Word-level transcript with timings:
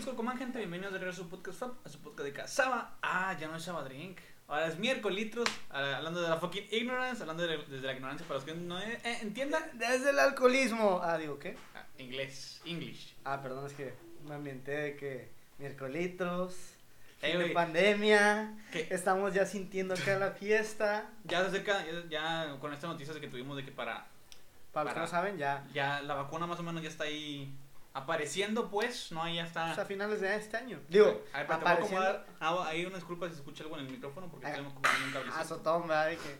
los 0.00 0.06
Colcomán, 0.06 0.38
gente. 0.38 0.58
Bienvenidos 0.58 0.94
de 0.94 0.98
regreso 0.98 1.20
a 1.22 1.24
su 1.24 1.30
podcast 1.30 1.58
Fab, 1.58 1.72
a 1.84 1.88
su 1.90 1.98
podcast 2.00 2.24
de 2.24 2.32
Casaba. 2.32 2.96
Ah, 3.02 3.36
ya 3.38 3.48
no 3.48 3.56
es 3.56 3.62
Saba 3.62 3.84
Drink. 3.84 4.18
Ahora 4.48 4.66
es 4.66 4.78
miércoles, 4.78 5.30
ah, 5.68 5.96
hablando 5.98 6.22
de 6.22 6.28
la 6.30 6.38
fucking 6.38 6.68
ignorance, 6.70 7.22
hablando 7.22 7.46
de, 7.46 7.58
desde 7.58 7.86
la 7.86 7.92
ignorancia 7.92 8.26
para 8.26 8.38
los 8.38 8.44
que 8.44 8.54
no 8.54 8.80
eh, 8.80 8.98
eh, 9.04 9.18
entiendan. 9.20 9.62
Desde 9.74 10.08
el 10.10 10.18
alcoholismo. 10.18 11.00
Ah, 11.02 11.18
digo, 11.18 11.38
¿qué? 11.38 11.54
Ah, 11.74 11.84
inglés, 11.98 12.62
English. 12.64 13.14
Ah, 13.24 13.42
perdón, 13.42 13.66
es 13.66 13.74
que 13.74 13.92
me 14.26 14.34
ambienté 14.36 14.70
de 14.72 14.96
que 14.96 15.28
miércoles, 15.58 16.16
Ey, 17.20 17.32
fin 17.32 17.38
de 17.38 17.44
güey. 17.44 17.52
pandemia, 17.52 18.56
¿Qué? 18.72 18.88
estamos 18.90 19.34
ya 19.34 19.44
sintiendo 19.44 19.92
acá 19.92 20.18
la 20.18 20.30
fiesta. 20.30 21.10
Ya 21.24 21.40
se 21.42 21.48
acerca, 21.48 21.84
ya, 21.84 22.08
ya 22.46 22.56
con 22.58 22.72
estas 22.72 22.88
noticias 22.88 23.16
que 23.18 23.28
tuvimos 23.28 23.54
de 23.56 23.64
que 23.66 23.70
para, 23.72 24.06
Para 24.72 24.84
los 24.84 24.94
que 24.94 24.94
Para- 24.94 25.00
no 25.00 25.06
saben, 25.06 25.36
ya. 25.36 25.66
ya 25.74 26.00
la 26.00 26.14
vacuna 26.14 26.46
más 26.46 26.58
o 26.58 26.62
menos 26.62 26.82
ya 26.82 26.88
está 26.88 27.04
ahí 27.04 27.52
apareciendo, 27.92 28.70
pues, 28.70 29.10
no, 29.12 29.22
ahí 29.22 29.36
ya 29.36 29.44
está. 29.46 29.66
pues, 29.66 29.78
a 29.78 29.84
finales 29.84 30.20
de 30.20 30.34
este 30.36 30.56
año. 30.56 30.80
Digo, 30.88 31.06
a 31.32 31.38
ver, 31.38 31.46
pero 31.46 31.46
te 31.46 31.46
voy 31.46 31.52
a 31.52 31.56
apareciendo. 31.56 32.00
acomodar. 32.06 32.26
Ah, 32.40 32.64
hay 32.68 32.84
una 32.86 32.96
disculpa 32.96 33.26
si 33.26 33.32
se 33.34 33.38
escucha 33.40 33.64
algo 33.64 33.76
en 33.78 33.86
el 33.86 33.92
micrófono 33.92 34.28
porque 34.30 34.46
Ah, 34.46 34.50
tenemos 34.52 34.72
como 34.74 34.86
un 35.06 35.12
cablecito. 35.12 35.40
Azotón, 35.40 35.82
¿verdad? 35.88 36.06
De 36.08 36.16
que, 36.16 36.36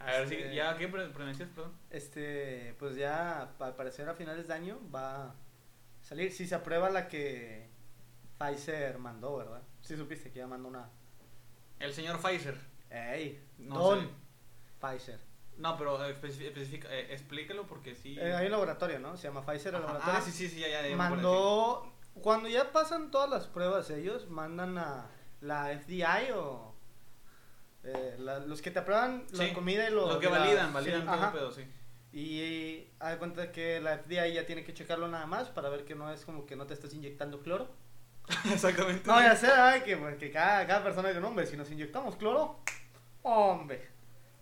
A 0.00 0.04
ver, 0.06 0.28
sí, 0.28 0.34
este- 0.36 0.54
ya, 0.54 0.76
¿qué 0.76 0.88
pronuncias, 0.88 1.48
perdón? 1.54 1.72
este, 1.90 2.74
pues 2.78 2.96
ya, 2.96 3.50
al 3.58 3.74
parecer 3.74 4.08
a 4.08 4.14
finales 4.14 4.46
de 4.48 4.54
año 4.54 4.78
va 4.94 5.24
a 5.30 5.34
salir. 6.02 6.32
Si 6.32 6.46
se 6.46 6.54
aprueba 6.54 6.88
la 6.90 7.08
que 7.08 7.68
Pfizer 8.38 8.98
mandó, 8.98 9.36
¿verdad? 9.38 9.62
Sí 9.80 9.96
supiste 9.96 10.30
que 10.30 10.38
ya 10.40 10.46
mandó 10.46 10.68
una. 10.68 10.88
El 11.78 11.92
señor 11.92 12.20
Pfizer. 12.20 12.56
¡Ey! 12.90 13.42
No 13.58 13.78
Don 13.78 14.00
sé. 14.00 14.08
Pfizer. 14.80 15.20
No, 15.58 15.76
pero 15.78 16.04
eh, 16.04 16.14
especifi- 16.20 16.46
especifica, 16.46 16.88
eh, 16.92 17.12
explícalo 17.14 17.66
porque 17.66 17.94
sí. 17.94 18.16
Eh, 18.18 18.34
hay 18.34 18.46
un 18.46 18.52
laboratorio, 18.52 18.98
¿no? 18.98 19.16
Se 19.16 19.28
llama 19.28 19.44
Pfizer 19.44 19.68
el 19.68 19.76
Ajá. 19.76 19.86
laboratorio. 19.86 20.18
Ah, 20.18 20.22
sí, 20.22 20.30
sí, 20.32 20.48
sí, 20.48 20.60
ya, 20.60 20.68
ya. 20.68 20.86
ya 20.88 20.96
mandó 20.96 21.92
cuando 22.14 22.48
ya 22.48 22.72
pasan 22.72 23.10
todas 23.10 23.28
las 23.30 23.46
pruebas 23.46 23.88
ellos 23.90 24.28
mandan 24.28 24.76
a 24.78 25.06
la 25.40 25.70
FBI 25.70 26.30
o 26.34 26.74
eh, 27.84 28.16
la- 28.18 28.38
los 28.40 28.60
que 28.62 28.70
te 28.70 28.78
aprueban 28.80 29.26
la 29.32 29.52
comida 29.52 29.88
y 29.88 29.92
lo, 29.92 30.08
Lo 30.14 30.18
que 30.18 30.28
la- 30.30 30.38
validan, 30.38 30.68
sí, 30.68 30.74
validan 30.74 31.04
todo 31.04 31.14
ajá. 31.14 31.32
pedo, 31.32 31.52
sí. 31.52 31.64
y 32.12 32.88
haz 32.98 33.12
de 33.12 33.18
cuenta 33.18 33.52
que 33.52 33.80
la 33.80 33.98
FBI 33.98 34.32
ya 34.34 34.46
tiene 34.46 34.64
que 34.64 34.72
checarlo 34.74 35.06
nada 35.08 35.26
más 35.26 35.48
para 35.50 35.68
ver 35.68 35.84
que 35.84 35.94
no 35.94 36.10
es 36.10 36.24
como 36.24 36.46
que 36.46 36.56
no 36.56 36.66
te 36.66 36.72
estás 36.74 36.92
inyectando 36.94 37.40
cloro 37.42 37.68
Exactamente. 38.52 39.06
no 39.06 39.20
ya 39.20 39.36
sé 39.36 39.46
ay, 39.48 39.82
que, 39.82 39.96
pues, 39.96 40.16
que 40.16 40.30
cada, 40.30 40.66
cada 40.66 40.82
persona 40.82 41.12
que 41.12 41.20
no 41.20 41.28
hombre 41.28 41.46
si 41.46 41.56
nos 41.56 41.70
inyectamos 41.70 42.16
cloro 42.16 42.58
hombre 43.22 43.86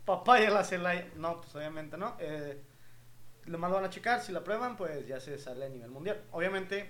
papaya 0.05 0.49
la 0.51 0.63
Celaya 0.63 1.07
no 1.15 1.41
pues 1.41 1.55
obviamente 1.55 1.97
no 1.97 2.15
eh, 2.19 2.61
lo 3.45 3.57
más 3.57 3.69
lo 3.71 3.75
van 3.77 3.85
a 3.85 3.89
checar 3.89 4.21
si 4.21 4.31
la 4.31 4.43
prueban 4.43 4.75
pues 4.77 5.07
ya 5.07 5.19
se 5.19 5.37
sale 5.37 5.65
a 5.65 5.69
nivel 5.69 5.89
mundial 5.89 6.21
obviamente 6.31 6.89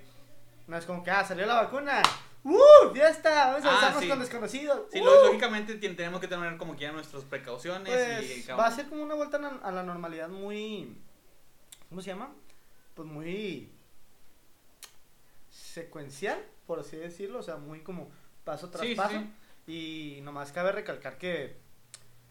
no 0.68 0.78
es 0.78 0.86
como 0.86 1.04
que 1.04 1.12
ah 1.12 1.24
salió 1.24 1.46
la 1.46 1.56
vacuna 1.64 2.02
¡Uh! 2.48 2.94
Ya 2.94 3.10
está, 3.10 3.54
vamos 3.54 3.66
a 3.66 3.88
Ah, 3.90 3.98
sí. 4.00 4.08
con 4.08 4.20
desconocidos. 4.20 4.82
Sí, 4.92 5.02
¡Uh! 5.02 5.06
lógicamente 5.06 5.74
tenemos 5.78 6.22
que 6.22 6.28
tener 6.28 6.58
como 6.58 6.76
quiera 6.76 6.94
nuestras 6.94 7.24
precauciones 7.24 7.90
y 8.24 8.44
Pues 8.44 8.60
va 8.60 8.68
a 8.68 8.72
ser 8.72 8.88
como 8.88 9.02
una 9.02 9.16
vuelta 9.16 9.38
a 9.64 9.72
la- 9.72 9.82
normalidad 9.82 10.30
muy. 10.30 10.96
¿Cómo 11.90 12.02
se 12.02 12.12
llama? 12.12 12.32
Pues 12.94 13.08
muy. 13.08 13.72
secuencial, 15.50 16.38
por 16.68 16.80
así 16.80 16.98
decirlo. 16.98 17.40
O 17.40 17.44
sea, 17.44 17.58
muy 17.58 17.82
como 17.82 18.12
paso 18.44 18.70
tras 18.70 18.86
sí, 18.86 18.94
paso. 18.94 19.16
sí. 19.66 20.18
Y 20.18 20.22
nomás 20.22 20.52
cabe 20.52 20.72
recalcar 20.72 21.18
que. 21.18 21.58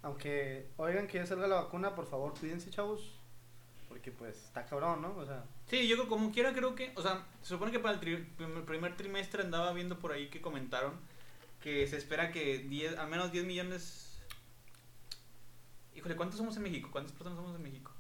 Aunque 0.04 0.68
oigan 0.76 1.06
que 1.08 1.18
ya 1.18 1.26
salga 1.26 1.46
la 1.48 1.56
vacuna, 1.62 1.94
por 1.94 2.06
favor, 2.06 2.38
cuídense, 2.38 2.70
chavos. 2.70 3.18
Porque 3.88 4.12
pues 4.12 4.36
está 4.36 4.64
cabrón, 4.66 5.02
¿no? 5.02 5.16
O 5.16 5.24
sea. 5.24 5.44
Sí, 5.66 5.88
yo 5.88 6.06
como 6.08 6.30
quiera 6.30 6.52
creo 6.52 6.74
que, 6.74 6.92
o 6.94 7.02
sea, 7.02 7.26
se 7.42 7.48
supone 7.48 7.72
que 7.72 7.78
para 7.80 7.94
el 7.94 8.00
tri- 8.00 8.64
primer, 8.66 8.96
trimestre 8.96 9.42
andaba 9.42 9.72
viendo 9.72 9.98
por 9.98 10.12
ahí 10.12 10.28
que 10.28 10.40
comentaron 10.40 10.92
que 11.62 11.86
se 11.86 11.96
espera 11.96 12.30
que 12.30 12.58
10, 12.58 12.98
al 12.98 13.08
menos 13.08 13.32
10 13.32 13.44
millones... 13.46 14.20
Híjole, 15.94 16.16
¿cuántos 16.16 16.36
somos 16.38 16.56
en 16.56 16.62
México? 16.64 16.88
¿Cuántas 16.92 17.12
personas 17.12 17.36
somos 17.38 17.56
en 17.56 17.62
México? 17.62 17.90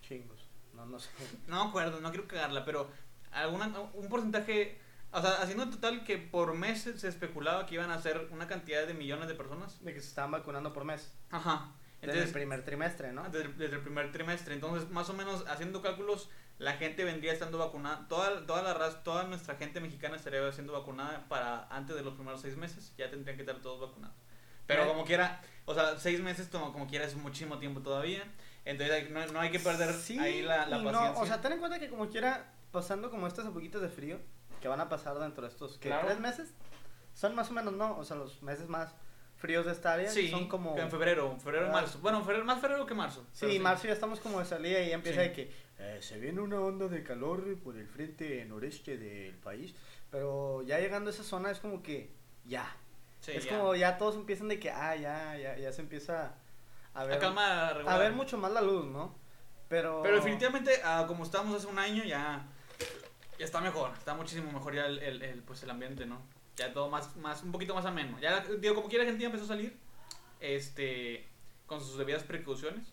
Chingos. 0.00 0.40
No, 0.74 0.86
no 0.86 0.98
sé. 0.98 1.10
No 1.46 1.62
acuerdo, 1.64 2.00
no 2.00 2.10
quiero 2.10 2.26
cagarla, 2.26 2.64
pero 2.64 2.90
alguna, 3.30 3.68
un 3.94 4.08
porcentaje, 4.08 4.78
o 5.12 5.20
sea, 5.20 5.42
haciendo 5.42 5.68
total 5.68 6.04
que 6.04 6.18
por 6.18 6.54
mes 6.54 6.82
se 6.96 7.08
especulaba 7.08 7.66
que 7.66 7.74
iban 7.74 7.90
a 7.90 8.00
ser 8.00 8.28
una 8.30 8.46
cantidad 8.46 8.86
de 8.86 8.94
millones 8.94 9.28
de 9.28 9.34
personas. 9.34 9.82
De 9.84 9.92
que 9.94 10.00
se 10.00 10.08
estaban 10.08 10.30
vacunando 10.30 10.72
por 10.72 10.84
mes. 10.84 11.12
Ajá. 11.30 11.72
Desde 12.00 12.12
el 12.14 12.18
Entonces, 12.18 12.32
primer 12.32 12.64
trimestre, 12.64 13.12
¿no? 13.12 13.22
desde, 13.28 13.48
desde 13.52 13.76
el 13.76 13.82
primer 13.82 14.10
trimestre. 14.10 14.54
Entonces, 14.54 14.90
más 14.90 15.08
o 15.08 15.12
menos, 15.12 15.44
haciendo 15.48 15.82
cálculos, 15.82 16.28
la 16.58 16.72
gente 16.72 17.04
vendría 17.04 17.32
estando 17.32 17.58
vacunada. 17.58 18.08
Toda, 18.08 18.44
toda 18.46 18.62
la 18.62 18.74
raza, 18.74 19.02
toda 19.04 19.24
nuestra 19.24 19.54
gente 19.56 19.80
mexicana 19.80 20.16
estaría 20.16 20.50
siendo 20.50 20.72
vacunada 20.72 21.28
para 21.28 21.68
antes 21.68 21.94
de 21.94 22.02
los 22.02 22.14
primeros 22.14 22.40
seis 22.40 22.56
meses. 22.56 22.92
Ya 22.96 23.08
tendrían 23.08 23.36
que 23.36 23.42
estar 23.42 23.60
todos 23.62 23.80
vacunados. 23.88 24.16
Pero 24.66 24.84
Eh. 24.84 24.88
como 24.88 25.04
quiera, 25.04 25.40
o 25.64 25.74
sea, 25.74 25.96
seis 25.98 26.20
meses 26.20 26.48
como, 26.48 26.72
como 26.72 26.86
quiera 26.88 27.04
es 27.04 27.14
muchísimo 27.14 27.58
tiempo 27.58 27.80
todavía. 27.82 28.24
Entonces, 28.64 29.10
no, 29.10 29.24
no 29.26 29.40
hay 29.40 29.50
que 29.50 29.60
perder 29.60 29.92
Sí 29.92 30.18
ahí 30.18 30.42
la, 30.42 30.66
la 30.66 30.82
paciencia. 30.82 31.12
No, 31.12 31.18
o 31.20 31.26
sea, 31.26 31.40
ten 31.40 31.52
en 31.52 31.58
cuenta 31.60 31.78
que 31.78 31.88
como 31.88 32.08
quiera, 32.08 32.52
pasando 32.72 33.10
como 33.10 33.26
estas 33.26 33.46
poquitas 33.48 33.80
de 33.82 33.88
frío, 33.88 34.18
que 34.62 34.68
van 34.68 34.80
a 34.80 34.88
pasar 34.88 35.18
dentro 35.18 35.42
de 35.42 35.48
estos, 35.50 35.76
¿qué? 35.78 35.88
Claro. 35.88 36.06
¿Tres 36.06 36.20
meses? 36.20 36.54
Son 37.12 37.34
más 37.34 37.50
o 37.50 37.52
menos, 37.52 37.74
¿no? 37.74 37.98
O 37.98 38.04
sea, 38.04 38.16
los 38.16 38.40
meses 38.42 38.68
más 38.68 38.94
fríos 39.36 39.66
de 39.66 39.72
esta 39.72 39.92
área 39.94 40.08
sí, 40.08 40.30
son 40.30 40.48
como... 40.48 40.78
en 40.78 40.88
febrero, 40.90 41.36
febrero 41.42 41.66
y 41.66 41.68
Ah. 41.68 41.72
marzo. 41.72 41.98
Bueno, 42.00 42.22
febrero, 42.24 42.44
más 42.44 42.60
febrero 42.60 42.86
que 42.86 42.94
marzo. 42.94 43.26
Sí, 43.32 43.46
pero 43.48 43.62
marzo 43.64 43.88
ya 43.88 43.92
estamos 43.92 44.20
como 44.20 44.38
de 44.38 44.44
salida 44.46 44.80
y 44.80 44.88
ya 44.90 44.94
empieza 44.94 45.20
Sí. 45.22 45.28
de 45.28 45.32
que 45.34 45.52
eh, 45.78 45.98
se 46.00 46.18
viene 46.20 46.40
una 46.40 46.60
onda 46.60 46.86
de 46.86 47.02
calor 47.02 47.58
por 47.58 47.76
el 47.76 47.88
frente 47.88 48.44
noreste 48.44 48.96
del 48.96 49.34
país, 49.38 49.74
pero 50.10 50.62
ya 50.62 50.78
llegando 50.78 51.10
a 51.10 51.12
esa 51.12 51.24
zona 51.24 51.50
es 51.50 51.58
como 51.58 51.82
que 51.82 52.14
ya. 52.44 52.64
Sí, 53.18 53.32
es 53.32 53.44
ya. 53.44 53.58
como 53.58 53.74
ya 53.74 53.98
todos 53.98 54.14
empiezan 54.14 54.46
de 54.48 54.60
que, 54.60 54.70
ah, 54.70 54.94
ya, 54.94 55.36
ya, 55.36 55.56
ya 55.56 55.72
se 55.72 55.82
empieza 55.82 56.34
a 56.94 57.04
ver, 57.04 57.22
a 57.24 57.72
regular. 57.74 57.98
ver 57.98 58.12
mucho 58.12 58.38
más 58.38 58.52
la 58.52 58.60
luz, 58.60 58.86
¿no? 58.86 59.16
Pero... 59.68 60.02
Pero 60.02 60.16
definitivamente, 60.16 60.70
ah, 60.84 61.04
como 61.08 61.24
estábamos 61.24 61.56
hace 61.56 61.66
un 61.66 61.78
año, 61.80 62.04
ya, 62.04 62.46
ya 63.42 63.46
está 63.46 63.60
mejor. 63.60 63.90
Está 63.98 64.14
muchísimo 64.14 64.52
mejor 64.52 64.72
ya 64.72 64.86
el, 64.86 65.00
el, 65.00 65.20
el, 65.20 65.42
pues 65.42 65.64
el 65.64 65.70
ambiente, 65.70 66.06
¿no? 66.06 66.22
Ya 66.54 66.72
todo 66.72 66.88
más, 66.88 67.16
más, 67.16 67.42
un 67.42 67.50
poquito 67.50 67.74
más 67.74 67.84
ameno. 67.84 68.16
Ya, 68.20 68.38
digo, 68.60 68.76
como 68.76 68.88
quiera, 68.88 69.04
ya 69.04 69.26
empezó 69.26 69.42
a 69.42 69.48
salir, 69.48 69.76
este, 70.38 71.26
con 71.66 71.80
sus 71.80 71.98
debidas 71.98 72.22
precauciones. 72.22 72.86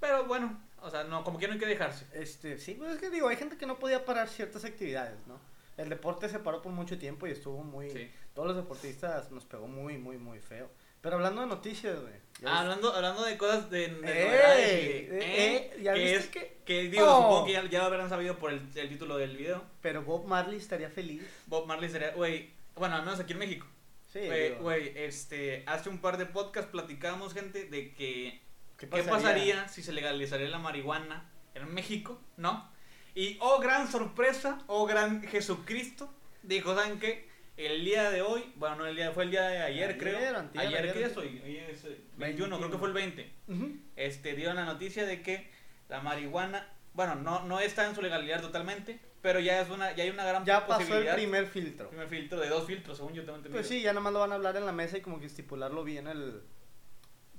Pero 0.00 0.24
bueno, 0.26 0.60
o 0.82 0.90
sea, 0.90 1.04
no, 1.04 1.22
como 1.22 1.38
quiera 1.38 1.54
no 1.54 1.60
hay 1.60 1.60
que 1.60 1.70
dejarse. 1.70 2.04
Este, 2.12 2.58
sí, 2.58 2.74
pues 2.74 2.94
es 2.94 3.00
que 3.00 3.10
digo, 3.10 3.28
hay 3.28 3.36
gente 3.36 3.56
que 3.56 3.64
no 3.64 3.78
podía 3.78 4.04
parar 4.04 4.28
ciertas 4.28 4.64
actividades, 4.64 5.24
¿no? 5.28 5.38
El 5.76 5.88
deporte 5.88 6.28
se 6.28 6.40
paró 6.40 6.62
por 6.62 6.72
mucho 6.72 6.98
tiempo 6.98 7.28
y 7.28 7.30
estuvo 7.30 7.62
muy... 7.62 7.88
Sí. 7.90 8.10
Todos 8.34 8.48
los 8.48 8.56
deportistas 8.56 9.30
nos 9.30 9.44
pegó 9.44 9.68
muy, 9.68 9.98
muy, 9.98 10.18
muy 10.18 10.40
feo. 10.40 10.68
Pero 11.00 11.16
hablando 11.16 11.40
de 11.42 11.46
noticias, 11.46 12.00
güey. 12.00 12.14
Ah, 12.44 12.60
hablando, 12.60 12.92
hablando 12.94 13.24
de 13.24 13.38
cosas 13.38 13.70
de, 13.70 13.88
de 13.88 14.18
¡Ey! 14.22 14.24
novedades 14.26 14.72
y- 14.72 14.86
Eh, 14.86 15.08
¿eh? 15.12 15.72
eh, 15.76 15.82
¿ya 15.82 15.94
que 15.94 16.00
viste 16.00 16.16
es 16.16 16.26
que- 16.26 16.56
que 16.66 16.82
digo, 16.90 17.04
Oh. 17.06 17.22
supongo 17.22 17.46
que 17.46 17.52
ya, 17.52 17.64
ya 17.64 17.78
lo 17.78 17.84
habrán 17.86 18.08
sabido 18.10 18.36
por 18.38 18.52
el, 18.52 18.60
el 18.74 18.88
título 18.88 19.16
del 19.16 19.36
video. 19.36 19.64
Pero 19.80 20.02
Bob 20.02 20.26
Marley 20.26 20.58
estaría 20.58 20.90
feliz. 20.90 21.22
Bob 21.46 21.66
Marley 21.66 21.88
sería, 21.88 22.10
güey, 22.10 22.50
bueno, 22.74 22.96
al 22.96 23.04
menos 23.04 23.20
aquí 23.20 23.32
en 23.32 23.38
México. 23.38 23.66
Sí, 24.12 24.20
Güey, 24.60 24.92
este, 24.96 25.62
hace 25.66 25.88
un 25.90 25.98
par 25.98 26.16
de 26.16 26.24
podcasts 26.26 26.70
platicamos, 26.70 27.34
gente, 27.34 27.64
de 27.64 27.92
que 27.94 28.40
¿qué 28.78 28.88
¿Qué 28.88 29.02
pasaría 29.02 29.68
si 29.68 29.82
se 29.82 29.92
legalizaría 29.92 30.48
la 30.48 30.58
marihuana 30.58 31.30
en 31.54 31.72
México? 31.74 32.18
¿No? 32.38 32.70
Y, 33.14 33.36
oh, 33.40 33.58
gran 33.60 33.90
sorpresa, 33.90 34.58
oh, 34.68 34.86
gran 34.86 35.22
Jesucristo, 35.22 36.08
dijo, 36.42 36.74
¿saben 36.74 36.98
qué? 36.98 37.25
El 37.56 37.84
día 37.84 38.10
de 38.10 38.20
hoy, 38.20 38.52
bueno, 38.56 38.76
no 38.76 38.86
el 38.86 38.94
día, 38.96 39.12
fue 39.12 39.24
el 39.24 39.30
día 39.30 39.42
de 39.48 39.58
ayer, 39.62 39.84
Ayer, 39.90 39.98
creo. 39.98 40.36
antier, 40.38 40.62
ayer, 40.66 40.78
ayer, 40.80 40.82
¿qué 40.92 41.04
antier. 41.04 41.14
soy? 41.14 41.40
Hoy 41.42 41.56
es 41.56 41.84
eh, 41.86 41.96
21, 42.18 42.58
creo 42.58 42.70
que 42.70 42.78
fue 42.78 42.88
el 42.88 42.94
20. 42.94 43.32
Ujú. 43.48 43.76
Este, 43.96 44.34
dieron 44.34 44.56
la 44.56 44.64
noticia 44.66 45.06
de 45.06 45.22
que 45.22 45.50
la 45.88 46.00
marihuana, 46.00 46.68
bueno, 46.92 47.14
no, 47.14 47.44
no 47.44 47.58
está 47.60 47.88
en 47.88 47.94
su 47.94 48.02
legalidad 48.02 48.42
totalmente, 48.42 49.00
pero 49.22 49.40
ya 49.40 49.60
es 49.62 49.70
una, 49.70 49.94
ya 49.96 50.04
hay 50.04 50.10
una 50.10 50.24
gran 50.26 50.44
Ya 50.44 50.66
pasó 50.66 50.80
el 50.82 50.86
posibilidad. 50.88 51.14
primer 51.14 51.46
filtro. 51.46 51.88
primer 51.88 52.08
filtro 52.08 52.40
de 52.40 52.48
dos 52.50 52.66
filtros, 52.66 52.98
según 52.98 53.14
yo 53.14 53.22
tengo 53.24 53.36
entendido. 53.38 53.58
Pues 53.58 53.68
sí, 53.68 53.80
ya 53.80 53.92
nada 53.92 54.02
más 54.02 54.12
lo 54.12 54.18
van 54.20 54.32
a 54.32 54.34
hablar 54.34 54.56
en 54.58 54.66
la 54.66 54.72
mesa 54.72 54.98
y 54.98 55.00
como 55.00 55.18
que 55.18 55.26
estipularlo 55.26 55.82
bien 55.82 56.08
el... 56.08 56.42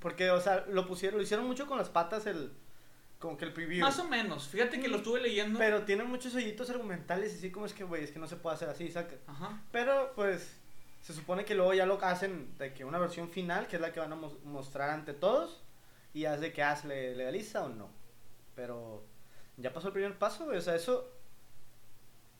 Porque, 0.00 0.30
o 0.30 0.40
sea, 0.40 0.64
lo 0.68 0.86
pusieron, 0.86 1.18
lo 1.18 1.22
hicieron 1.22 1.46
mucho 1.46 1.66
con 1.68 1.78
las 1.78 1.90
patas 1.90 2.26
el... 2.26 2.52
Como 3.18 3.36
que 3.36 3.44
el 3.46 3.52
preview. 3.52 3.80
Más 3.80 3.98
o 3.98 4.04
menos, 4.08 4.46
fíjate 4.48 4.80
que 4.80 4.88
lo 4.88 4.98
estuve 4.98 5.20
leyendo. 5.20 5.58
Pero 5.58 5.82
tiene 5.84 6.04
muchos 6.04 6.34
hoyitos 6.34 6.70
argumentales 6.70 7.32
y 7.34 7.38
así 7.38 7.50
como 7.50 7.66
es 7.66 7.72
que, 7.74 7.82
güey, 7.84 8.04
es 8.04 8.12
que 8.12 8.18
no 8.20 8.28
se 8.28 8.36
puede 8.36 8.54
hacer 8.54 8.68
así, 8.68 8.90
saca. 8.90 9.16
Ajá. 9.26 9.60
Pero, 9.72 10.12
pues, 10.14 10.60
se 11.02 11.12
supone 11.12 11.44
que 11.44 11.54
luego 11.54 11.74
ya 11.74 11.84
lo 11.86 12.02
hacen 12.04 12.56
de 12.58 12.72
que 12.74 12.84
una 12.84 12.98
versión 12.98 13.28
final, 13.28 13.66
que 13.66 13.76
es 13.76 13.82
la 13.82 13.92
que 13.92 13.98
van 14.00 14.12
a 14.12 14.16
mos- 14.16 14.42
mostrar 14.44 14.90
ante 14.90 15.14
todos, 15.14 15.62
y 16.14 16.26
haz 16.26 16.40
de 16.40 16.52
que 16.52 16.62
haz 16.62 16.84
le 16.84 17.16
legaliza 17.16 17.64
o 17.64 17.68
no. 17.68 17.90
Pero 18.54 19.04
ya 19.56 19.72
pasó 19.72 19.88
el 19.88 19.94
primer 19.94 20.16
paso, 20.18 20.44
güey, 20.44 20.58
o 20.58 20.62
sea, 20.62 20.74
eso... 20.76 21.12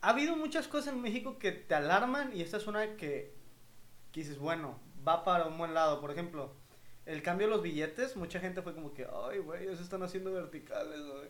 Ha 0.01 0.11
habido 0.11 0.37
muchas 0.37 0.69
cosas 0.69 0.95
en 0.95 1.03
México 1.03 1.41
que 1.41 1.51
te 1.51 1.75
alarman 1.75 2.31
y 2.33 2.41
esta 2.43 2.57
es 2.59 2.69
una 2.69 2.95
que, 2.97 3.35
que 4.13 4.21
dices, 4.21 4.39
bueno, 4.39 4.79
va 5.07 5.25
para 5.25 5.47
un 5.47 5.59
buen 5.59 5.75
lado. 5.75 6.01
Por 6.01 6.13
ejemplo, 6.13 6.53
el 7.09 7.23
cambio 7.23 7.47
de 7.47 7.55
los 7.55 7.63
billetes, 7.63 8.17
mucha 8.17 8.39
gente 8.39 8.63
fue 8.63 8.75
como 8.75 8.93
que, 8.95 9.07
ay, 9.31 9.39
güey, 9.39 9.65
se 9.77 9.83
están 9.83 10.03
haciendo 10.03 10.33
verticales, 10.33 11.01
güey. 11.01 11.29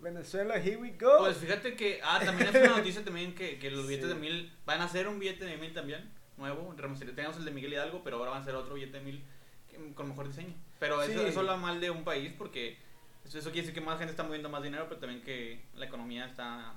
Venezuela, 0.00 0.56
here 0.56 0.76
we 0.78 0.90
go. 0.98 1.18
Pues 1.18 1.36
fíjate 1.36 1.76
que, 1.76 2.00
ah, 2.02 2.20
también 2.24 2.48
es 2.48 2.62
una 2.62 2.76
noticia 2.78 3.04
también 3.04 3.34
que, 3.34 3.58
que 3.58 3.70
los 3.70 3.86
billetes 3.86 4.08
Sí. 4.08 4.14
de 4.14 4.20
mil 4.20 4.52
van 4.66 4.80
a 4.80 4.88
ser 4.88 5.06
un 5.06 5.18
billete 5.18 5.44
de 5.44 5.56
mil 5.58 5.72
también, 5.72 6.10
nuevo. 6.36 6.74
Teníamos 6.74 7.36
el 7.36 7.44
de 7.44 7.50
Miguel 7.52 7.72
Hidalgo, 7.74 8.02
pero 8.02 8.16
ahora 8.16 8.32
van 8.32 8.42
a 8.42 8.44
ser 8.44 8.54
otro 8.56 8.74
billete 8.74 8.98
de 8.98 9.04
mil 9.04 9.22
que- 9.70 9.94
con 9.94 10.08
mejor 10.08 10.26
diseño. 10.26 10.54
Pero 10.80 11.00
eso, 11.02 11.20
Sí. 11.20 11.26
eso 11.28 11.40
habla 11.40 11.56
mal 11.56 11.80
de 11.80 11.90
un 11.90 12.02
país 12.02 12.32
porque 12.36 12.76
eso, 13.24 13.38
eso 13.38 13.50
quiere 13.52 13.66
decir 13.68 13.74
que 13.80 13.84
más 13.86 13.98
gente 13.98 14.10
está 14.10 14.24
moviendo 14.24 14.48
más 14.48 14.62
dinero, 14.64 14.86
pero 14.88 14.98
también 14.98 15.22
que 15.22 15.62
la 15.76 15.86
economía 15.86 16.24
está 16.26 16.74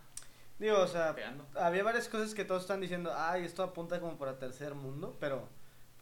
Digo, 0.59 0.79
o 0.79 0.87
sea, 0.87 1.15
pegando. 1.15 1.47
había 1.55 1.83
varias 1.83 2.07
cosas 2.07 2.35
que 2.35 2.45
todos 2.45 2.61
están 2.61 2.79
diciendo, 2.79 3.11
ay, 3.15 3.43
esto 3.43 3.63
apunta 3.63 3.99
como 3.99 4.17
para 4.19 4.37
tercer 4.37 4.75
mundo, 4.75 5.17
pero 5.19 5.49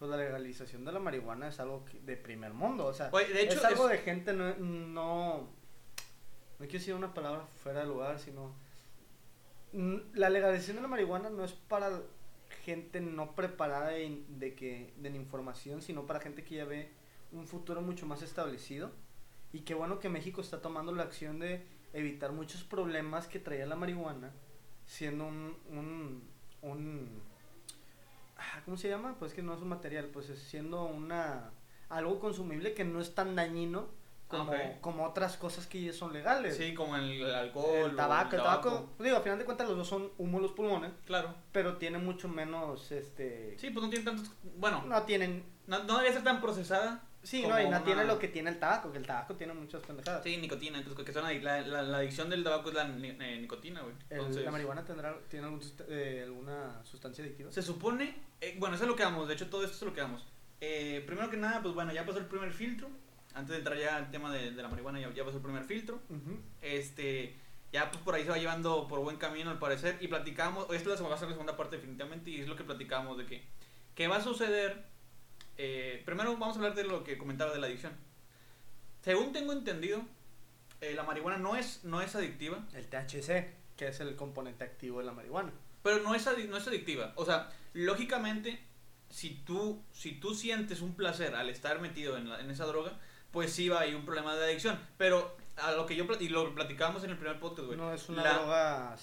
pues 0.06 0.18
la 0.18 0.24
legalización 0.24 0.84
de 0.84 0.92
la 0.92 0.98
marihuana 1.00 1.48
es 1.48 1.58
algo 1.60 1.84
de 2.02 2.16
primer 2.16 2.52
mundo, 2.52 2.86
o 2.86 2.92
sea, 2.92 3.08
Oye, 3.12 3.28
de 3.32 3.42
hecho, 3.42 3.58
es 3.58 3.64
algo 3.64 3.88
es- 3.88 3.92
de 3.92 3.98
gente 4.04 4.32
no, 4.34 4.54
no, 4.56 5.36
no 5.40 6.58
quiero 6.58 6.72
decir 6.72 6.94
una 6.94 7.14
palabra 7.14 7.46
fuera 7.62 7.80
de 7.80 7.86
lugar, 7.86 8.18
sino 8.18 8.54
mm, 9.72 9.96
la 10.14 10.28
legalización 10.30 10.76
de 10.76 10.82
la 10.82 10.88
marihuana 10.88 11.30
no 11.30 11.44
es 11.44 11.52
para 11.52 12.02
gente 12.64 13.00
no 13.00 13.34
preparada 13.34 13.88
de, 13.88 14.24
de 14.28 14.54
que 14.54 14.92
de 14.98 15.10
la 15.10 15.16
información, 15.16 15.82
sino 15.82 16.06
para 16.06 16.20
gente 16.20 16.44
que 16.44 16.56
ya 16.56 16.64
ve 16.64 16.90
un 17.32 17.46
futuro 17.46 17.80
mucho 17.82 18.06
más 18.06 18.22
establecido. 18.22 18.92
Y 19.52 19.60
qué 19.60 19.74
bueno 19.74 19.98
que 20.00 20.08
México 20.08 20.40
está 20.40 20.60
tomando 20.60 20.92
la 20.92 21.02
acción 21.04 21.38
de 21.38 21.64
evitar 21.92 22.32
muchos 22.32 22.62
problemas 22.64 23.26
que 23.28 23.38
traía 23.38 23.66
la 23.66 23.76
marihuana 23.76 24.32
siendo 24.86 25.26
un, 25.26 25.56
un, 25.70 26.22
un 26.62 27.22
¿cómo 28.64 28.76
se 28.76 28.88
llama? 28.88 29.16
Pues 29.18 29.34
que 29.34 29.42
no 29.42 29.54
es 29.54 29.60
un 29.60 29.68
material, 29.68 30.06
pues 30.06 30.28
es 30.30 30.38
siendo 30.38 30.84
una 30.84 31.50
algo 31.88 32.18
consumible 32.18 32.74
que 32.74 32.84
no 32.84 33.00
es 33.00 33.14
tan 33.14 33.36
dañino 33.36 33.86
como, 34.80 35.04
otras 35.06 35.36
cosas 35.36 35.66
que 35.66 35.92
son 35.92 36.12
legales. 36.12 36.56
Sí, 36.56 36.74
como 36.74 36.96
el, 36.96 37.22
el 37.22 37.34
alcohol. 37.34 37.90
el 37.90 37.96
tabaco, 37.96 38.36
el 38.36 38.42
tabaco, 38.42 38.88
digo, 38.98 39.16
al 39.16 39.22
final 39.22 39.38
de 39.38 39.44
cuentas 39.44 39.68
los 39.68 39.76
dos 39.76 39.86
son 39.88 40.10
humo 40.18 40.40
los 40.40 40.52
pulmones, 40.52 40.92
Claro. 41.06 41.34
pero 41.52 41.76
tiene 41.76 41.98
mucho 41.98 42.28
menos, 42.28 42.90
este, 42.90 43.56
Sí, 43.58 43.70
pues 43.70 43.84
no 43.84 43.90
tiene 43.90 44.04
tantos. 44.04 44.30
Bueno, 44.56 44.82
no 44.86 45.02
tienen, 45.02 45.44
no, 45.66 45.78
no 45.84 45.94
debería 45.94 46.12
ser 46.14 46.24
tan 46.24 46.40
procesada. 46.40 47.02
Sí, 47.24 47.42
no, 47.46 47.58
y 47.58 47.62
no 47.64 47.68
una- 47.70 47.84
tiene 47.84 48.04
lo 48.04 48.18
que 48.18 48.28
tiene 48.28 48.50
el 48.50 48.58
tabaco, 48.58 48.92
que 48.92 48.98
el 48.98 49.06
tabaco 49.06 49.34
tiene 49.34 49.52
muchas 49.54 49.82
pendejadas. 49.82 50.22
Sí, 50.22 50.36
nicotina. 50.36 50.78
Entonces, 50.78 51.04
que 51.04 51.12
son 51.12 51.24
adic- 51.24 51.42
la, 51.42 51.60
la, 51.62 51.82
la 51.82 51.98
adicción 51.98 52.30
del 52.30 52.44
tabaco 52.44 52.68
es 52.68 52.74
la 52.76 52.84
ni- 52.88 53.08
eh, 53.08 53.38
nicotina, 53.40 53.80
güey. 53.82 53.94
Entonces, 54.10 54.44
¿La 54.44 54.50
marihuana 54.50 54.84
tendrá, 54.84 55.16
tiene 55.28 55.46
algún 55.46 55.60
eh, 55.88 56.22
alguna 56.24 56.84
sustancia 56.84 57.24
adictiva? 57.24 57.50
Se 57.50 57.62
supone, 57.62 58.14
eh, 58.40 58.54
bueno, 58.58 58.76
eso 58.76 58.84
es 58.84 58.90
lo 58.90 58.96
que 58.96 59.02
vamos, 59.04 59.26
de 59.26 59.34
hecho 59.34 59.48
todo 59.48 59.64
esto 59.64 59.76
es 59.76 59.82
lo 59.82 59.92
que 59.94 60.00
vamos. 60.02 60.24
Eh, 60.60 61.02
primero 61.06 61.28
que 61.30 61.36
nada, 61.36 61.60
pues 61.62 61.74
bueno, 61.74 61.92
ya 61.92 62.06
pasó 62.06 62.18
el 62.18 62.26
primer 62.26 62.52
filtro. 62.52 62.88
Antes 63.34 63.50
de 63.50 63.56
entrar 63.58 63.76
ya 63.76 63.96
al 63.96 64.10
tema 64.12 64.32
de, 64.32 64.52
de 64.52 64.62
la 64.62 64.68
marihuana, 64.68 65.00
ya, 65.00 65.12
ya 65.12 65.24
pasó 65.24 65.38
el 65.38 65.42
primer 65.42 65.64
filtro. 65.64 65.96
Ujú. 66.08 66.38
Este, 66.62 67.34
ya 67.72 67.90
pues 67.90 68.02
por 68.02 68.14
ahí 68.14 68.22
se 68.22 68.30
va 68.30 68.38
llevando 68.38 68.86
por 68.86 69.00
buen 69.00 69.16
camino 69.16 69.50
al 69.50 69.58
parecer. 69.58 69.96
Y 70.00 70.06
platicamos, 70.08 70.64
esta 70.66 70.76
es 70.76 70.86
la 70.86 70.96
segunda, 70.96 71.08
va 71.10 71.16
a 71.16 71.18
ser 71.18 71.28
la 71.28 71.34
segunda 71.34 71.56
parte 71.56 71.76
definitivamente, 71.76 72.30
y 72.30 72.40
es 72.40 72.48
lo 72.48 72.54
que 72.56 72.62
platicamos 72.64 73.18
de 73.18 73.26
que, 73.26 73.42
¿qué 73.96 74.06
va 74.08 74.16
a 74.16 74.22
suceder? 74.22 74.84
Eh, 75.58 76.02
primero 76.04 76.32
vamos 76.36 76.56
a 76.56 76.58
hablar 76.60 76.74
de 76.74 76.84
lo 76.84 77.04
que 77.04 77.16
comentaba 77.18 77.52
de 77.52 77.58
la 77.60 77.66
adicción. 77.66 77.92
Según 79.02 79.32
tengo 79.32 79.52
entendido, 79.52 80.02
eh, 80.80 80.94
la 80.94 81.02
marihuana 81.02 81.38
no 81.38 81.56
es, 81.56 81.84
no 81.84 82.00
es 82.00 82.14
adictiva. 82.14 82.58
El 82.74 82.86
THC, 82.88 83.52
que 83.76 83.88
es 83.88 84.00
el 84.00 84.16
componente 84.16 84.64
activo 84.64 84.98
de 85.00 85.04
la 85.04 85.12
marihuana. 85.12 85.52
Pero 85.82 86.00
no 86.02 86.14
es, 86.14 86.26
no 86.48 86.56
es 86.56 86.66
adictiva. 86.66 87.12
O 87.16 87.24
sea, 87.24 87.50
lógicamente, 87.74 88.58
si 89.10 89.30
tú, 89.44 89.82
si 89.92 90.12
tú 90.12 90.34
sientes 90.34 90.80
un 90.80 90.94
placer 90.96 91.34
al 91.34 91.50
estar 91.50 91.80
metido 91.80 92.16
en, 92.16 92.28
la- 92.30 92.40
en 92.40 92.50
esa 92.50 92.64
droga, 92.64 92.98
pues 93.30 93.52
sí 93.52 93.68
va 93.68 93.78
a 93.78 93.82
haber 93.82 93.94
un 93.96 94.04
problema 94.04 94.34
de 94.34 94.44
adicción. 94.44 94.78
Pero 94.96 95.36
a 95.56 95.72
lo 95.72 95.84
que 95.86 95.94
yo 95.96 96.06
y 96.18 96.28
lo 96.28 96.54
platicábamos 96.54 97.04
en 97.04 97.10
el 97.10 97.18
primer 97.18 97.38
podcast, 97.38 97.66
güey. 97.66 97.78
No 97.78 97.92
es 97.92 98.08
una 98.08 98.22
La- 98.22 98.32
droga 98.38 98.96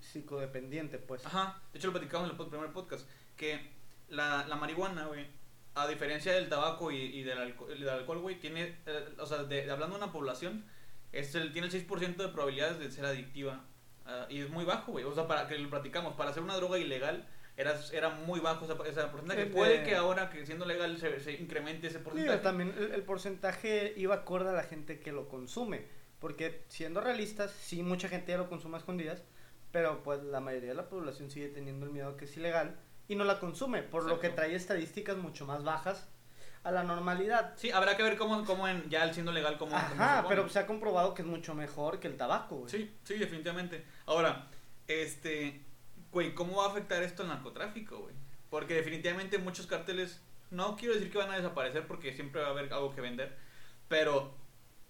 psicodependiente, 0.00 0.98
pues. 0.98 1.26
Ajá, 1.26 1.60
de 1.72 1.78
hecho 1.78 1.88
lo 1.88 1.92
platicamos 1.94 2.30
en 2.30 2.38
el 2.40 2.48
primer 2.48 2.72
podcast. 2.72 3.06
Que 3.36 3.70
la, 4.08 4.46
la 4.46 4.56
marihuana, 4.56 5.06
güey, 5.06 5.26
a 5.74 5.86
diferencia 5.86 6.32
del 6.32 6.48
tabaco 6.48 6.90
y, 6.90 6.96
y 6.96 7.22
del, 7.22 7.38
alco- 7.38 7.66
del 7.68 7.88
alcohol, 7.88 8.18
güey, 8.18 8.38
tiene, 8.40 8.76
eh, 8.86 9.08
o 9.18 9.26
sea, 9.26 9.44
de, 9.44 9.64
de- 9.66 9.70
hablando 9.70 9.96
de 9.98 10.02
una 10.04 10.12
población, 10.12 10.64
es 11.12 11.34
el, 11.34 11.52
tiene 11.52 11.68
el 11.68 11.72
6% 11.72 12.16
de 12.16 12.28
probabilidades 12.28 12.78
de 12.78 12.90
ser 12.90 13.04
adictiva. 13.04 13.64
ah, 14.06 14.26
y 14.28 14.40
es 14.40 14.50
muy 14.50 14.64
bajo, 14.64 14.92
güey. 14.92 15.04
O 15.04 15.14
sea, 15.14 15.26
para 15.28 15.46
que 15.46 15.56
lo 15.58 15.70
platicamos, 15.70 16.14
para 16.14 16.30
hacer 16.30 16.42
una 16.42 16.56
droga 16.56 16.78
ilegal 16.78 17.26
era, 17.56 17.74
era 17.92 18.08
muy 18.10 18.40
bajo 18.40 18.64
ese, 18.64 18.74
ese 18.90 19.02
porcentaje. 19.08 19.42
El 19.42 19.48
de- 19.48 19.54
Puede 19.54 19.82
que 19.84 19.94
ahora, 19.96 20.30
que 20.30 20.44
siendo 20.46 20.64
legal, 20.66 20.98
se, 20.98 21.20
se 21.20 21.32
incremente 21.32 21.86
ese 21.88 21.98
porcentaje. 22.00 22.38
también 22.38 22.74
el, 22.78 22.92
el 22.92 23.02
porcentaje 23.02 23.92
iba 23.96 24.14
acorde 24.16 24.50
a 24.50 24.52
la 24.52 24.62
gente 24.64 24.98
que 25.00 25.12
lo 25.12 25.28
consume. 25.28 25.86
Porque 26.18 26.64
siendo 26.68 27.00
realistas, 27.00 27.50
sí, 27.52 27.82
mucha 27.82 28.08
gente 28.08 28.32
ya 28.32 28.38
lo 28.38 28.48
consume 28.48 28.76
a 28.76 28.78
escondidas. 28.80 29.22
Pero 29.72 30.02
pues 30.02 30.22
la 30.22 30.40
mayoría 30.40 30.70
de 30.70 30.74
la 30.74 30.88
población 30.88 31.30
sigue 31.30 31.48
teniendo 31.48 31.86
el 31.86 31.92
miedo 31.92 32.16
que 32.16 32.24
es 32.24 32.36
ilegal 32.36 32.76
y 33.10 33.16
no 33.16 33.24
la 33.24 33.40
consume. 33.40 33.82
Por 33.82 34.04
lo 34.04 34.20
que 34.20 34.28
Exacto. 34.28 34.36
trae 34.36 34.54
estadísticas 34.54 35.16
mucho 35.16 35.44
más 35.44 35.64
bajas 35.64 36.08
a 36.62 36.70
la 36.70 36.84
normalidad. 36.84 37.54
Sí, 37.56 37.72
habrá 37.72 37.96
que 37.96 38.04
ver 38.04 38.16
cómo, 38.16 38.44
cómo 38.44 38.68
en, 38.68 38.88
ya 38.88 39.02
al 39.02 39.12
siendo 39.12 39.32
legal, 39.32 39.58
cómo... 39.58 39.72
cómo 39.72 39.88
se 39.88 39.94
Ajá, 39.94 40.24
pero 40.28 40.48
se 40.48 40.60
ha 40.60 40.66
comprobado 40.66 41.12
que 41.12 41.22
es 41.22 41.28
mucho 41.28 41.52
mejor 41.56 41.98
que 41.98 42.06
el 42.06 42.16
tabaco, 42.16 42.58
güey. 42.58 42.70
Sí, 42.70 42.96
sí, 43.02 43.14
definitivamente. 43.18 43.84
Ahora, 44.06 44.46
este, 44.86 45.60
güey, 46.12 46.36
¿cómo 46.36 46.58
va 46.58 46.66
a 46.66 46.68
afectar 46.68 47.02
esto 47.02 47.24
al 47.24 47.30
narcotráfico, 47.30 47.98
güey? 47.98 48.14
Porque 48.48 48.74
definitivamente 48.74 49.38
muchos 49.38 49.66
carteles, 49.66 50.22
no 50.52 50.76
quiero 50.76 50.94
decir 50.94 51.10
que 51.10 51.18
van 51.18 51.32
a 51.32 51.36
desaparecer 51.36 51.88
porque 51.88 52.14
siempre 52.14 52.40
va 52.42 52.48
a 52.48 52.50
haber 52.50 52.72
algo 52.72 52.94
que 52.94 53.00
vender, 53.00 53.36
pero 53.88 54.32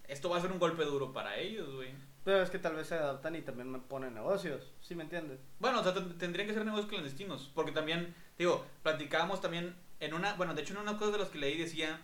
esto 0.07 0.29
va 0.29 0.37
a 0.37 0.41
ser 0.41 0.51
un 0.51 0.59
golpe 0.59 0.83
duro 0.83 1.11
para 1.11 1.37
ellos, 1.37 1.73
güey. 1.73 1.91
Pero 2.23 2.41
es 2.43 2.49
que 2.51 2.59
tal 2.59 2.75
vez 2.75 2.87
se 2.87 2.95
adaptan 2.95 3.35
y 3.35 3.41
también 3.41 3.69
me 3.71 3.79
ponen 3.79 4.13
negocios, 4.13 4.71
¿sí 4.81 4.93
me 4.95 5.03
entiendes? 5.03 5.39
Bueno, 5.59 5.79
o 5.79 5.83
sea, 5.83 5.93
ten- 5.93 6.17
tendrían 6.19 6.47
que 6.47 6.53
ser 6.53 6.63
negocios 6.65 6.89
clandestinos, 6.89 7.49
porque 7.55 7.71
también, 7.71 8.13
digo, 8.37 8.63
platicábamos 8.83 9.41
también 9.41 9.75
en 9.99 10.13
una, 10.13 10.33
bueno, 10.35 10.53
de 10.53 10.61
hecho 10.61 10.73
en 10.73 10.79
una 10.81 10.97
cosa 10.97 11.11
de 11.13 11.17
las 11.19 11.29
que 11.29 11.39
leí 11.39 11.57
decía 11.57 11.99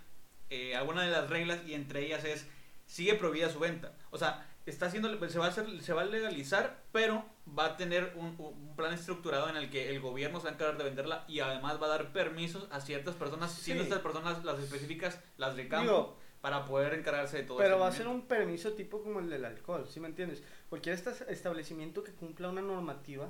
eh, 0.50 0.76
alguna 0.76 1.04
de 1.04 1.12
las 1.12 1.30
reglas 1.30 1.60
y 1.68 1.74
entre 1.74 2.06
ellas 2.06 2.24
es 2.24 2.48
sigue 2.86 3.16
prohibida 3.16 3.50
su 3.50 3.60
venta. 3.60 3.92
O 4.12 4.18
sea, 4.18 4.48
está 4.66 4.86
haciendo, 4.88 5.10
se 5.30 5.40
va 5.40 5.46
a 5.46 5.50
hacer, 5.50 5.82
se 5.82 5.94
va 5.94 6.02
a 6.02 6.06
legalizar, 6.06 6.84
pero 6.92 7.26
va 7.58 7.66
a 7.66 7.78
tener 7.78 8.14
un, 8.16 8.36
un 8.40 8.76
plan 8.76 8.94
estructurado 8.94 9.50
en 9.50 9.58
el 9.58 9.70
que 9.70 9.90
el 9.90 10.00
gobierno 10.00 10.40
se 10.40 10.46
va 10.46 10.52
a 10.52 10.54
encargar 10.54 10.78
de 10.78 10.84
venderla 10.86 11.26
y 11.28 11.42
además 11.42 11.82
va 11.82 11.88
a 11.88 11.90
dar 11.90 12.12
permisos 12.14 12.68
a 12.72 12.80
ciertas 12.82 13.14
personas, 13.16 13.52
siendo 13.54 13.84
Sí. 13.84 13.90
estas 13.90 14.02
personas 14.04 14.44
las 14.46 14.58
específicas, 14.60 15.20
las 15.38 15.56
de 15.56 15.68
campo, 15.68 15.84
Digo, 15.92 16.18
para 16.42 16.66
poder 16.66 16.94
encargarse 16.94 17.38
de 17.38 17.44
todo 17.44 17.58
Pero 17.58 17.80
va 17.80 17.88
a 17.88 17.92
ser 17.92 18.08
un 18.08 18.28
permiso 18.28 18.74
tipo 18.74 19.02
como 19.02 19.20
el 19.20 19.30
del 19.30 19.46
alcohol, 19.46 19.88
¿sí 19.90 20.00
me 20.00 20.08
entiendes? 20.08 20.44
Cualquier 20.70 20.96
esta- 20.96 21.12
establecimiento 21.30 22.04
que 22.04 22.12
cumpla 22.14 22.50
una 22.50 22.62
normativa 22.62 23.28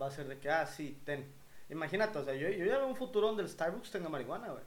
va 0.00 0.06
a 0.06 0.10
ser 0.10 0.28
de 0.28 0.38
que, 0.38 0.48
ah, 0.50 0.66
sí, 0.66 0.98
ten. 1.04 1.32
Imagínate, 1.68 2.18
o 2.18 2.24
sea, 2.24 2.34
yo, 2.34 2.48
yo 2.48 2.64
ya 2.64 2.78
veo 2.78 2.86
un 2.86 2.96
futuro 2.96 3.28
donde 3.28 3.42
el 3.42 3.48
Starbucks 3.48 3.90
tenga 3.90 4.08
marihuana, 4.08 4.48
güey. 4.48 4.62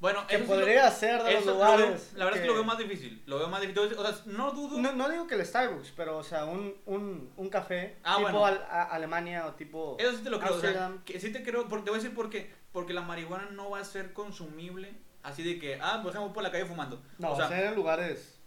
Bueno, 0.00 0.26
Que 0.26 0.36
eso 0.36 0.46
podría 0.46 0.90
ser 0.90 1.22
de 1.22 1.32
los 1.34 1.46
lo 1.46 1.52
lugares. 1.54 2.12
la 2.14 2.24
verdad 2.26 2.38
es 2.40 2.42
que 2.42 2.48
lo 2.48 2.54
veo 2.54 2.64
más 2.64 2.76
difícil. 2.78 3.22
Lo 3.26 3.38
veo 3.38 3.48
más 3.48 3.60
difícil. 3.62 3.96
O 3.96 4.02
sea, 4.06 4.14
no 4.26 4.50
dudo. 4.52 4.78
No, 4.78 4.92
no 4.92 5.08
digo 5.08 5.26
que 5.26 5.34
el 5.36 5.46
Starbucks, 5.46 5.92
pero, 5.96 6.18
o 6.18 6.22
sea, 6.24 6.44
un, 6.44 6.74
un, 6.84 7.32
un 7.36 7.48
café 7.48 7.96
Ah, 8.02 8.16
tipo 8.18 8.30
bueno. 8.30 8.44
Al- 8.44 8.66
a- 8.68 8.82
Alemania 8.84 9.46
o 9.46 9.54
tipo... 9.54 9.96
Eso 9.98 10.12
sí 10.18 10.22
te 10.22 10.28
lo 10.30 10.40
creo. 10.40 10.56
o 10.56 10.60
sea, 10.60 10.92
que 11.06 11.18
sí 11.20 11.32
te 11.32 11.42
creo. 11.42 11.68
Porque, 11.68 11.84
te 11.84 11.90
voy 11.90 12.00
a 12.00 12.02
decir 12.02 12.14
por 12.14 12.28
qué. 12.28 12.52
Porque 12.72 12.92
la 12.92 13.00
marihuana 13.02 13.48
no 13.52 13.70
va 13.70 13.78
a 13.80 13.84
ser 13.84 14.12
consumible. 14.12 14.92
Así 15.24 15.42
de 15.42 15.58
que, 15.58 15.78
ah, 15.82 16.00
por 16.02 16.12
ejemplo, 16.12 16.32
por 16.32 16.42
la 16.44 16.52
calle 16.52 16.66
fumando. 16.66 17.02
No, 17.18 17.32
o 17.32 17.36
sea, 17.36 17.48
sea, 17.48 17.68
en 17.70 17.74
lugares... 17.74 18.38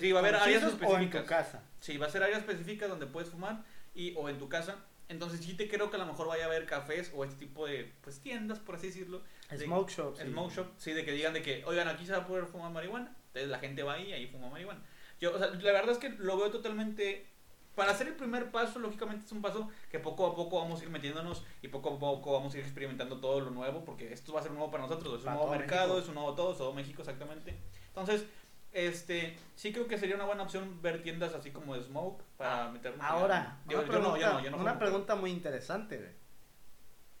sí, 0.00 0.10
va 0.10 0.18
a 0.18 0.22
haber 0.22 0.34
áreas 0.34 0.62
concisos 0.62 0.72
o 0.90 0.96
en 0.98 1.10
tu 1.10 1.18
específicas. 1.18 1.24
casa. 1.24 1.62
Sí, 1.80 1.96
va 1.98 2.06
a 2.06 2.10
ser 2.10 2.22
áreas 2.22 2.40
específicas 2.40 2.88
donde 2.88 3.06
puedes 3.06 3.30
fumar 3.30 3.62
y 3.94 4.12
o 4.16 4.28
en 4.28 4.38
tu 4.38 4.48
casa. 4.48 4.76
Entonces 5.08 5.40
sí 5.44 5.54
te 5.54 5.68
creo 5.68 5.90
que 5.90 5.96
a 5.96 5.98
lo 5.98 6.06
mejor 6.06 6.26
vaya 6.26 6.44
a 6.44 6.46
haber 6.46 6.64
cafés 6.66 7.12
o 7.14 7.24
este 7.24 7.36
tipo 7.46 7.66
de 7.66 7.92
pues 8.00 8.20
tiendas, 8.20 8.58
por 8.58 8.74
así 8.76 8.86
decirlo. 8.86 9.22
de- 9.50 9.58
Smoke 9.58 9.90
shops. 9.92 10.18
sí. 10.18 10.26
Smoke 10.26 10.52
shop, 10.54 10.66
sí, 10.78 10.92
de 10.92 11.04
que 11.04 11.12
digan 11.12 11.34
de 11.34 11.42
que, 11.42 11.62
oigan, 11.66 11.86
aquí 11.88 12.06
se 12.06 12.12
va 12.12 12.18
a 12.18 12.26
poder 12.26 12.46
fumar 12.46 12.72
marihuana. 12.72 13.14
Entonces 13.26 13.50
la 13.50 13.58
gente 13.58 13.82
va 13.82 13.94
ahí 13.94 14.08
y 14.08 14.12
ahí 14.14 14.26
fuma 14.26 14.48
marihuana. 14.48 14.80
Yo, 15.20 15.34
o 15.34 15.38
sea, 15.38 15.48
la 15.50 15.72
verdad 15.72 15.90
es 15.90 15.98
que 15.98 16.08
lo 16.08 16.36
veo 16.38 16.50
totalmente... 16.50 17.26
Para 17.74 17.90
hacer 17.90 18.06
el 18.06 18.14
primer 18.14 18.50
paso, 18.50 18.78
lógicamente 18.78 19.26
es 19.26 19.32
un 19.32 19.42
paso 19.42 19.68
que 19.90 19.98
poco 19.98 20.26
a 20.26 20.34
poco 20.34 20.60
vamos 20.60 20.80
a 20.80 20.84
ir 20.84 20.90
metiéndonos 20.90 21.44
y 21.60 21.68
poco 21.68 21.94
a 21.94 21.98
poco 21.98 22.32
vamos 22.32 22.54
a 22.54 22.58
ir 22.58 22.64
experimentando 22.64 23.18
todo 23.18 23.40
lo 23.40 23.50
nuevo, 23.50 23.84
porque 23.84 24.12
esto 24.12 24.32
va 24.32 24.40
a 24.40 24.42
ser 24.42 24.52
nuevo 24.52 24.70
para 24.70 24.84
nosotros, 24.84 25.14
es 25.14 25.18
un 25.20 25.24
Para 25.24 25.36
nuevo 25.36 25.50
mercado, 25.50 25.94
México. 25.94 26.02
es 26.02 26.08
un 26.08 26.14
nuevo 26.14 26.34
todo, 26.34 26.54
todo 26.54 26.72
México 26.72 27.02
exactamente. 27.02 27.56
Entonces, 27.88 28.26
este, 28.72 29.36
sí 29.54 29.72
creo 29.72 29.86
que 29.86 29.98
sería 29.98 30.16
una 30.16 30.24
buena 30.24 30.42
opción 30.42 30.82
ver 30.82 31.02
tiendas 31.02 31.34
así 31.34 31.50
como 31.50 31.74
de 31.74 31.82
Smoke 31.82 32.22
para 32.36 32.70
meter 32.70 32.94
Ahora, 33.00 33.60
yo, 33.68 33.78
una, 33.80 33.86
yo 33.92 33.98
no, 34.00 34.16
yo 34.16 34.32
no, 34.32 34.40
yo 34.40 34.50
no 34.50 34.56
una 34.58 34.78
pregunta 34.78 35.14
muy 35.14 35.30
interesante, 35.30 35.96
güey. 35.98 36.10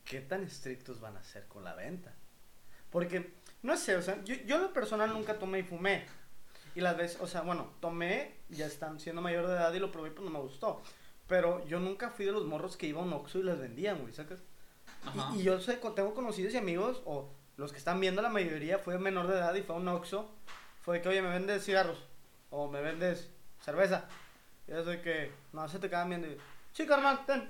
¿Qué 0.04 0.20
tan 0.20 0.44
estrictos 0.44 1.00
van 1.00 1.16
a 1.16 1.22
ser 1.22 1.46
con 1.46 1.64
la 1.64 1.74
venta? 1.74 2.12
Porque, 2.90 3.34
no 3.62 3.76
sé, 3.76 3.96
o 3.96 4.02
sea, 4.02 4.22
yo, 4.24 4.34
yo 4.46 4.56
en 4.56 4.62
lo 4.62 4.72
personal 4.72 5.12
nunca 5.12 5.38
tomé 5.38 5.60
y 5.60 5.62
fumé. 5.62 6.06
Y 6.74 6.80
las 6.80 6.96
veces, 6.96 7.20
o 7.20 7.26
sea, 7.26 7.42
bueno, 7.42 7.70
tomé, 7.80 8.34
ya 8.48 8.66
están 8.66 8.98
siendo 8.98 9.22
mayor 9.22 9.46
de 9.46 9.54
edad 9.54 9.72
y 9.72 9.78
lo 9.78 9.92
probé, 9.92 10.10
pues 10.10 10.24
no 10.24 10.30
me 10.30 10.40
gustó. 10.40 10.82
Pero 11.28 11.64
yo 11.66 11.80
nunca 11.80 12.10
fui 12.10 12.26
de 12.26 12.32
los 12.32 12.44
morros 12.44 12.76
que 12.76 12.86
iba 12.86 13.00
a 13.00 13.04
un 13.04 13.12
Oxxo 13.12 13.38
y 13.38 13.44
las 13.44 13.58
vendían, 13.58 14.00
güey, 14.00 14.12
¿sacas? 14.12 14.40
Y, 15.34 15.40
y 15.40 15.42
yo 15.44 15.60
sé, 15.60 15.78
tengo 15.94 16.14
conocidos 16.14 16.52
y 16.54 16.56
amigos, 16.56 17.02
o 17.04 17.30
los 17.56 17.72
que 17.72 17.78
están 17.78 18.00
viendo, 18.00 18.20
la 18.22 18.28
mayoría 18.28 18.78
fue 18.78 18.98
menor 18.98 19.28
de 19.28 19.34
edad 19.34 19.54
y 19.54 19.62
fue 19.62 19.76
a 19.76 19.78
un 19.78 19.88
Oxxo. 19.88 20.30
Fue 20.82 20.96
de 20.96 21.02
que, 21.02 21.08
oye, 21.08 21.22
¿me 21.22 21.30
vendes 21.30 21.64
cigarros? 21.64 21.98
O 22.50 22.68
¿me 22.68 22.82
vendes 22.82 23.30
cerveza? 23.60 24.06
Y 24.66 24.72
es 24.72 24.84
de 24.84 25.00
que, 25.00 25.30
no, 25.52 25.68
se 25.68 25.78
te 25.78 25.88
quedan 25.88 26.08
viendo 26.08 26.28
y, 26.28 26.36
sí, 26.72 26.86
carnal, 26.86 27.24
ten. 27.26 27.48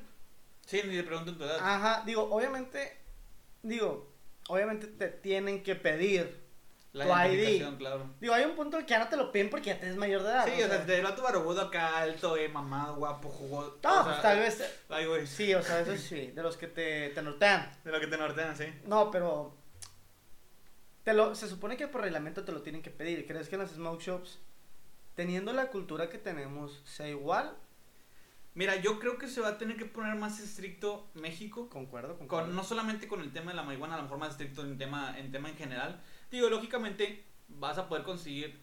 Sí, 0.66 0.83
ni 0.85 0.97
te 0.97 1.02
preguntan 1.02 1.37
tu 1.37 1.45
edad. 1.45 1.59
Ajá, 1.61 2.02
digo, 2.07 2.23
obviamente, 2.23 2.99
digo, 3.62 4.12
obviamente 4.49 4.87
te 4.87 5.09
tienen 5.09 5.62
que 5.62 5.75
pedir 5.75 6.43
la 6.94 7.26
tu 7.26 7.32
ID. 7.32 7.76
claro. 7.76 8.14
Digo, 8.20 8.34
hay 8.34 8.44
un 8.44 8.54
punto 8.54 8.78
que 8.78 8.86
ya 8.86 9.00
no 9.00 9.08
te 9.08 9.16
lo 9.16 9.32
piden 9.32 9.50
porque 9.50 9.70
ya 9.70 9.78
tienes 9.78 9.96
mayor 9.96 10.22
de 10.22 10.28
edad. 10.30 10.46
Sí, 10.46 10.62
o 10.62 10.68
sea, 10.68 10.86
te 10.86 11.02
lo 11.02 11.14
tu 11.14 11.22
barbudo 11.22 11.62
acá, 11.62 11.98
alto, 11.98 12.36
eh, 12.36 12.48
mamado, 12.48 12.94
guapo, 12.96 13.28
jugó. 13.28 13.78
No, 13.82 14.00
o 14.00 14.04
pues 14.04 14.14
sea, 14.14 14.22
tal 14.22 14.38
vez. 14.38 14.84
Ay, 14.88 15.06
güey. 15.06 15.26
Sí, 15.26 15.52
o 15.54 15.62
sea, 15.62 15.80
eso 15.80 15.96
sí, 15.96 16.30
de 16.30 16.42
los 16.42 16.56
que 16.56 16.68
te, 16.68 17.10
te 17.10 17.20
nortean. 17.20 17.68
De 17.84 17.90
lo 17.90 17.98
que 17.98 18.06
te 18.06 18.16
nortean, 18.16 18.56
sí. 18.56 18.66
No, 18.86 19.10
pero. 19.10 19.56
Te 21.02 21.12
lo, 21.12 21.34
se 21.34 21.48
supone 21.48 21.76
que 21.76 21.88
por 21.88 22.00
reglamento 22.00 22.44
te 22.44 22.52
lo 22.52 22.62
tienen 22.62 22.80
que 22.80 22.90
pedir. 22.90 23.26
¿Crees 23.26 23.48
que 23.48 23.56
en 23.56 23.62
las 23.62 23.72
smoke 23.72 24.00
shops, 24.00 24.38
teniendo 25.16 25.52
la 25.52 25.66
cultura 25.66 26.08
que 26.08 26.16
tenemos, 26.16 26.80
sea 26.84 27.08
igual? 27.08 27.56
Mira, 28.54 28.76
yo 28.76 29.00
creo 29.00 29.18
que 29.18 29.26
se 29.26 29.40
va 29.40 29.48
a 29.48 29.58
tener 29.58 29.76
que 29.76 29.84
poner 29.84 30.14
más 30.14 30.38
estricto 30.38 31.10
México. 31.14 31.68
Concuerdo, 31.68 32.16
concuerdo. 32.16 32.46
Con, 32.46 32.56
no 32.56 32.62
solamente 32.62 33.08
con 33.08 33.20
el 33.20 33.32
tema 33.32 33.50
de 33.50 33.56
la 33.56 33.64
marihuana, 33.64 33.94
a 33.94 33.96
lo 33.96 34.04
mejor 34.04 34.18
más 34.18 34.30
estricto 34.30 34.62
en 34.62 34.78
tema 34.78 35.18
en, 35.18 35.32
tema 35.32 35.48
en 35.48 35.56
general. 35.56 36.00
Lógicamente 36.41 37.25
vas 37.49 37.79
a 37.79 37.88
poder 37.88 38.05
conseguir... 38.05 38.62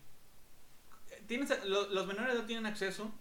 Tienes, 1.27 1.65
lo- 1.65 1.89
los 1.89 2.07
menores 2.07 2.35
no 2.35 2.45
tienen 2.45 2.65
acceso, 2.65 3.11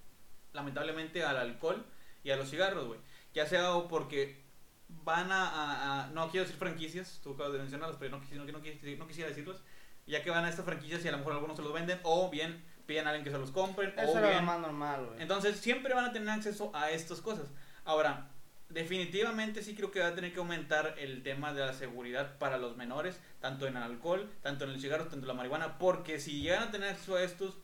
lamentablemente, 0.52 1.24
al 1.24 1.36
alcohol 1.36 1.84
y 2.22 2.30
a 2.30 2.36
los 2.36 2.48
cigarros, 2.50 2.86
güey. 2.86 3.00
Ya 3.34 3.46
sea 3.46 3.72
porque 3.88 4.42
van 4.88 5.30
a, 5.32 5.48
a- 5.48 6.04
a- 6.04 6.06
No 6.10 6.30
quiero 6.30 6.44
decir 6.44 6.58
franquicias, 6.58 7.20
tú 7.22 7.32
acabas 7.34 7.52
de 7.52 7.58
mencionarlas, 7.58 7.96
pero 7.98 8.18
no, 8.18 8.24
no, 8.32 8.44
no 8.44 8.52
no 8.52 9.06
quisiera 9.06 9.28
decirlas. 9.28 9.58
Ya 10.06 10.22
que 10.24 10.30
van 10.30 10.44
a 10.44 10.48
estas 10.48 10.64
franquicias 10.64 11.04
y 11.04 11.08
a 11.08 11.12
lo 11.12 11.18
mejor 11.18 11.34
algunos 11.34 11.56
se 11.56 11.62
los 11.62 11.72
venden, 11.72 12.00
o 12.02 12.30
bien 12.30 12.64
piden 12.86 13.06
a 13.06 13.10
alguien 13.10 13.24
que 13.24 13.30
se 13.30 13.38
los 13.38 13.52
compren, 13.52 13.92
Eso 13.96 14.12
o 14.12 14.18
era 14.18 14.40
lo 14.40 14.42
más 14.46 14.58
normal, 14.60 15.06
güey. 15.06 15.22
Entonces 15.22 15.56
siempre 15.60 15.94
van 15.94 16.06
a 16.06 16.12
tener 16.12 16.28
acceso 16.30 16.72
a 16.74 16.90
estas 16.90 17.20
cosas. 17.20 17.46
Ahora, 17.84 18.28
definitivamente 18.70 19.62
sí 19.62 19.74
creo 19.74 19.90
que 19.90 20.00
va 20.00 20.08
a 20.08 20.14
tener 20.14 20.32
que 20.32 20.38
aumentar 20.38 20.94
el 20.98 21.22
tema 21.22 21.52
de 21.52 21.60
la 21.60 21.72
seguridad 21.72 22.38
para 22.38 22.56
los 22.58 22.76
menores, 22.76 23.20
tanto 23.40 23.66
en 23.66 23.76
el 23.76 23.82
alcohol, 23.82 24.30
tanto 24.42 24.64
en 24.64 24.70
el 24.70 24.80
cigarro, 24.80 25.04
tanto 25.04 25.20
en 25.24 25.28
la 25.28 25.34
marihuana, 25.34 25.78
porque 25.78 26.18
si 26.18 26.40
llegan 26.42 26.64
a 26.64 26.70
tener 26.70 26.90
acceso 26.90 27.16
a 27.16 27.22
estos, 27.22 27.58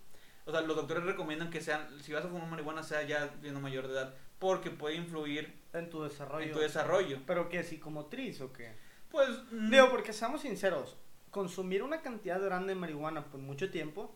o 0.44 0.52
sea, 0.52 0.60
los 0.60 0.76
doctores 0.76 1.04
recomiendan 1.04 1.50
que 1.50 1.60
sean, 1.60 1.88
si 2.02 2.12
vas 2.12 2.24
a 2.24 2.28
fumar 2.28 2.48
marihuana, 2.48 2.82
sea 2.82 3.02
ya 3.02 3.30
siendo 3.40 3.60
mayor 3.60 3.86
de 3.88 3.94
edad, 3.94 4.14
porque 4.38 4.70
puede 4.70 4.96
influir 4.96 5.52
En 5.72 5.88
tu 5.90 6.02
desarrollo. 6.02 6.44
en 6.46 6.52
tu 6.52 6.58
desarrollo. 6.60 7.18
¿Pero 7.26 7.48
qué? 7.48 7.62
¿Psicomotriz 7.62 8.40
o 8.40 8.52
qué? 8.52 8.72
Pues, 9.10 9.28
mm, 9.50 9.70
Digo, 9.70 9.90
porque 9.90 10.12
seamos 10.12 10.42
sinceros, 10.42 10.96
consumir 11.30 11.82
una 11.82 12.02
cantidad 12.02 12.40
grande 12.42 12.74
de 12.74 12.80
marihuana 12.80 13.24
por 13.24 13.40
mucho 13.40 13.70
tiempo, 13.70 14.14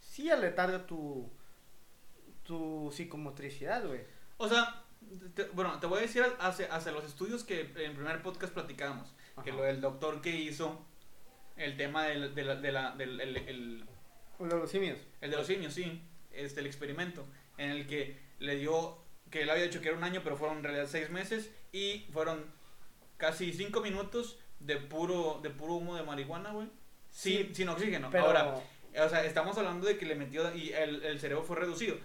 sí 0.00 0.30
aletarga 0.30 0.86
tu, 0.86 1.30
tu 2.44 2.90
psicomotricidad, 2.92 3.86
güey. 3.86 4.00
o 4.36 4.48
sea, 4.48 4.81
te- 5.34 5.44
bueno, 5.52 5.78
te 5.80 5.86
voy 5.86 5.98
a 5.98 6.02
decir 6.02 6.24
hacia, 6.40 6.74
hacia 6.74 6.92
los 6.92 7.04
estudios 7.04 7.44
que 7.44 7.60
en 7.60 7.78
el 7.78 7.92
primer 7.92 8.22
podcast 8.22 8.52
platicamos, 8.52 9.14
que 9.44 9.50
Ajá. 9.50 9.58
lo 9.58 9.64
del 9.64 9.80
doctor 9.80 10.20
que 10.20 10.30
hizo 10.30 10.84
el 11.56 11.76
tema 11.76 12.04
del, 12.04 12.34
de 12.34 12.44
la- 12.44 12.56
de 12.56 12.72
la- 12.72 12.90
del 12.96 13.20
el- 13.20 13.36
el- 13.36 13.84
O 14.38 14.46
de 14.46 14.56
los 14.56 14.70
simios. 14.70 14.98
El 15.20 15.30
de 15.30 15.36
los 15.36 15.46
simios, 15.46 15.74
sí. 15.74 16.02
Este, 16.32 16.60
el 16.60 16.66
experimento. 16.66 17.24
En 17.58 17.70
el 17.70 17.86
que 17.86 18.18
le 18.38 18.56
dio. 18.56 18.98
Que 19.30 19.42
él 19.42 19.50
había 19.50 19.64
dicho 19.64 19.80
que 19.80 19.88
era 19.88 19.96
un 19.96 20.04
año, 20.04 20.20
pero 20.24 20.36
fueron 20.36 20.58
en 20.58 20.64
realidad 20.64 20.86
seis 20.90 21.10
meses. 21.10 21.50
Y 21.72 22.06
fueron 22.12 22.44
casi 23.18 23.52
cinco 23.52 23.80
minutos 23.80 24.38
de 24.60 24.76
puro, 24.78 25.40
de 25.42 25.50
puro 25.50 25.74
humo 25.74 25.94
de 25.96 26.02
marihuana, 26.02 26.50
güey. 26.52 26.68
Sin, 27.10 27.48
Sí, 27.48 27.54
sin 27.54 27.68
oxígeno. 27.68 28.08
Pero, 28.10 28.24
Ahora, 28.26 28.54
o 28.56 29.08
sea, 29.08 29.24
estamos 29.24 29.56
hablando 29.58 29.86
de 29.86 29.96
que 29.98 30.06
le 30.06 30.14
metió. 30.16 30.54
Y 30.54 30.72
el, 30.72 31.04
el 31.04 31.20
cerebro 31.20 31.44
fue 31.44 31.56
reducido. 31.56 31.96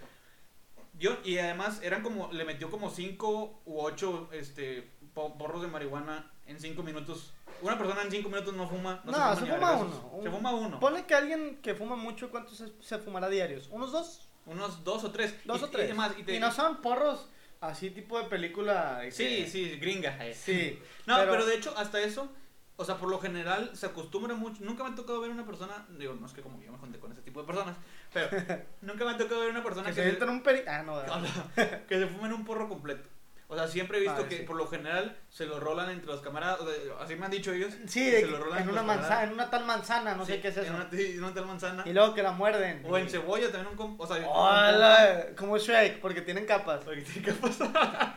Yo, 0.98 1.16
y 1.24 1.38
además 1.38 1.80
eran 1.82 2.02
como. 2.02 2.32
Le 2.32 2.44
metió 2.44 2.70
como 2.70 2.90
cinco 2.90 3.60
u 3.64 3.80
ocho 3.80 4.28
este, 4.32 4.90
po- 5.14 5.36
porros 5.38 5.62
de 5.62 5.68
marihuana 5.68 6.30
en 6.46 6.58
cinco 6.60 6.82
minutos. 6.82 7.32
Una 7.62 7.76
persona 7.78 8.02
en 8.02 8.10
cinco 8.10 8.28
minutos 8.28 8.54
no 8.54 8.68
fuma. 8.68 9.00
No, 9.04 9.12
No, 9.12 9.34
se 9.34 9.44
se 9.46 9.52
fuma, 9.52 9.72
uno, 9.76 10.20
Se 10.22 10.30
fuma 10.30 10.54
uno. 10.54 10.80
ponle 10.80 11.04
que 11.06 11.14
alguien 11.14 11.58
que 11.62 11.74
fuma 11.74 11.96
mucho, 11.96 12.30
¿cuántos 12.30 12.56
se, 12.58 12.72
se 12.80 12.98
fumará 12.98 13.28
diarios? 13.28 13.68
¿Unos 13.70 13.92
dos? 13.92 14.28
Unos 14.46 14.82
dos 14.84 15.04
o 15.04 15.10
tres. 15.10 15.34
¿Dos 15.44 15.60
Y- 15.60 15.64
o 15.64 15.68
tres? 15.68 15.84
Y, 15.86 15.88
demás, 15.88 16.12
y 16.18 16.22
te- 16.22 16.34
Y 16.36 16.40
no 16.40 16.50
son 16.52 16.80
porros 16.80 17.28
así 17.60 17.90
tipo 17.90 18.18
de 18.18 18.24
película. 18.26 18.98
de 19.00 19.10
Sí, 19.12 19.24
que- 19.24 19.46
sí, 19.46 19.76
gringa. 19.80 20.16
eh. 20.26 20.34
Sí. 20.34 20.78
No, 21.06 21.16
pero, 21.16 21.32
pero- 21.32 21.46
de 21.46 21.54
hecho, 21.56 21.74
hasta 21.76 22.00
eso, 22.00 22.30
o 22.76 22.84
sea, 22.84 22.96
por 22.96 23.08
lo 23.10 23.18
general 23.20 23.70
se 23.74 23.86
acostumbra 23.86 24.34
mucho. 24.34 24.64
Nunca 24.64 24.84
me 24.84 24.90
ha 24.90 24.94
tocado 24.94 25.20
ver 25.20 25.30
una 25.30 25.44
persona, 25.44 25.86
digo, 25.98 26.14
no 26.14 26.26
es 26.26 26.32
que 26.32 26.42
como 26.42 26.62
yo 26.62 26.70
me 26.72 26.78
junte 26.78 26.98
con 27.00 27.10
ese 27.12 27.22
tipo 27.22 27.40
de 27.40 27.46
personas, 27.46 27.76
pero 28.12 28.28
nunca 28.82 29.04
me 29.04 29.10
ha 29.12 29.16
tocado 29.18 29.40
ver 29.40 29.50
una 29.50 29.62
persona 29.62 29.88
Que 29.90 29.94
que, 29.94 30.10
se 30.16 30.22
en 30.24 30.28
un 30.30 30.42
peri... 30.42 30.62
Ah, 30.66 30.82
no, 30.82 30.94
o 30.94 30.96
¿verdad? 30.96 31.20
sea, 31.54 31.86
que 31.88 31.98
se 31.98 32.06
fumen 32.06 32.32
un 32.32 32.44
porro 32.44 32.68
completo. 32.68 33.08
O 33.50 33.56
sea, 33.56 33.66
siempre 33.66 33.96
he 33.96 34.00
visto 34.02 34.24
Ah, 34.24 34.28
que 34.28 34.38
sí. 34.38 34.42
por 34.42 34.56
lo 34.56 34.66
general 34.66 35.16
se 35.30 35.46
lo 35.46 35.58
rolan 35.58 35.88
entre 35.88 36.06
los 36.08 36.20
camaradas, 36.20 36.60
o 36.60 36.66
sea, 36.70 36.74
así 37.00 37.16
me 37.16 37.24
han 37.24 37.30
dicho 37.30 37.50
ellos. 37.50 37.72
Sí, 37.86 38.10
de 38.10 38.20
se 38.20 38.26
lo 38.26 38.38
rolan 38.38 38.62
en 38.62 38.68
una 38.68 38.82
manzana, 38.82 39.08
camaradas. 39.08 39.26
en 39.28 39.32
una 39.34 39.50
tal 39.50 39.64
manzana, 39.64 40.14
no 40.14 40.26
Sí, 40.26 40.32
sé 40.32 40.40
qué 40.42 40.48
es 40.48 40.56
eso. 40.58 40.66
En 40.66 40.74
una, 40.74 40.90
sí, 40.90 41.12
en 41.12 41.24
una 41.24 41.32
tal 41.32 41.46
manzana. 41.46 41.82
Y 41.86 41.94
luego 41.94 42.12
que 42.12 42.22
la 42.22 42.32
muerden. 42.32 42.82
O 42.86 42.98
en 42.98 43.08
cebolla 43.08 43.50
también 43.50 43.74
un... 43.78 43.96
O 43.98 44.06
sea, 44.06 44.16
Hola, 44.28 45.28
como 45.34 45.56
Shrek, 45.56 45.98
porque 46.00 46.20
tienen 46.20 46.44
capas. 46.44 46.86
Oye, 46.86 47.02
¿qué 47.24 47.32
pasa? 47.32 48.14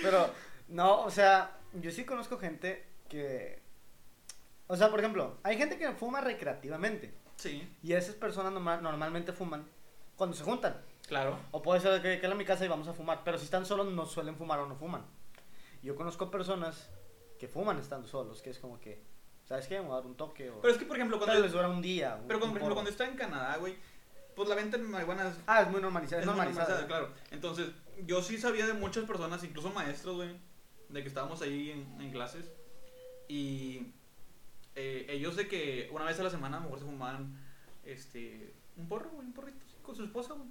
Pero, 0.00 0.32
no, 0.68 1.00
o 1.02 1.10
sea, 1.10 1.56
yo 1.72 1.90
sí 1.90 2.04
conozco 2.04 2.38
gente 2.38 2.86
que. 3.08 3.60
O 4.68 4.76
sea, 4.76 4.90
por 4.90 5.00
ejemplo, 5.00 5.38
hay 5.42 5.56
gente 5.58 5.76
que 5.76 5.90
fuma 5.90 6.20
recreativamente. 6.20 7.12
Sí, 7.38 7.66
Y 7.82 7.92
esas 7.94 8.14
personas 8.16 8.52
norma- 8.52 8.80
normalmente 8.80 9.32
fuman 9.32 9.64
cuando 10.16 10.36
se 10.36 10.44
juntan. 10.44 10.76
claro. 11.06 11.38
O 11.52 11.62
puede 11.62 11.80
ser 11.80 12.02
que, 12.02 12.20
que 12.20 12.26
en 12.26 12.36
mi 12.36 12.44
casa 12.44 12.64
y 12.64 12.68
vamos 12.68 12.88
a 12.88 12.92
fumar. 12.92 13.22
Pero 13.24 13.38
si 13.38 13.44
están 13.44 13.64
solos, 13.64 13.86
no 13.86 14.04
suelen 14.06 14.36
fumar 14.36 14.58
o 14.58 14.66
no 14.66 14.74
fuman. 14.76 15.04
Yo 15.82 15.94
conozco 15.96 16.30
personas 16.30 16.90
que 17.38 17.46
fuman 17.48 17.78
estando 17.78 18.06
solos, 18.08 18.42
que 18.42 18.50
es 18.50 18.58
como 18.58 18.80
que, 18.80 19.00
¿sabes 19.44 19.68
qué? 19.68 19.76
Me 19.80 19.86
voy 19.86 19.92
a 19.92 19.96
dar 19.98 20.06
un 20.06 20.16
toque. 20.16 20.50
O... 20.50 20.60
Pero 20.60 20.72
es 20.74 20.78
que, 20.78 20.84
por 20.84 20.96
ejemplo, 20.96 21.18
cuando... 21.18 21.40
vez 21.40 21.52
dura 21.52 21.68
un 21.68 21.80
día. 21.80 22.18
Pero, 22.26 22.40
cuando, 22.40 22.54
por 22.54 22.56
ejemplo, 22.58 22.74
cuando 22.74 22.90
está 22.90 23.06
en 23.06 23.14
Canadá, 23.16 23.56
güey, 23.58 23.76
pues 24.34 24.48
la 24.48 24.56
venta 24.56 24.76
de 24.76 24.82
marihuana 24.82 25.28
es 25.28 25.34
Ah, 25.46 25.62
es 25.62 25.70
muy 25.70 25.80
normalizada. 25.80 26.20
Es 26.22 26.26
normalizada. 26.26 26.66
normalizada, 26.80 26.86
claro. 26.88 27.14
Entonces, 27.30 27.68
yo 28.04 28.20
sí 28.22 28.36
sabía 28.38 28.66
de 28.66 28.72
muchas 28.72 29.04
personas, 29.04 29.42
incluso 29.44 29.70
maestros, 29.70 30.16
güey, 30.16 30.36
de 30.88 31.02
que 31.02 31.08
estábamos 31.08 31.40
ahí 31.42 31.70
en, 31.70 32.00
en 32.00 32.10
clases. 32.10 32.50
Y 33.28 33.92
eh, 34.78 35.06
ellos 35.10 35.34
de 35.36 35.48
que 35.48 35.88
una 35.92 36.04
vez 36.04 36.18
a 36.20 36.22
la 36.22 36.30
semana 36.30 36.56
a 36.56 36.60
lo 36.60 36.64
mejor 36.66 36.78
se 36.78 36.84
fumaban 36.86 37.36
este, 37.84 38.54
un 38.76 38.88
porro, 38.88 39.10
güey, 39.10 39.26
un 39.26 39.32
porrito, 39.32 39.58
así, 39.66 39.74
con 39.82 39.94
su 39.96 40.04
esposa, 40.04 40.34
güey. 40.34 40.48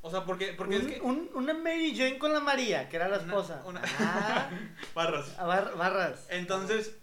O 0.00 0.10
sea, 0.10 0.24
porque, 0.24 0.52
porque 0.56 0.76
un, 0.76 0.82
es 0.82 0.94
que... 0.94 1.00
un- 1.00 1.30
una 1.34 1.52
Mary 1.54 1.94
Jane 1.96 2.18
con 2.18 2.32
la 2.32 2.40
María, 2.40 2.88
que 2.88 2.96
era 2.96 3.08
la 3.08 3.18
Una- 3.18 3.26
esposa. 3.26 3.62
una- 3.66 3.82
Ah, 3.98 4.50
Barras. 4.94 5.36
a 5.38 5.44
bar- 5.44 5.76
barras. 5.76 6.26
Entonces, 6.30 6.96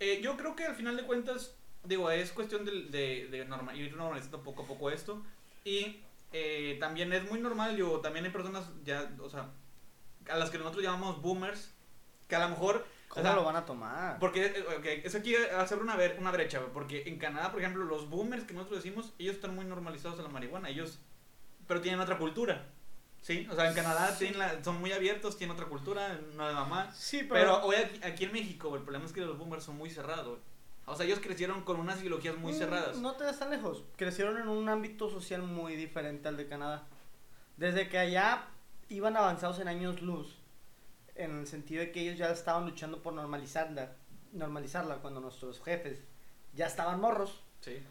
eh, 0.00 0.20
yo 0.22 0.36
creo 0.36 0.56
que 0.56 0.64
al 0.64 0.74
final 0.74 0.96
de 0.96 1.04
cuentas, 1.04 1.54
digo, 1.84 2.10
es 2.10 2.32
cuestión 2.32 2.64
de, 2.64 2.72
de, 2.86 3.28
de 3.30 3.44
norma- 3.46 3.74
ir 3.74 3.96
normalizando 3.96 4.42
poco 4.42 4.64
a 4.64 4.66
poco 4.66 4.90
esto. 4.90 5.22
Y 5.64 6.00
eh, 6.32 6.76
también 6.80 7.12
es 7.12 7.28
muy 7.30 7.38
normal, 7.40 7.76
digo, 7.76 8.00
también 8.00 8.24
hay 8.24 8.32
personas 8.32 8.64
ya, 8.84 9.08
o 9.20 9.30
sea, 9.30 9.50
a 10.28 10.36
las 10.36 10.50
que 10.50 10.58
nosotros 10.58 10.82
llamamos 10.82 11.22
boomers, 11.22 11.70
que 12.28 12.34
a 12.36 12.40
lo 12.40 12.48
mejor... 12.48 12.84
o 13.10 13.14
¿Cómo 13.14 13.26
sea, 13.26 13.34
lo 13.34 13.44
van 13.44 13.56
a 13.56 13.64
tomar? 13.66 14.18
Porque 14.20 14.46
eh, 14.46 14.64
ok, 14.78 14.84
es 15.04 15.14
aquí 15.16 15.34
hacer 15.36 15.78
una, 15.78 15.96
ver- 15.96 16.16
una 16.20 16.30
brecha, 16.30 16.60
porque 16.72 17.02
en 17.06 17.18
Canadá, 17.18 17.50
por 17.50 17.60
ejemplo, 17.60 17.84
los 17.84 18.08
boomers 18.08 18.44
que 18.44 18.54
nosotros 18.54 18.82
decimos, 18.82 19.12
ellos 19.18 19.34
están 19.34 19.54
muy 19.54 19.64
normalizados 19.64 20.18
a 20.20 20.22
la 20.22 20.28
marihuana, 20.28 20.68
ellos, 20.68 21.00
pero 21.66 21.80
tienen 21.80 22.00
otra 22.00 22.18
cultura, 22.18 22.66
¿sí? 23.20 23.48
O 23.50 23.54
sea, 23.56 23.68
en 23.68 23.74
Canadá 23.74 24.12
Sí. 24.12 24.18
tienen 24.26 24.38
la- 24.38 24.62
son 24.62 24.78
muy 24.80 24.92
abiertos, 24.92 25.36
tienen 25.36 25.54
otra 25.56 25.66
cultura, 25.68 26.20
no 26.36 26.46
de 26.46 26.54
mamá. 26.54 26.92
Sí, 26.92 27.24
Pero 27.28 27.62
hoy 27.64 27.76
aquí, 27.76 28.00
aquí 28.04 28.24
en 28.24 28.32
México, 28.32 28.74
el 28.76 28.82
problema 28.82 29.04
es 29.06 29.12
que 29.12 29.22
los 29.22 29.36
boomers 29.36 29.64
son 29.64 29.76
muy 29.76 29.90
cerrados. 29.90 30.38
O 30.86 30.94
sea, 30.96 31.04
ellos 31.06 31.18
crecieron 31.20 31.62
con 31.62 31.78
unas 31.78 32.00
ideologías 32.00 32.36
muy 32.36 32.52
Mm, 32.52 32.56
cerradas. 32.58 32.96
No 32.98 33.14
te 33.16 33.24
das 33.24 33.38
tan 33.38 33.50
lejos. 33.50 33.84
Crecieron 33.96 34.38
en 34.38 34.48
un 34.48 34.68
ámbito 34.68 35.08
social 35.10 35.42
muy 35.42 35.76
diferente 35.76 36.26
al 36.28 36.36
de 36.36 36.48
Canadá. 36.48 36.86
Desde 37.56 37.88
que 37.88 37.98
allá 37.98 38.46
iban 38.88 39.16
avanzados 39.16 39.58
en 39.60 39.68
años 39.68 40.00
luz, 40.02 40.36
en 41.24 41.38
el 41.38 41.46
sentido 41.46 41.80
de 41.82 41.92
que 41.92 42.00
ellos 42.00 42.18
ya 42.18 42.30
estaban 42.30 42.64
luchando 42.64 43.02
por 43.02 43.12
normalizarla, 43.12 43.92
normalizarla 44.32 44.96
cuando 44.96 45.20
nuestros 45.20 45.60
jefes 45.62 46.00
ya 46.54 46.66
estaban 46.66 47.00
morros. 47.00 47.42
Sí. 47.60 47.82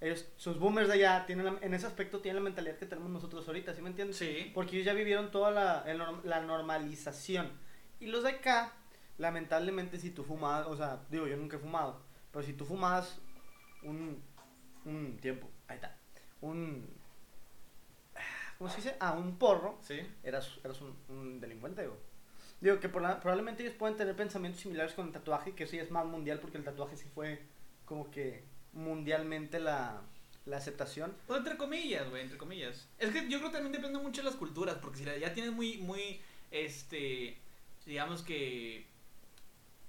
Ellos, 0.00 0.26
sus 0.36 0.58
boomers 0.58 0.88
de 0.88 0.94
allá, 0.94 1.24
tienen 1.26 1.46
la- 1.46 1.58
en 1.62 1.72
ese 1.74 1.86
aspecto 1.86 2.20
tienen 2.20 2.42
la 2.42 2.48
mentalidad 2.50 2.76
que 2.76 2.86
tenemos 2.86 3.10
nosotros 3.10 3.46
ahorita, 3.48 3.74
¿sí 3.74 3.80
me 3.82 3.88
entiendes? 3.88 4.18
Sí. 4.18 4.50
Porque 4.54 4.76
ellos 4.76 4.84
ya 4.86 4.92
vivieron 4.92 5.30
toda 5.30 5.50
la, 5.50 5.82
el 5.86 6.02
la 6.24 6.40
normalización. 6.42 7.50
Y 7.98 8.06
los 8.06 8.22
de 8.22 8.30
acá, 8.30 8.72
lamentablemente, 9.16 9.98
si 9.98 10.10
tú 10.10 10.22
fumabas, 10.22 10.66
o 10.66 10.76
sea, 10.76 11.00
digo, 11.10 11.26
yo 11.26 11.36
nunca 11.38 11.56
he 11.56 11.60
fumado, 11.60 12.00
pero 12.30 12.44
si 12.44 12.52
tú 12.52 12.66
fumabas 12.66 13.18
un, 13.82 14.22
un 14.84 15.16
tiempo, 15.16 15.48
ahí 15.66 15.76
está, 15.76 15.96
un, 16.42 16.86
¿cómo 18.58 18.68
se 18.68 18.76
dice? 18.76 18.96
Ah, 19.00 19.12
un 19.12 19.38
porro, 19.38 19.78
Sí. 19.80 20.00
eras, 20.22 20.58
eras 20.62 20.78
un, 20.82 20.94
un 21.08 21.40
delincuente, 21.40 21.80
digo. 21.82 21.96
Digo 22.66 22.80
que 22.80 22.88
por 22.88 23.00
la- 23.00 23.20
probablemente 23.20 23.62
ellos 23.62 23.76
pueden 23.78 23.96
tener 23.96 24.16
pensamientos 24.16 24.60
similares 24.60 24.92
con 24.92 25.06
el 25.06 25.12
tatuaje, 25.12 25.52
que 25.54 25.62
eso 25.62 25.76
ya 25.76 25.82
es 25.82 25.92
más 25.92 26.04
mundial, 26.04 26.40
porque 26.40 26.58
el 26.58 26.64
tatuaje 26.64 26.96
sí 26.96 27.06
fue 27.14 27.40
como 27.84 28.10
que 28.10 28.42
mundialmente 28.72 29.60
la, 29.60 30.02
la 30.46 30.56
aceptación. 30.56 31.14
Pues 31.28 31.38
entre 31.38 31.56
comillas, 31.56 32.10
güey, 32.10 32.22
entre 32.22 32.36
comillas. 32.36 32.88
Es 32.98 33.10
que 33.12 33.28
yo 33.28 33.38
creo 33.38 33.50
que 33.52 33.58
también 33.58 33.70
depende 33.70 34.00
mucho 34.00 34.20
de 34.20 34.24
las 34.24 34.34
culturas, 34.34 34.78
porque 34.82 34.98
si 34.98 35.04
la- 35.04 35.16
ya 35.16 35.32
tienes 35.32 35.52
muy, 35.52 35.78
muy, 35.78 36.20
este, 36.50 37.38
digamos 37.84 38.22
que 38.22 38.84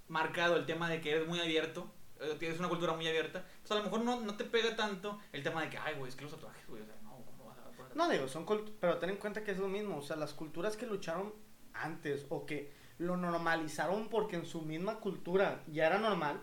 marcado 0.08 0.56
el 0.56 0.68
tema 0.68 0.88
de 0.88 1.02
que 1.02 1.10
eres 1.14 1.28
muy 1.28 1.40
abierto, 1.40 1.90
eh, 2.22 2.36
tienes 2.38 2.60
una 2.60 2.70
cultura 2.70 2.94
muy 2.94 3.08
abierta, 3.08 3.44
pues 3.62 3.72
a 3.72 3.76
lo 3.76 3.86
mejor 3.86 4.02
no, 4.02 4.22
no 4.22 4.36
te 4.38 4.44
pega 4.44 4.76
tanto 4.76 5.20
el 5.34 5.42
tema 5.42 5.64
de 5.64 5.72
que, 5.72 5.80
ay, 5.80 5.96
güey, 5.96 6.10
es 6.10 6.16
que 6.16 6.26
los 6.26 6.32
tatuajes, 6.34 6.68
güey, 6.68 6.84
o 6.84 6.86
sea, 6.86 6.94
no, 7.02 7.24
¿cómo 7.26 7.46
vas 7.46 7.58
a 7.58 7.72
poner 7.72 7.98
No 7.98 8.08
digo, 8.08 8.28
son 8.28 8.46
pero 8.80 9.00
ten 9.00 9.10
en 9.10 9.18
cuenta 9.18 9.44
que 9.44 9.50
es 9.50 9.58
lo 9.58 9.68
mismo, 9.68 9.98
o 9.98 10.04
sea, 10.04 10.16
las 10.16 10.36
culturas 10.36 10.78
que 10.78 10.86
lucharon 10.86 11.34
antes 11.84 12.26
o 12.30 12.46
que 12.46 12.72
lo 13.00 13.16
normalizaron 13.18 14.10
porque 14.10 14.36
en 14.38 14.46
su 14.46 14.62
misma 14.62 15.00
cultura 15.00 15.62
ya 15.68 15.88
era 15.88 16.00
normal, 16.00 16.42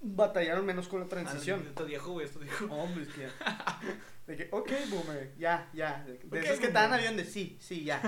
batallaron 0.00 0.64
menos 0.64 0.88
con 0.88 1.00
la 1.00 1.06
Ah, 1.06 1.08
transición. 1.08 1.66
Esto 1.66 1.84
viejo, 1.84 2.12
güey, 2.12 2.26
esto 2.26 2.38
viejo. 2.38 2.64
Hombre, 2.66 3.02
es 3.04 3.08
que. 3.08 3.28
De 4.26 4.36
que, 4.36 4.48
ok, 4.52 4.70
boomer, 4.90 5.34
ya, 5.38 5.70
ya. 5.72 6.04
De, 6.04 6.18
de 6.18 6.26
Ok, 6.38 6.44
esos 6.44 6.60
que 6.60 6.66
te 6.66 6.72
dan 6.74 6.92
avión 6.92 7.16
de 7.16 7.24
sí, 7.24 7.56
sí, 7.60 7.84
ya. 7.84 8.00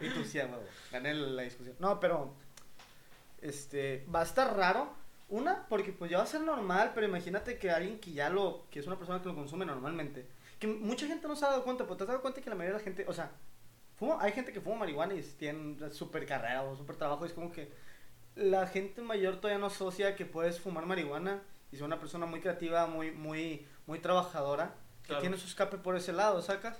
Y 0.00 0.08
tú 0.10 0.24
sí, 0.24 0.38
huevo. 0.38 0.62
Gané 0.90 1.14
la 1.14 1.42
discusión. 1.42 1.76
No, 1.78 2.00
pero. 2.00 2.34
Este. 3.40 4.04
Va 4.12 4.20
a 4.20 4.24
estar 4.24 4.56
raro. 4.56 4.92
Una, 5.30 5.66
porque 5.68 5.92
pues 5.92 6.10
ya 6.10 6.16
va 6.18 6.24
a 6.24 6.26
ser 6.26 6.40
normal, 6.40 6.92
pero 6.94 7.06
imagínate 7.06 7.58
que 7.58 7.70
alguien 7.70 8.00
que 8.00 8.12
ya 8.12 8.28
lo. 8.30 8.66
que 8.70 8.80
es 8.80 8.86
una 8.86 8.96
persona 8.98 9.20
que 9.22 9.28
lo 9.28 9.34
consume 9.34 9.64
normalmente. 9.66 10.26
Que 10.58 10.66
mucha 10.66 11.06
gente 11.06 11.28
no 11.28 11.36
se 11.36 11.44
ha 11.44 11.50
dado 11.50 11.62
cuenta, 11.64 11.84
pero 11.84 11.96
te 11.96 12.04
has 12.04 12.08
dado 12.08 12.22
cuenta 12.22 12.40
que 12.40 12.50
la 12.50 12.56
mayoría 12.56 12.78
de 12.78 12.78
la 12.80 12.84
gente. 12.84 13.04
O 13.06 13.12
sea, 13.12 13.30
fuma- 13.98 14.18
hay 14.20 14.32
gente 14.32 14.52
que 14.52 14.60
fuma 14.60 14.78
marihuana 14.80 15.14
y 15.14 15.22
tienen 15.22 15.78
super 15.92 16.24
carrera 16.26 16.62
o 16.62 16.76
super 16.76 16.96
trabajo. 16.96 17.24
Es 17.24 17.32
como 17.32 17.52
que 17.52 17.72
la 18.34 18.66
gente 18.66 19.02
mayor 19.02 19.36
todavía 19.36 19.58
no 19.58 19.66
asocia 19.66 20.14
que 20.16 20.24
puedes 20.26 20.60
fumar 20.60 20.86
marihuana 20.86 21.42
y 21.72 21.76
ser 21.76 21.84
una 21.84 21.98
persona 22.00 22.26
muy 22.26 22.40
creativa, 22.40 22.86
muy, 22.86 23.10
muy, 23.10 23.66
muy 23.86 23.98
trabajadora, 23.98 24.74
que 25.02 25.08
Claro. 25.08 25.20
tiene 25.22 25.36
su 25.36 25.46
escape 25.46 25.78
por 25.78 25.96
ese 25.96 26.12
lado, 26.12 26.40
¿sacas? 26.42 26.78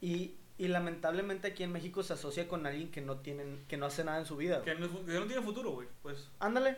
Y, 0.00 0.36
y 0.58 0.68
lamentablemente 0.68 1.48
aquí 1.48 1.62
en 1.62 1.72
México 1.72 2.02
se 2.02 2.12
asocia 2.14 2.48
con 2.48 2.66
alguien 2.66 2.90
que 2.90 3.00
no 3.00 3.18
tienen, 3.18 3.64
que 3.68 3.76
no 3.76 3.86
hace 3.86 4.04
nada 4.04 4.18
en 4.18 4.26
su 4.26 4.36
vida. 4.36 4.62
Que 4.62 4.74
no, 4.74 4.88
que 5.06 5.12
no 5.12 5.26
tiene 5.26 5.42
futuro, 5.42 5.70
güey, 5.70 5.88
pues. 6.02 6.28
Ándale. 6.40 6.76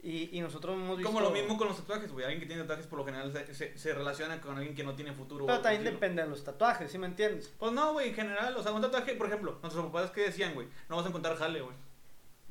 Y, 0.00 0.36
y 0.38 0.40
nosotros 0.40 0.76
hemos 0.76 0.96
visto... 0.96 1.12
Como 1.12 1.20
lo 1.20 1.30
mismo 1.32 1.58
con 1.58 1.68
los 1.68 1.76
tatuajes, 1.76 2.12
güey. 2.12 2.24
Alguien 2.24 2.40
que 2.40 2.46
tiene 2.46 2.62
tatuajes 2.62 2.86
por 2.86 3.00
lo 3.00 3.04
general 3.04 3.32
se, 3.32 3.52
se, 3.54 3.76
se 3.76 3.94
relaciona 3.94 4.40
con 4.40 4.56
alguien 4.56 4.74
que 4.74 4.84
no 4.84 4.94
tiene 4.94 5.12
futuro. 5.12 5.44
Pero 5.46 5.58
también 5.60 5.82
decirlo. 5.82 6.00
depende 6.00 6.22
de 6.22 6.28
los 6.28 6.44
tatuajes, 6.44 6.90
¿sí 6.92 6.98
me 6.98 7.06
entiendes? 7.06 7.52
Pues 7.58 7.72
no, 7.72 7.92
güey, 7.94 8.10
en 8.10 8.14
general, 8.14 8.56
o 8.56 8.62
sea, 8.62 8.70
un 8.72 8.80
tatuaje, 8.80 9.14
por 9.14 9.26
ejemplo, 9.26 9.58
nuestros 9.60 9.84
papás 9.86 10.10
que 10.12 10.20
decían, 10.22 10.54
güey, 10.54 10.68
no 10.88 10.96
vas 10.96 11.04
a 11.04 11.08
encontrar 11.08 11.36
jale, 11.36 11.60
güey. 11.62 11.74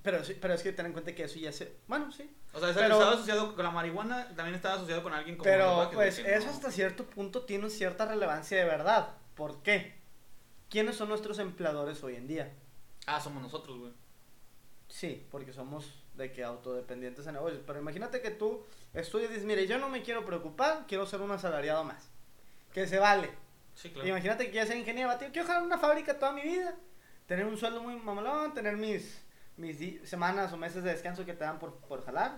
Pero, 0.04 0.20
pero 0.42 0.54
es 0.54 0.62
que 0.64 0.72
ten 0.74 0.86
en 0.88 0.94
cuenta 0.94 1.16
que 1.16 1.24
eso 1.24 1.40
ya 1.40 1.52
se... 1.52 1.78
Bueno, 1.88 2.12
sí. 2.12 2.30
O 2.54 2.60
sea, 2.60 2.74
Pero- 2.74 2.96
estaba 2.96 3.12
asociado 3.14 3.56
con 3.56 3.64
la 3.64 3.72
marihuana, 3.72 4.28
también 4.36 4.56
estaba 4.56 4.76
asociado 4.76 5.04
con 5.04 5.14
alguien 5.14 5.38
como 5.38 5.44
Pero 5.50 5.66
tatuajes, 5.68 5.96
pues 5.96 6.20
eso 6.20 6.46
no- 6.48 6.52
hasta 6.52 6.72
cierto 6.72 7.06
punto 7.06 7.44
tiene 7.44 7.70
cierta 7.70 8.06
relevancia 8.06 8.58
de 8.58 8.66
verdad. 8.66 9.16
¿Por 9.36 9.62
qué? 9.64 9.96
¿Quiénes 10.70 10.96
son 10.98 11.10
nuestros 11.10 11.40
empleadores 11.40 12.04
hoy 12.04 12.16
en 12.16 12.28
día? 12.28 12.54
Ah, 13.06 13.22
somos 13.22 13.42
nosotros, 13.42 13.78
güey. 13.80 13.92
Sí, 14.88 15.26
porque 15.32 15.54
somos 15.54 16.04
de 16.16 16.32
que 16.32 16.44
autodependientes 16.44 17.28
en 17.28 17.34
negocios. 17.34 17.62
Pero 17.66 17.80
imagínate 17.80 18.22
que 18.22 18.32
tú 18.32 18.64
estudias 18.94 19.30
y 19.30 19.34
dices, 19.34 19.46
mire, 19.48 19.68
yo 19.68 19.78
no 19.78 19.90
me 19.90 20.02
quiero 20.02 20.26
preocupar, 20.26 20.86
quiero 20.88 21.06
ser 21.06 21.22
un 21.22 21.32
asalariado 21.32 21.84
más. 21.84 22.10
Que 22.74 22.88
se 22.88 22.98
vale. 23.00 23.30
Sí, 23.76 23.90
claro. 23.92 24.08
Imagínate 24.08 24.46
que 24.46 24.52
quieres 24.52 24.70
ser 24.70 24.78
ingeniero, 24.78 25.16
tío, 25.18 25.30
quiero 25.32 25.48
jalar 25.48 25.64
una 25.64 25.78
fábrica 25.78 26.18
toda 26.18 26.32
mi 26.34 26.42
vida. 26.42 26.76
Tener 27.28 27.46
un 27.46 27.58
sueldo 27.58 27.84
muy 27.84 27.96
mamalón, 27.98 28.54
tener 28.54 28.78
mis, 28.78 29.22
mis 29.58 29.78
semanas 30.10 30.52
o 30.54 30.58
meses 30.58 30.84
de 30.84 30.92
descanso 30.92 31.26
que 31.26 31.34
te 31.34 31.44
dan 31.44 31.60
por, 31.60 31.76
por 31.80 32.04
jalar. 32.06 32.38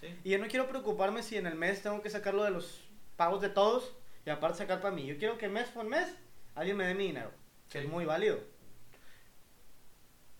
Sí. 0.00 0.14
Y 0.24 0.30
yo 0.30 0.38
no 0.38 0.48
quiero 0.48 0.68
preocuparme 0.68 1.22
si 1.22 1.36
en 1.36 1.46
el 1.46 1.54
mes 1.54 1.82
tengo 1.82 2.02
que 2.02 2.10
sacarlo 2.10 2.42
de 2.44 2.50
los 2.50 2.84
pagos 3.16 3.40
de 3.40 3.48
todos 3.48 3.94
y 4.26 4.30
aparte 4.30 4.58
sacar 4.58 4.80
para 4.82 4.94
mí. 4.94 5.06
Yo 5.06 5.16
quiero 5.16 5.38
que 5.38 5.48
mes 5.48 5.68
por 5.68 5.84
mes 5.86 6.12
alguien 6.56 6.76
me 6.76 6.86
dé 6.86 6.94
mi 6.94 7.06
dinero, 7.06 7.30
que 7.70 7.78
Sí. 7.78 7.84
es 7.86 7.90
muy 7.90 8.04
válido. 8.04 8.40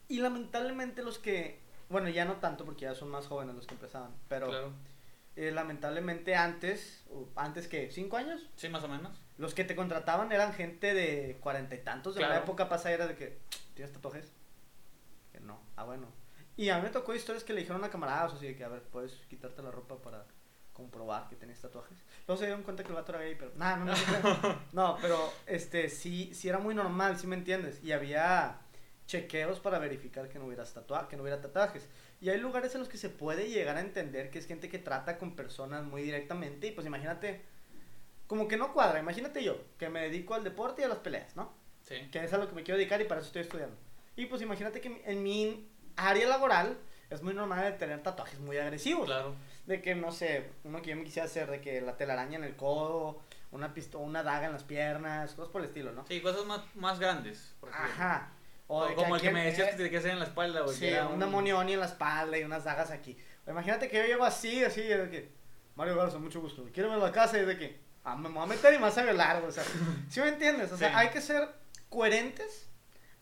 Y 0.08 0.20
lamentablemente 0.20 1.02
los 1.02 1.18
que, 1.18 1.60
bueno, 1.88 2.08
ya 2.08 2.24
no 2.24 2.34
tanto 2.36 2.64
porque 2.64 2.82
ya 2.82 2.94
son 2.94 3.08
más 3.10 3.26
jóvenes 3.26 3.54
los 3.54 3.66
que 3.66 3.74
empezaban, 3.74 4.10
pero 4.28 4.48
Claro. 4.48 4.72
eh, 5.36 5.50
lamentablemente 5.50 6.36
antes, 6.36 7.04
antes 7.36 7.68
que 7.68 7.90
cinco 7.90 8.16
años, 8.16 8.40
Sí, 8.56 8.68
más 8.68 8.84
o 8.84 8.88
menos. 8.88 9.16
los 9.38 9.54
que 9.54 9.64
te 9.64 9.74
contrataban 9.74 10.30
eran 10.32 10.52
gente 10.52 10.94
de 10.94 11.36
cuarenta 11.40 11.74
y 11.74 11.78
tantos 11.82 12.14
de 12.14 12.20
la 12.22 12.38
época 12.38 12.68
pasada 12.68 12.94
era 12.94 13.06
de 13.06 13.16
que 13.16 13.38
tienes 13.74 13.92
tatuajes 13.92 14.30
que 15.32 15.40
no. 15.40 15.60
Ah 15.76 15.84
bueno. 15.84 16.06
Y 16.56 16.68
a 16.68 16.76
mí 16.76 16.82
me 16.84 16.90
tocó 16.90 17.14
historias 17.14 17.42
que 17.42 17.52
le 17.52 17.60
dijeron 17.62 17.82
a 17.82 17.90
camaradas 17.90 18.34
así 18.34 18.46
de 18.46 18.54
que 18.56 18.62
a 18.64 18.68
ver 18.68 18.82
puedes 18.82 19.12
quitarte 19.28 19.60
la 19.62 19.72
ropa 19.72 19.96
para 20.00 20.24
comprobar 20.72 21.28
que 21.28 21.36
tenías 21.36 21.60
tatuajes 21.60 21.96
luego 22.26 22.36
se 22.38 22.46
dieron 22.46 22.64
cuenta 22.64 22.82
que 22.82 22.88
el 22.88 22.96
vato 22.96 23.12
era 23.12 23.20
gay 23.22 23.36
pero 23.36 23.52
nah, 23.54 23.76
no 23.76 23.84
no 23.86 23.92
no, 23.94 24.58
no 24.72 24.98
pero 25.00 25.32
este 25.46 25.88
sí 25.88 26.32
sí 26.34 26.48
era 26.48 26.58
muy 26.58 26.74
normal 26.74 27.16
sí 27.16 27.28
me 27.28 27.36
entiendes 27.36 27.80
y 27.84 27.92
había 27.92 28.58
chequeos 29.06 29.60
para 29.60 29.78
verificar 29.78 30.28
que 30.28 30.38
no 30.38 30.46
hubieras 30.46 30.72
tatua 30.72 31.08
que 31.08 31.16
no 31.16 31.22
hubiera 31.22 31.40
tatuajes 31.40 31.86
y 32.20 32.30
hay 32.30 32.38
lugares 32.38 32.74
en 32.74 32.80
los 32.80 32.88
que 32.88 32.96
se 32.96 33.10
puede 33.10 33.50
llegar 33.50 33.76
a 33.76 33.80
entender 33.80 34.30
que 34.30 34.38
es 34.38 34.46
gente 34.46 34.68
que 34.68 34.78
trata 34.78 35.18
con 35.18 35.36
personas 35.36 35.84
muy 35.84 36.02
directamente 36.02 36.68
y 36.68 36.70
pues 36.70 36.86
imagínate 36.86 37.42
como 38.26 38.48
que 38.48 38.56
no 38.56 38.72
cuadra. 38.72 39.00
Imagínate 39.00 39.42
yo, 39.42 39.58
que 39.78 39.88
me 39.88 40.00
dedico 40.00 40.34
al 40.34 40.44
deporte 40.44 40.82
y 40.82 40.84
a 40.84 40.88
las 40.88 40.98
peleas, 40.98 41.36
¿no? 41.36 41.52
Sí. 41.82 41.96
Que 42.10 42.24
es 42.24 42.32
a 42.32 42.38
lo 42.38 42.48
que 42.48 42.54
me 42.54 42.62
quiero 42.62 42.78
dedicar 42.78 43.00
y 43.00 43.04
para 43.04 43.20
eso 43.20 43.28
estoy 43.28 43.42
estudiando. 43.42 43.76
Y 44.16 44.26
pues 44.26 44.40
imagínate 44.42 44.80
que 44.80 45.02
en 45.04 45.22
mi 45.22 45.68
área 45.96 46.26
laboral 46.26 46.78
es 47.10 47.22
muy 47.22 47.34
normal 47.34 47.64
de 47.64 47.72
tener 47.72 48.02
tatuajes 48.02 48.40
muy 48.40 48.56
agresivos. 48.56 49.06
Claro. 49.06 49.34
De 49.66 49.82
que, 49.82 49.94
no 49.94 50.12
sé, 50.12 50.50
uno 50.64 50.82
que 50.82 50.90
yo 50.90 50.96
me 50.96 51.04
quisiera 51.04 51.26
hacer, 51.26 51.50
de 51.50 51.60
que 51.60 51.80
la 51.80 51.96
telaraña 51.96 52.38
en 52.38 52.44
el 52.44 52.56
codo, 52.56 53.20
una 53.50 53.74
pistola, 53.74 54.04
una 54.04 54.22
daga 54.22 54.46
en 54.46 54.52
las 54.52 54.64
piernas, 54.64 55.34
cosas 55.34 55.50
por 55.50 55.60
el 55.60 55.68
estilo, 55.68 55.92
¿no? 55.92 56.06
Sí, 56.06 56.20
cosas 56.20 56.44
más, 56.46 56.62
más 56.74 56.98
grandes. 56.98 57.54
por 57.60 57.70
decirlo. 57.70 57.94
O 58.66 58.88
como 58.94 59.16
el 59.16 59.20
que 59.22 59.30
me 59.30 59.44
decías 59.44 59.70
que 59.70 59.76
te 59.76 59.82
querías 59.84 60.00
hacer 60.00 60.12
en 60.12 60.18
la 60.20 60.24
espalda, 60.24 60.62
güey. 60.62 60.74
Sí, 60.74 60.86
que 60.88 61.00
un 61.02 61.14
un- 61.14 61.20
demonio 61.20 61.58
Oni 61.58 61.74
en 61.74 61.80
la 61.80 61.86
espalda 61.86 62.38
y 62.38 62.44
unas 62.44 62.64
dagas 62.64 62.90
aquí. 62.90 63.16
Imagínate 63.46 63.88
que 63.88 63.98
yo 63.98 64.04
llego 64.06 64.24
así, 64.24 64.64
así, 64.64 64.80
de 64.82 65.10
que, 65.10 65.32
Mario 65.76 65.96
Garza, 65.96 66.18
mucho 66.18 66.40
gusto. 66.40 66.64
Quiero 66.72 66.88
ver 66.90 66.98
la 66.98 67.12
casa 67.12 67.38
y 67.38 67.44
de 67.44 67.58
que, 67.58 67.78
ah, 68.04 68.16
me 68.16 68.28
voy 68.30 68.42
a 68.42 68.46
meter 68.46 68.72
y 68.72 68.76
me 68.76 68.82
vas 68.84 68.96
a 68.96 69.02
violar, 69.02 69.42
o 69.44 69.50
sea, 69.52 69.62
¿sí 70.08 70.20
me 70.20 70.28
entiendes? 70.28 70.72
O 70.72 70.76
sea, 70.78 70.88
Sí. 70.88 70.94
hay 70.96 71.08
que 71.10 71.20
ser 71.20 71.46
coherentes 71.90 72.70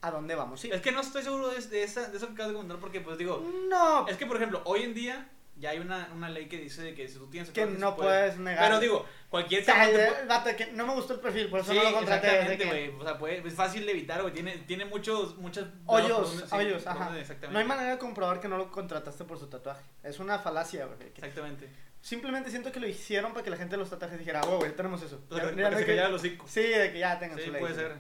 a 0.01 0.11
dónde 0.11 0.35
vamos, 0.35 0.61
¿sí? 0.61 0.71
Es 0.73 0.81
que 0.81 0.93
no 0.93 1.01
estoy 1.01 1.23
seguro 1.23 1.49
de, 1.49 1.61
de 1.61 1.83
esa, 1.83 2.09
de 2.09 2.17
eso 2.17 2.27
que 2.29 2.33
acabas 2.35 2.49
de 2.51 2.55
comentar 2.55 2.79
porque, 2.79 3.01
pues 3.01 3.19
digo, 3.19 3.43
No, 3.69 4.07
es 4.09 4.17
que 4.17 4.27
por 4.27 4.37
ejemplo, 4.37 4.63
hoy 4.65 4.83
en 4.83 4.95
día 4.95 5.29
ya 5.63 5.71
hay 5.71 5.79
una, 5.79 6.11
una 6.15 6.29
ley 6.29 6.47
que 6.49 6.59
dice 6.59 6.83
de 6.83 6.95
que 6.95 7.09
si 7.09 7.17
tú 7.19 7.29
tienes 7.31 7.51
que 7.51 7.65
no 7.65 7.97
puedes- 7.97 8.33
puedes 8.33 8.39
negar. 8.39 8.65
Pero 8.67 8.81
digo, 8.81 9.07
cualquier 9.31 9.63
O 9.63 9.65
sea, 9.65 9.89
el 9.89 10.27
vato 10.29 10.51
que 10.57 10.73
no 10.73 10.87
me 10.87 10.93
gustó 10.93 11.15
el 11.15 11.21
perfil, 11.21 11.49
por 11.49 11.61
eso 11.61 11.73
Sí, 11.73 11.79
no 11.79 11.85
lo 11.85 11.93
contraté. 11.93 12.27
de 12.27 12.33
exactamente, 12.33 12.65
que- 12.65 12.89
güey. 12.91 13.01
O 13.01 13.05
sea, 13.05 13.17
puede, 13.17 13.47
es 13.49 13.55
fácil 13.55 13.87
de 13.87 13.93
evitar, 13.93 14.21
güey. 14.21 14.35
Tiene, 14.35 14.59
tiene 14.67 14.85
muchos, 14.85 15.39
muchas... 15.39 15.67
Hoyos, 15.87 16.45
sí, 16.51 16.55
hoyos, 16.55 16.87
ajá. 16.87 17.11
No 17.51 17.59
hay 17.59 17.65
manera 17.65 17.93
de 17.93 17.99
comprobar 17.99 18.41
que 18.41 18.49
no 18.49 18.59
lo 18.59 18.71
contrataste 18.71 19.25
por 19.25 19.39
su 19.39 19.47
tatuaje. 19.49 19.85
Es 20.03 20.19
una 20.19 20.39
falacia, 20.41 20.85
güey. 20.87 20.99
Exactamente. 21.09 21.71
Simplemente 22.01 22.51
siento 22.51 22.73
que 22.73 22.81
lo 22.81 22.89
hicieron 22.89 23.33
para 23.33 23.45
que 23.45 23.51
la 23.51 23.57
gente 23.57 23.73
de 23.73 23.77
los 23.79 23.89
tatuajes 23.89 24.19
dijera, 24.19 24.41
"Ah, 24.43 24.47
güey, 24.47 24.71
ya 24.71 24.77
tenemos 24.77 25.01
eso. 25.03 25.21
Para 25.31 25.55
Ya- 25.55 25.85
que, 25.87 25.95
ya 25.97 26.09
los 26.09 26.21
hocico. 26.21 26.45
Sí, 26.49 26.61
de 26.63 26.93
que 26.93 26.99
ya 26.99 27.19
tengan 27.21 27.39
Sí, 27.39 27.45
su 27.45 27.53
ley. 27.53 27.61
puede 27.61 27.75
ser. 27.77 27.97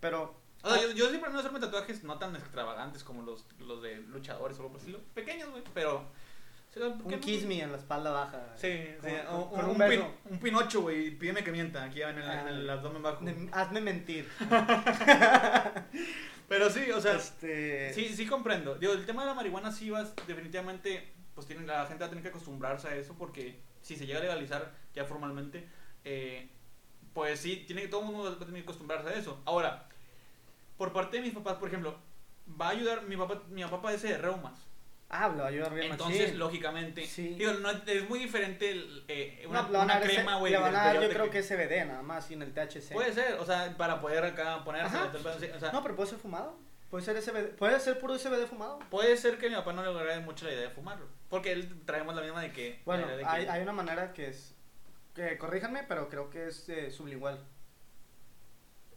Pero, 0.00 0.38
O 0.62 0.68
sea, 0.70 0.82
yo, 0.82 0.90
yo 0.92 1.08
siempre 1.08 1.30
no 1.30 1.38
hacerme 1.38 1.60
tatuajes 1.60 2.02
no 2.04 2.18
tan 2.18 2.34
extravagantes 2.36 3.02
como 3.04 3.22
los, 3.22 3.46
los 3.60 3.80
de 3.82 3.96
luchadores 3.98 4.58
o 4.58 4.60
algo 4.62 4.72
por 4.72 4.80
estilo. 4.80 5.00
Pequeños, 5.14 5.48
güey, 5.50 5.62
pero... 5.72 6.04
sí, 6.76 6.80
¿por 7.02 7.08
qué 7.08 7.14
un 7.14 7.20
kiss 7.20 7.44
me 7.46 7.60
en 7.60 7.72
la 7.72 7.78
espalda 7.78 8.10
baja. 8.10 8.52
Sí, 8.56 8.68
sí. 9.02 9.08
Con- 9.26 9.36
o- 9.40 9.50
con 9.50 9.58
un, 9.60 9.64
un 9.66 9.70
un 9.72 9.78
beso. 9.78 10.02
pin- 10.02 10.32
un 10.32 10.38
pinocho, 10.38 10.82
güey. 10.82 11.10
Pídeme 11.10 11.42
que 11.42 11.52
mienta 11.52 11.84
aquí 11.84 12.02
en 12.02 12.18
el, 12.18 12.30
en 12.30 12.48
el 12.48 12.70
Ah. 12.70 12.74
abdomen 12.74 13.02
bajo. 13.02 13.24
De- 13.24 13.48
hazme 13.52 13.80
mentir. 13.80 14.28
Pero 16.48 16.70
sí, 16.70 16.90
o 16.92 17.00
sea... 17.00 17.14
este... 17.16 17.92
Sí, 17.92 18.08
sí 18.14 18.26
comprendo. 18.26 18.76
Digo, 18.76 18.92
el 18.92 19.04
tema 19.04 19.22
de 19.22 19.28
la 19.28 19.34
marihuana 19.34 19.72
sí 19.72 19.90
va 19.90 20.04
definitivamente, 20.26 21.12
pues 21.34 21.46
tiene, 21.46 21.66
la 21.66 21.86
gente 21.86 22.00
va 22.02 22.06
a 22.06 22.10
tener 22.10 22.22
que 22.22 22.28
acostumbrarse 22.30 22.88
a 22.88 22.94
eso 22.94 23.14
porque 23.18 23.60
si 23.82 23.96
se 23.96 24.06
llega 24.06 24.20
a 24.20 24.22
legalizar 24.22 24.72
ya 24.94 25.04
formalmente, 25.04 25.68
eh, 26.04 26.48
pues 27.12 27.40
sí, 27.40 27.64
tiene 27.66 27.82
que 27.82 27.88
todo 27.88 28.02
el 28.02 28.06
mundo 28.06 28.24
va 28.24 28.30
a 28.30 28.38
tener 28.38 28.54
que 28.54 28.60
acostumbrarse 28.60 29.08
a 29.08 29.14
eso. 29.14 29.42
Ahora, 29.44 29.88
por 30.76 30.92
parte 30.92 31.16
de 31.16 31.24
mis 31.24 31.34
papás, 31.34 31.56
por 31.56 31.68
ejemplo, 31.68 31.96
va 32.60 32.68
a 32.68 32.70
ayudar, 32.70 33.02
mi 33.02 33.16
papá, 33.16 33.42
mi 33.48 33.62
papá 33.64 33.82
padece 33.82 34.08
de 34.08 34.18
reumas. 34.18 34.60
Ah, 35.08 35.28
lo 35.28 35.38
va 35.38 35.44
a 35.44 35.48
ayudar 35.48 35.72
bien 35.72 35.92
Entonces, 35.92 36.20
machín. 36.22 36.38
lógicamente, 36.40 37.06
Sí. 37.06 37.34
digo, 37.38 37.52
no, 37.54 37.70
es 37.70 38.08
muy 38.08 38.18
diferente 38.18 38.70
el, 38.72 39.04
eh, 39.06 39.40
No, 39.44 39.50
una, 39.50 39.80
a 39.80 39.84
una 39.84 40.00
crema, 40.00 40.36
güey. 40.38 40.52
Yo 40.52 41.08
creo 41.08 41.30
que 41.30 41.38
es 41.38 41.48
CBD 41.48 41.84
nada 41.86 42.02
más, 42.02 42.26
sin 42.26 42.42
el 42.42 42.52
THC. 42.52 42.92
Puede 42.92 43.12
ser, 43.12 43.34
o 43.34 43.46
sea, 43.46 43.76
para 43.76 44.00
poder 44.00 44.24
acá 44.24 44.64
ponerse, 44.64 44.96
o 44.96 45.60
sea, 45.60 45.70
No, 45.72 45.82
pero 45.82 45.94
puede 45.94 46.10
ser 46.10 46.18
fumado. 46.18 46.58
Puede 46.90 47.04
ser 47.04 47.20
CBD. 47.22 47.48
Puede 47.56 47.78
ser 47.80 47.98
puro 47.98 48.16
CBD 48.18 48.46
fumado. 48.46 48.78
Puede 48.90 49.16
ser 49.16 49.38
que 49.38 49.46
a 49.46 49.48
mi 49.50 49.54
papá 49.56 49.72
no 49.72 49.82
le 49.82 49.88
agrade 49.96 50.20
mucho 50.20 50.44
la 50.46 50.52
idea 50.52 50.62
de 50.62 50.70
fumarlo. 50.70 51.06
Porque 51.28 51.52
él 51.52 51.82
traemos 51.84 52.14
la 52.14 52.22
misma 52.22 52.42
de 52.42 52.52
que. 52.52 52.80
Bueno, 52.84 53.06
de 53.08 53.18
que- 53.18 53.24
hay, 53.28 53.46
hay 53.46 53.62
una 53.62 53.72
manera 53.72 54.12
que 54.12 54.28
es... 54.28 54.54
Que, 55.14 55.36
corríjanme, 55.38 55.82
pero 55.84 56.08
creo 56.08 56.30
que 56.30 56.46
es 56.48 56.68
eh, 56.68 56.90
sublingual. 56.90 57.40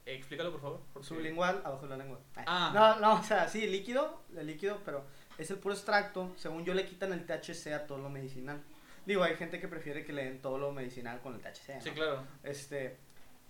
Explícalo, 0.05 0.51
por 0.51 0.61
favor. 0.61 0.81
porque- 0.93 1.07
Sublingual, 1.07 1.61
abajo 1.63 1.83
de 1.83 1.89
la 1.89 1.97
lengua. 1.97 2.19
Ay. 2.35 2.43
Ah. 2.47 2.71
No, 2.73 2.99
no, 2.99 3.19
o 3.19 3.23
sea, 3.23 3.47
sí, 3.47 3.67
líquido, 3.67 4.23
el 4.35 4.47
líquido, 4.47 4.79
pero 4.85 5.05
es 5.39 5.49
el 5.49 5.57
puro 5.57 5.73
extracto. 5.73 6.31
Según 6.35 6.65
yo, 6.65 6.73
le 6.73 6.85
quitan 6.85 7.13
el 7.13 7.25
THC 7.25 7.67
a 7.73 7.87
todo 7.87 7.97
lo 7.97 8.09
medicinal. 8.09 8.61
Digo, 9.05 9.23
hay 9.23 9.35
gente 9.35 9.59
que 9.59 9.67
prefiere 9.67 10.05
que 10.05 10.13
le 10.13 10.25
den 10.25 10.41
todo 10.41 10.57
lo 10.57 10.71
medicinal 10.71 11.21
con 11.21 11.33
el 11.33 11.41
THC. 11.41 11.75
¿no? 11.75 11.81
Sí, 11.81 11.89
claro. 11.91 12.23
Este, 12.43 12.97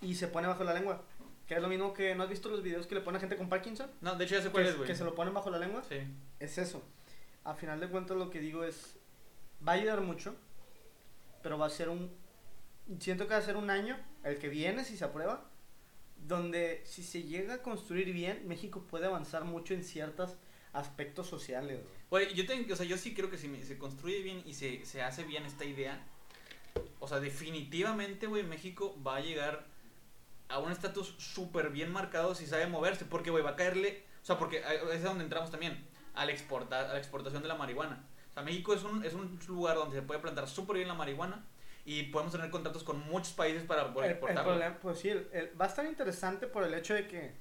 y 0.01 0.15
se 0.15 0.27
pone 0.27 0.47
bajo 0.47 0.63
la 0.63 0.73
lengua. 0.73 1.03
Que 1.47 1.55
es 1.55 1.61
lo 1.61 1.67
mismo 1.67 1.93
que, 1.93 2.13
¿no 2.13 2.23
has 2.23 2.29
visto 2.29 2.47
los 2.47 2.61
videos 2.61 2.85
que 2.85 2.93
le 2.93 3.01
pone 3.01 3.17
a 3.17 3.19
gente 3.19 3.35
con 3.35 3.49
Parkinson? 3.49 3.89
No, 4.01 4.15
de 4.15 4.23
hecho 4.23 4.35
ya 4.35 4.43
sé 4.43 4.51
cuál 4.51 4.63
Que, 4.65 4.69
es, 4.69 4.77
güey. 4.77 4.87
que 4.87 4.95
se 4.95 5.03
lo 5.03 5.15
ponen 5.15 5.33
bajo 5.33 5.49
la 5.49 5.57
lengua. 5.57 5.83
Sí. 5.89 5.97
Es 6.39 6.59
eso. 6.59 6.83
A 7.43 7.55
final 7.55 7.79
de 7.79 7.87
cuentas 7.89 8.15
lo 8.15 8.29
que 8.29 8.39
digo 8.39 8.63
es, 8.63 8.97
va 9.67 9.71
a 9.71 9.75
ayudar 9.75 10.01
mucho, 10.01 10.35
pero 11.41 11.57
va 11.57 11.65
a 11.65 11.69
ser 11.71 11.89
un, 11.89 12.11
siento 12.99 13.27
que 13.27 13.33
va 13.33 13.39
a 13.39 13.41
ser 13.43 13.57
un 13.57 13.71
año, 13.71 13.97
el 14.23 14.37
que 14.37 14.47
viene 14.47 14.85
si 14.85 14.95
se 14.95 15.05
aprueba, 15.05 15.49
donde 16.17 16.83
si 16.85 17.01
se 17.01 17.23
llega 17.23 17.55
a 17.55 17.61
construir 17.63 18.13
bien, 18.13 18.47
México 18.47 18.85
puede 18.87 19.07
avanzar 19.07 19.43
mucho 19.43 19.73
en 19.73 19.83
ciertos 19.83 20.37
aspectos 20.73 21.27
sociales. 21.27 21.79
güey. 22.09 22.25
Güey, 22.25 22.33
yo 22.35 22.45
tengo, 22.45 22.73
o 22.73 22.75
sea, 22.75 22.85
yo 22.85 22.97
sí 22.97 23.13
creo 23.13 23.29
que 23.29 23.37
si 23.37 23.47
me- 23.47 23.63
se 23.63 23.77
construye 23.77 24.21
bien 24.21 24.41
y 24.45 24.53
se, 24.53 24.85
se 24.85 25.01
hace 25.01 25.23
bien 25.23 25.45
esta 25.45 25.65
idea, 25.65 25.99
o 26.99 27.07
sea, 27.07 27.19
definitivamente, 27.19 28.27
güey, 28.27 28.43
México 28.43 28.95
va 29.05 29.17
a 29.17 29.21
llegar 29.21 29.65
a 30.47 30.59
un 30.59 30.71
estatus 30.71 31.15
súper 31.17 31.69
bien 31.69 31.91
marcado 31.91 32.33
si 32.35 32.45
sabe 32.47 32.67
moverse, 32.67 33.05
porque, 33.05 33.29
güey, 33.29 33.43
va 33.43 33.51
a 33.51 33.55
caerle, 33.55 34.03
o 34.21 34.25
sea, 34.25 34.37
porque 34.37 34.63
ahí 34.63 34.77
es 34.93 35.03
donde 35.03 35.23
entramos 35.23 35.51
también, 35.51 35.85
al 36.15 36.29
exportar, 36.29 36.85
a 36.85 36.93
la 36.93 36.99
exportación 36.99 37.41
de 37.41 37.47
la 37.47 37.55
marihuana. 37.55 38.03
O 38.31 38.33
sea, 38.33 38.43
México 38.43 38.73
es 38.73 38.83
un, 38.83 39.03
es 39.03 39.13
un 39.13 39.39
lugar 39.47 39.75
donde 39.75 39.95
se 39.95 40.01
puede 40.01 40.19
plantar 40.19 40.47
súper 40.47 40.77
bien 40.77 40.87
la 40.87 40.93
marihuana 40.95 41.45
y 41.85 42.03
podemos 42.03 42.31
tener 42.31 42.49
contratos 42.49 42.83
con 42.83 42.99
muchos 42.99 43.33
países 43.33 43.63
para 43.63 43.93
poder 43.93 44.11
exportarla. 44.11 44.43
problema, 44.43 44.79
pues 44.81 44.99
sí, 44.99 45.09
el- 45.09 45.27
el- 45.31 45.59
va 45.59 45.65
a 45.65 45.67
estar 45.69 45.85
interesante 45.85 46.47
por 46.47 46.63
el 46.63 46.73
hecho 46.73 46.93
de 46.93 47.07
que 47.07 47.33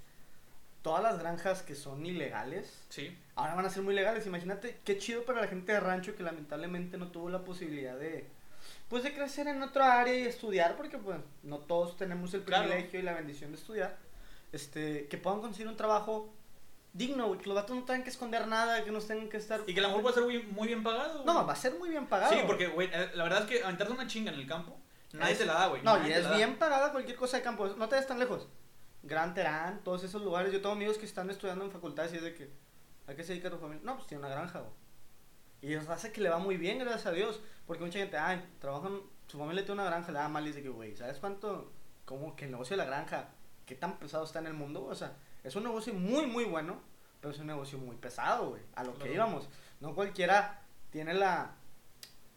todas 0.82 1.02
las 1.02 1.18
granjas 1.18 1.62
que 1.62 1.74
son 1.74 2.04
ilegales, 2.06 2.84
Sí, 2.88 3.16
ahora 3.34 3.54
van 3.54 3.66
a 3.66 3.70
ser 3.70 3.82
muy 3.82 3.94
legales. 3.94 4.26
Imagínate 4.26 4.80
qué 4.84 4.96
chido 4.98 5.24
para 5.24 5.40
la 5.40 5.48
gente 5.48 5.72
de 5.72 5.80
rancho 5.80 6.14
que 6.16 6.22
lamentablemente 6.22 6.96
no 6.98 7.08
tuvo 7.08 7.28
la 7.30 7.40
posibilidad 7.44 7.96
de 7.96 8.28
pues 8.88 9.02
de 9.02 9.12
crecer 9.14 9.46
en 9.48 9.62
otra 9.62 10.00
área 10.00 10.14
y 10.14 10.22
estudiar 10.22 10.76
porque 10.76 10.96
pues 10.98 11.18
no 11.42 11.58
todos 11.58 11.96
tenemos 11.96 12.32
el 12.34 12.42
Claro. 12.42 12.64
privilegio 12.68 13.00
y 13.00 13.02
la 13.02 13.12
bendición 13.14 13.52
de 13.52 13.58
estudiar. 13.58 13.96
Este, 14.52 15.08
que 15.08 15.18
puedan 15.18 15.40
conseguir 15.40 15.68
un 15.68 15.76
trabajo 15.76 16.32
digno, 16.94 17.36
que 17.36 17.46
los 17.46 17.54
vatos 17.54 17.76
no 17.76 17.84
tengan 17.84 18.02
que 18.02 18.08
esconder 18.10 18.46
nada, 18.48 18.82
que 18.84 18.90
no 18.90 18.98
tengan 19.00 19.28
que 19.28 19.36
estar 19.36 19.60
y 19.66 19.74
que 19.74 19.80
a 19.80 19.82
lo 19.82 19.88
mejor 19.88 20.02
puede 20.02 20.14
ser 20.14 20.24
muy, 20.24 20.42
muy 20.44 20.68
bien 20.68 20.82
pagado. 20.82 21.22
No, 21.24 21.46
va 21.46 21.52
a 21.52 21.56
ser 21.56 21.74
muy 21.78 21.90
bien 21.90 22.06
pagado. 22.06 22.32
Sí, 22.32 22.40
porque, 22.46 22.66
güey, 22.68 22.88
eh, 22.92 23.10
la 23.14 23.24
verdad 23.24 23.40
es 23.42 23.46
que 23.46 23.62
aventarse 23.62 23.92
una 23.92 24.06
chinga 24.06 24.32
en 24.32 24.38
el 24.40 24.46
campo, 24.46 24.74
nadie 25.12 25.32
Es- 25.32 25.38
te 25.38 25.44
la 25.46 25.52
da, 25.54 25.66
güey. 25.66 25.82
No, 25.82 26.06
y 26.06 26.10
es 26.10 26.34
bien 26.34 26.56
pagada 26.58 26.90
cualquier 26.90 27.16
cosa 27.16 27.36
de 27.36 27.42
campo. 27.42 27.66
No 27.68 27.88
te 27.90 27.96
des 27.96 28.06
tan 28.06 28.18
lejos. 28.18 28.48
Gran 29.02 29.34
Terán, 29.34 29.82
todos 29.84 30.02
esos 30.04 30.22
lugares. 30.22 30.52
Yo 30.52 30.60
tengo 30.60 30.74
amigos 30.74 30.98
que 30.98 31.06
están 31.06 31.30
estudiando 31.30 31.64
en 31.64 31.70
facultades 31.70 32.12
y 32.12 32.16
es 32.16 32.22
de 32.22 32.34
que, 32.34 32.50
¿a 33.06 33.14
qué 33.14 33.22
se 33.24 33.32
dedica 33.32 33.50
tu 33.50 33.58
familia? 33.58 33.82
No, 33.84 33.96
pues 33.96 34.06
tiene 34.08 34.24
una 34.24 34.34
granja, 34.34 34.60
güey. 34.60 34.72
Y 35.60 35.72
es 35.74 35.88
hace 35.88 36.12
que 36.12 36.20
le 36.20 36.28
va 36.28 36.38
muy 36.38 36.56
bien, 36.56 36.78
gracias 36.78 37.06
a 37.06 37.12
Dios. 37.12 37.40
Porque 37.66 37.84
mucha 37.84 37.98
gente, 37.98 38.16
ay, 38.16 38.44
trabajan, 38.60 39.00
su 39.26 39.38
familia 39.38 39.64
tiene 39.64 39.80
una 39.80 39.90
granja, 39.90 40.12
le 40.12 40.18
da 40.18 40.28
mal 40.28 40.44
y 40.44 40.48
dice 40.48 40.62
que, 40.62 40.68
güey, 40.68 40.96
¿sabes 40.96 41.18
cuánto? 41.18 41.72
Como 42.04 42.34
que 42.36 42.44
el 42.46 42.50
negocio 42.52 42.76
de 42.76 42.84
la 42.84 42.88
granja, 42.88 43.28
qué 43.66 43.74
tan 43.74 43.98
pesado 43.98 44.24
está 44.24 44.38
en 44.38 44.46
el 44.46 44.54
mundo? 44.54 44.84
O 44.84 44.94
sea, 44.94 45.16
es 45.44 45.54
un 45.56 45.64
negocio 45.64 45.92
muy, 45.94 46.26
muy 46.26 46.44
bueno, 46.44 46.80
pero 47.20 47.32
es 47.34 47.40
un 47.40 47.46
negocio 47.48 47.78
muy 47.78 47.96
pesado, 47.96 48.50
güey. 48.50 48.62
A 48.76 48.84
lo 48.84 48.92
que 48.92 48.98
Claro. 49.00 49.14
íbamos. 49.14 49.48
No 49.80 49.94
cualquiera 49.94 50.62
tiene 50.90 51.12
la, 51.14 51.54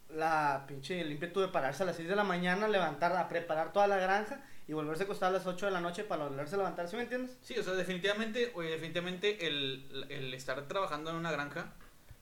la 0.09 0.65
pinche 0.67 0.99
el 1.01 1.11
ímpetu 1.11 1.39
de 1.41 1.47
pararse 1.47 1.83
a 1.83 1.85
las 1.85 1.95
6 1.95 2.09
de 2.09 2.15
la 2.15 2.23
mañana, 2.23 2.67
levantar, 2.67 3.15
a 3.15 3.27
preparar 3.29 3.71
toda 3.71 3.87
la 3.87 3.97
granja 3.97 4.43
y 4.71 4.73
volverse 4.73 5.03
a 5.03 5.05
acostar 5.05 5.27
a 5.27 5.31
las 5.33 5.45
8 5.45 5.65
de 5.65 5.71
la 5.73 5.81
noche 5.81 6.05
para 6.05 6.29
volverse 6.29 6.55
a 6.55 6.59
levantar, 6.59 6.87
¿sí 6.87 6.95
me 6.95 7.01
entiendes? 7.01 7.37
Sí, 7.41 7.59
o 7.59 7.63
sea, 7.63 7.73
definitivamente, 7.73 8.53
oye, 8.55 8.69
definitivamente 8.69 9.45
el, 9.45 10.05
el 10.07 10.33
estar 10.33 10.65
trabajando 10.69 11.09
en 11.09 11.17
una 11.17 11.29
granja, 11.29 11.73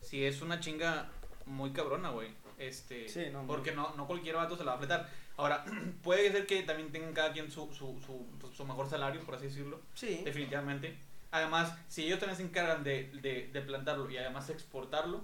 sí 0.01 0.25
es 0.25 0.41
una 0.41 0.59
chinga 0.59 1.09
muy 1.45 1.71
cabrona, 1.73 2.09
güey. 2.09 2.29
Este, 2.57 3.07
Sí, 3.07 3.27
no, 3.31 3.45
porque 3.45 3.71
no, 3.71 3.93
no 3.95 4.07
cualquier 4.07 4.35
vato 4.35 4.57
se 4.57 4.63
la 4.63 4.71
va 4.71 4.77
a 4.77 4.79
fletar. 4.79 5.07
Ahora, 5.37 5.63
puede 6.03 6.31
ser 6.31 6.47
que 6.47 6.63
también 6.63 6.91
tengan 6.91 7.13
cada 7.13 7.31
quien 7.33 7.51
su, 7.51 7.71
su, 7.71 7.99
su, 8.03 8.25
su 8.51 8.65
mejor 8.65 8.89
salario, 8.89 9.21
por 9.21 9.35
así 9.35 9.45
decirlo, 9.45 9.79
Sí. 9.93 10.23
definitivamente. 10.25 10.97
Además, 11.29 11.71
si 11.87 12.05
ellos 12.07 12.17
también 12.17 12.37
se 12.37 12.43
encargan 12.43 12.83
de, 12.83 13.11
de, 13.21 13.51
de 13.53 13.61
plantarlo 13.61 14.09
y 14.09 14.17
además 14.17 14.49
exportarlo, 14.49 15.23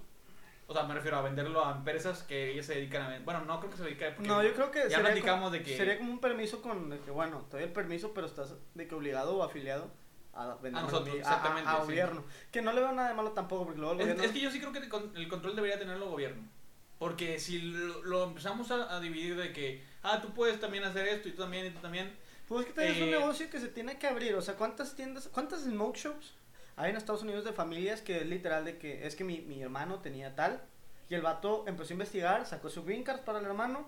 o 0.68 0.74
sea, 0.74 0.84
me 0.84 0.94
refiero 0.96 1.18
a 1.18 1.22
venderlo 1.22 1.64
a 1.66 1.72
empresas 1.72 2.24
que 2.24 2.52
ellos 2.52 2.66
se 2.66 2.76
dedican 2.76 3.04
a 3.04 3.08
vender. 3.10 3.24
Bueno, 3.26 3.46
no 3.46 3.60
creo 3.60 3.72
que 3.72 3.78
se 3.78 3.84
dedican 3.84 4.16
porque 4.16 4.28
No, 4.28 4.42
yo 4.44 4.54
creo 4.54 4.72
que 4.72 4.80
ya 4.80 4.90
sería 4.90 5.04
platicamos 5.06 5.40
como, 5.42 5.52
de 5.52 5.64
que... 5.64 5.78
sería 5.78 5.98
como 5.98 6.12
un 6.12 6.20
permiso 6.20 6.62
con 6.62 6.90
de 6.90 7.00
que, 7.00 7.12
bueno, 7.12 7.46
te 7.50 7.58
doy 7.58 7.66
el 7.66 7.72
permiso, 7.74 8.14
pero 8.14 8.26
estás 8.28 8.56
de 8.74 8.88
que 8.88 8.96
obligado 8.96 9.38
o 9.38 9.44
afiliado 9.44 9.92
a 10.34 10.56
vender 10.56 10.84
nosotros, 10.84 11.16
a, 11.16 11.20
exactamente, 11.20 11.70
a 11.70 11.76
sí. 11.76 11.82
gobierno. 11.82 12.24
Que 12.52 12.62
no 12.62 12.74
le 12.74 12.82
veo 12.82 12.92
nada 12.92 13.10
de 13.10 13.14
malo 13.16 13.32
tampoco, 13.32 13.66
porque 13.66 13.80
luego 13.80 13.94
el 13.94 14.02
Es, 14.02 14.06
gobierno... 14.08 14.24
es 14.24 14.32
que 14.32 14.42
yo 14.42 14.52
sí 14.52 14.60
creo 14.60 14.72
que 14.74 14.80
el 14.80 15.28
control 15.30 15.56
debería 15.56 15.80
tenerlo 15.80 16.06
el 16.06 16.12
gobierno. 16.12 16.44
Porque 16.98 17.40
si 17.40 17.60
lo, 17.60 18.04
lo 18.04 18.24
empezamos 18.24 18.72
a, 18.72 18.96
a 18.96 19.00
dividir 19.00 19.36
de 19.36 19.54
que, 19.54 19.84
ah, 20.04 20.22
tú 20.22 20.34
puedes 20.34 20.60
también 20.60 20.84
hacer 20.84 21.08
esto 21.08 21.30
y 21.30 21.34
tú 21.34 21.42
también 21.44 21.66
y 21.68 21.70
tú 21.72 21.80
también. 21.80 22.18
Pues 22.48 22.62
es 22.62 22.68
que 22.68 22.74
también 22.74 22.96
es 22.96 23.02
un 23.02 23.08
Eh, 23.10 23.20
negocio 23.20 23.50
que 23.50 23.60
se 23.60 23.68
tiene 23.68 23.98
que 24.00 24.08
abrir. 24.08 24.34
O 24.36 24.42
sea, 24.42 24.56
¿cuántas 24.56 24.96
tiendas, 24.96 25.28
cuántas 25.28 25.64
smoke 25.64 25.98
shops 25.98 26.34
hay 26.76 26.92
en 26.92 26.98
Estados 26.98 27.24
Unidos 27.24 27.46
de 27.46 27.54
familias 27.54 28.02
que 28.02 28.18
es 28.18 28.26
literal 28.26 28.66
de 28.66 28.78
que 28.78 29.08
es 29.08 29.16
que 29.16 29.24
mi, 29.24 29.42
mi 29.42 29.62
hermano 29.62 30.00
tenía 30.00 30.36
tal 30.36 30.62
y 31.10 31.16
el 31.16 31.22
vato 31.22 31.64
empezó 31.68 31.92
a 31.92 31.94
investigar, 31.94 32.46
sacó 32.46 32.70
su 32.70 32.84
green 32.84 33.04
card 33.04 33.22
para 33.22 33.40
el 33.40 33.46
hermano, 33.46 33.88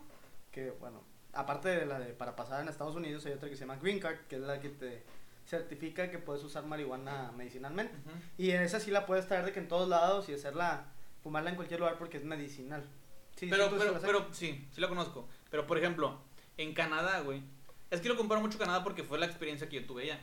que 0.52 0.72
bueno, 0.72 1.04
aparte 1.34 1.70
de 1.70 1.86
la 1.86 2.00
de 2.00 2.14
para 2.14 2.36
pasar 2.36 2.62
en 2.62 2.70
Estados 2.70 2.96
Unidos 2.96 3.26
hay 3.26 3.34
otra 3.34 3.50
que 3.50 3.56
se 3.56 3.62
llama 3.62 3.78
green 3.78 4.00
card, 4.00 4.20
que 4.30 4.36
es 4.36 4.42
la 4.42 4.60
que 4.60 4.70
te 4.70 5.04
certifica 5.48 6.12
que 6.12 6.20
puedes 6.20 6.44
usar 6.44 6.66
marihuana 6.66 7.32
medicinalmente. 7.36 7.96
Y 8.38 8.52
esa 8.52 8.80
sí 8.80 8.92
la 8.92 9.06
puedes 9.06 9.28
traer 9.28 9.46
de 9.46 9.54
que 9.54 9.60
en 9.60 9.68
todos 9.68 9.88
lados 9.88 10.28
y 10.30 10.34
hacerla, 10.34 10.86
fumarla 11.24 11.50
en 11.50 11.56
cualquier 11.56 11.80
lugar 11.80 11.98
porque 11.98 12.18
es 12.18 12.24
medicinal. 12.24 12.84
Sí, 13.36 13.48
pero, 13.50 13.70
sí, 13.70 13.76
pero, 13.78 14.00
pero, 14.02 14.28
sí, 14.34 14.68
sí 14.72 14.82
la 14.82 14.90
conozco. 14.90 15.28
Pero, 15.50 15.66
por 15.66 15.78
ejemplo, 15.78 16.20
en 16.58 16.74
Canadá, 16.74 17.22
güey. 17.22 17.44
Es 17.90 18.02
que 18.02 18.10
lo 18.10 18.18
comparo 18.18 18.42
mucho 18.42 18.58
Canadá 18.58 18.84
porque 18.84 19.04
fue 19.04 19.18
la 19.18 19.26
experiencia 19.26 19.70
que 19.70 19.82
yo 19.82 19.88
tuve 19.88 20.04
allá. 20.04 20.20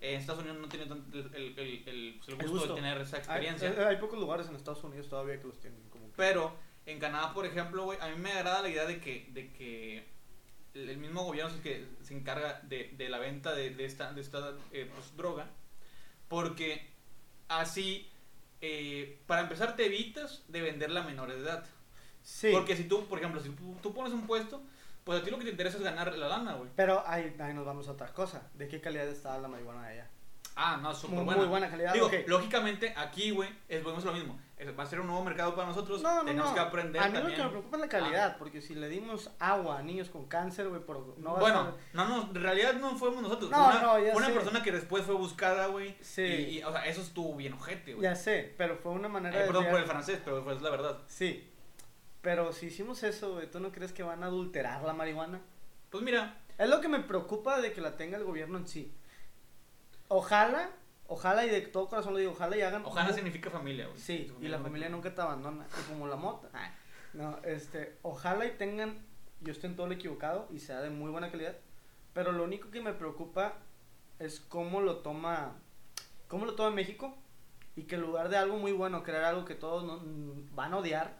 En 0.00 0.20
Estados 0.20 0.42
Unidos 0.42 0.58
no 0.60 0.68
tiene 0.68 0.86
tanto 0.86 1.16
el, 1.18 1.26
el, 1.34 1.58
el, 1.58 1.82
el- 1.88 2.14
gusto, 2.18 2.36
gusto. 2.48 2.68
de 2.68 2.74
tener 2.74 3.00
esa 3.00 3.18
experiencia. 3.18 3.70
hay- 3.70 3.94
hay 3.94 3.96
pocos 3.96 4.18
lugares 4.18 4.46
en 4.48 4.56
Estados 4.56 4.82
Unidos 4.84 5.08
todavía 5.08 5.40
que 5.40 5.46
los 5.46 5.58
tienen 5.60 5.80
como 5.90 6.06
que- 6.08 6.16
Pero 6.16 6.54
en 6.86 6.98
Canadá, 6.98 7.32
por 7.32 7.46
ejemplo, 7.46 7.84
güey, 7.84 7.98
a 8.00 8.08
mí 8.08 8.16
me 8.16 8.32
agrada 8.32 8.60
la 8.62 8.68
idea 8.68 8.84
de 8.86 9.00
que, 9.00 9.26
de 9.32 9.50
que 9.52 10.04
el 10.74 10.98
mismo 10.98 11.24
gobierno 11.24 11.50
es 11.50 11.56
el 11.56 11.62
que 11.62 11.86
se 12.02 12.14
encarga 12.14 12.60
de, 12.64 12.90
de 12.96 13.08
la 13.08 13.18
venta 13.18 13.54
de, 13.54 13.70
de 13.70 13.84
esta, 13.86 14.12
de 14.12 14.20
esta 14.20 14.52
eh, 14.72 14.90
pues, 14.94 15.16
droga. 15.16 15.48
Porque 16.28 16.86
así, 17.48 18.08
eh, 18.60 19.18
para 19.26 19.42
empezar, 19.42 19.76
te 19.76 19.86
evitas 19.86 20.42
de 20.48 20.60
venderla 20.62 21.00
a 21.02 21.06
menores 21.06 21.36
de 21.36 21.42
edad. 21.44 21.64
Sí. 22.22 22.48
Porque 22.52 22.76
si 22.76 22.84
tú, 22.84 23.06
por 23.06 23.18
ejemplo, 23.18 23.40
si 23.40 23.50
tú 23.82 23.94
pones 23.94 24.12
un 24.12 24.26
puesto, 24.26 24.62
pues 25.04 25.20
a 25.20 25.24
ti 25.24 25.30
lo 25.30 25.38
que 25.38 25.44
te 25.44 25.50
interesa 25.50 25.76
es 25.78 25.82
ganar 25.84 26.16
la 26.16 26.28
lana, 26.28 26.54
güey. 26.54 26.70
Pero 26.74 27.02
ahí, 27.06 27.34
ahí 27.38 27.54
nos 27.54 27.64
vamos 27.66 27.86
a 27.88 27.92
otra 27.92 28.08
cosa. 28.12 28.48
¿De 28.54 28.68
qué 28.68 28.80
calidad 28.80 29.06
está 29.06 29.38
la 29.38 29.48
marihuana 29.48 29.86
de 29.86 29.92
allá? 29.94 30.10
Ah, 30.56 30.78
no, 30.80 30.94
súper 30.94 31.16
Muy, 31.16 31.24
buena. 31.24 31.40
muy 31.40 31.48
buena 31.48 31.68
calidad. 31.68 31.92
Digo, 31.92 32.06
ok. 32.06 32.14
lógicamente, 32.28 32.94
aquí, 32.96 33.32
güey, 33.32 33.48
es 33.68 33.82
volvemos 33.82 34.04
a 34.04 34.08
lo 34.08 34.14
mismo. 34.14 34.38
Va 34.78 34.84
a 34.84 34.86
ser 34.86 35.00
un 35.00 35.08
nuevo 35.08 35.22
mercado 35.24 35.54
para 35.56 35.66
nosotros. 35.66 36.00
No, 36.00 36.14
no, 36.14 36.24
Tenemos 36.24 36.48
no. 36.50 36.54
que 36.54 36.60
aprender 36.60 37.02
a 37.02 37.08
mí 37.08 37.12
también. 37.12 37.32
lo 37.32 37.36
que 37.36 37.42
me 37.42 37.50
preocupa 37.50 37.76
es 37.76 37.80
la 37.82 37.88
calidad, 37.88 38.36
porque 38.38 38.62
si 38.62 38.74
le 38.76 38.88
dimos 38.88 39.30
agua 39.40 39.78
a 39.80 39.82
niños 39.82 40.08
con 40.10 40.26
cáncer, 40.26 40.68
güey, 40.68 40.80
por 40.80 41.18
no 41.18 41.34
bueno, 41.36 41.58
a- 41.58 41.74
no, 41.92 42.04
no, 42.08 42.22
en 42.28 42.34
realidad 42.36 42.74
no 42.74 42.96
fuimos 42.96 43.20
nosotros. 43.20 43.50
No, 43.50 43.66
una, 43.66 43.82
no, 43.82 43.98
ya 43.98 44.14
una 44.14 44.26
sé. 44.26 44.32
persona 44.32 44.62
que 44.62 44.70
después 44.72 45.04
fue 45.04 45.16
buscada, 45.16 45.66
güey. 45.66 45.96
Sí. 46.00 46.22
Y, 46.22 46.58
y, 46.58 46.62
o 46.62 46.70
sea, 46.70 46.86
eso 46.86 47.00
estuvo 47.02 47.34
bien 47.34 47.52
ojete, 47.54 47.94
güey. 47.94 48.04
Ya 48.04 48.14
sé, 48.14 48.54
pero 48.56 48.76
fue 48.76 48.92
una 48.92 49.08
manera 49.08 49.36
Eh, 49.36 49.40
de... 49.40 49.46
perdón 49.48 49.64
decir- 49.64 49.70
por 49.72 49.80
el 49.80 49.86
francés, 49.86 50.20
pero 50.24 50.44
pues 50.44 50.56
es 50.58 50.62
la 50.62 50.70
verdad. 50.70 50.98
Sí. 51.08 51.50
Pero 52.24 52.52
si 52.52 52.66
hicimos 52.66 53.02
eso, 53.04 53.34
güey, 53.34 53.48
¿tú 53.50 53.60
no 53.60 53.70
crees 53.70 53.92
que 53.92 54.02
van 54.02 54.24
a 54.24 54.26
adulterar 54.26 54.82
la 54.82 54.92
marihuana? 54.94 55.40
Pues 55.90 56.02
mira, 56.02 56.40
Es 56.58 56.68
lo 56.68 56.80
que 56.80 56.88
me 56.88 57.00
preocupa 57.00 57.60
de 57.60 57.72
que 57.72 57.80
la 57.80 57.96
tenga 57.96 58.16
el 58.16 58.24
gobierno 58.24 58.58
en 58.58 58.66
sí. 58.66 58.92
Ojalá, 60.08 60.70
ojalá 61.08 61.44
y 61.44 61.50
de 61.50 61.60
todo 61.62 61.88
corazón 61.88 62.12
lo 62.12 62.18
digo, 62.18 62.32
ojalá 62.32 62.56
y 62.56 62.62
hagan... 62.62 62.84
ojalá 62.84 63.12
significa 63.12 63.50
familia, 63.50 63.86
güey. 63.86 63.98
Sí, 63.98 64.32
y 64.40 64.48
la 64.48 64.58
familia 64.58 64.88
nunca 64.88 65.14
te 65.14 65.20
abandona, 65.20 65.66
y 65.80 65.92
como 65.92 66.06
la 66.06 66.16
mota. 66.16 66.48
No, 67.12 67.38
este, 67.44 67.96
ojalá 68.02 68.44
y 68.46 68.52
tengan, 68.52 68.98
yo 69.40 69.52
estoy 69.52 69.70
en 69.70 69.76
todo 69.76 69.86
lo 69.86 69.94
equivocado 69.94 70.48
y 70.50 70.58
sea 70.60 70.80
de 70.80 70.90
muy 70.90 71.10
buena 71.10 71.30
calidad, 71.30 71.56
pero 72.12 72.32
lo 72.32 72.44
único 72.44 72.70
que 72.70 72.80
me 72.80 72.92
preocupa 72.92 73.54
es 74.18 74.40
cómo 74.40 74.80
lo 74.80 74.98
toma, 74.98 75.52
cómo 76.28 76.44
lo 76.46 76.54
toma 76.54 76.70
México 76.70 77.16
y 77.76 77.82
que 77.84 77.96
en 77.96 78.02
lugar 78.02 78.28
de 78.28 78.36
algo 78.36 78.58
muy 78.58 78.72
bueno, 78.72 79.02
crear 79.02 79.24
algo 79.24 79.44
que 79.44 79.54
todos 79.54 79.84
no- 79.84 79.98
mm, 79.98 80.54
van 80.54 80.72
a 80.74 80.78
odiar, 80.78 81.18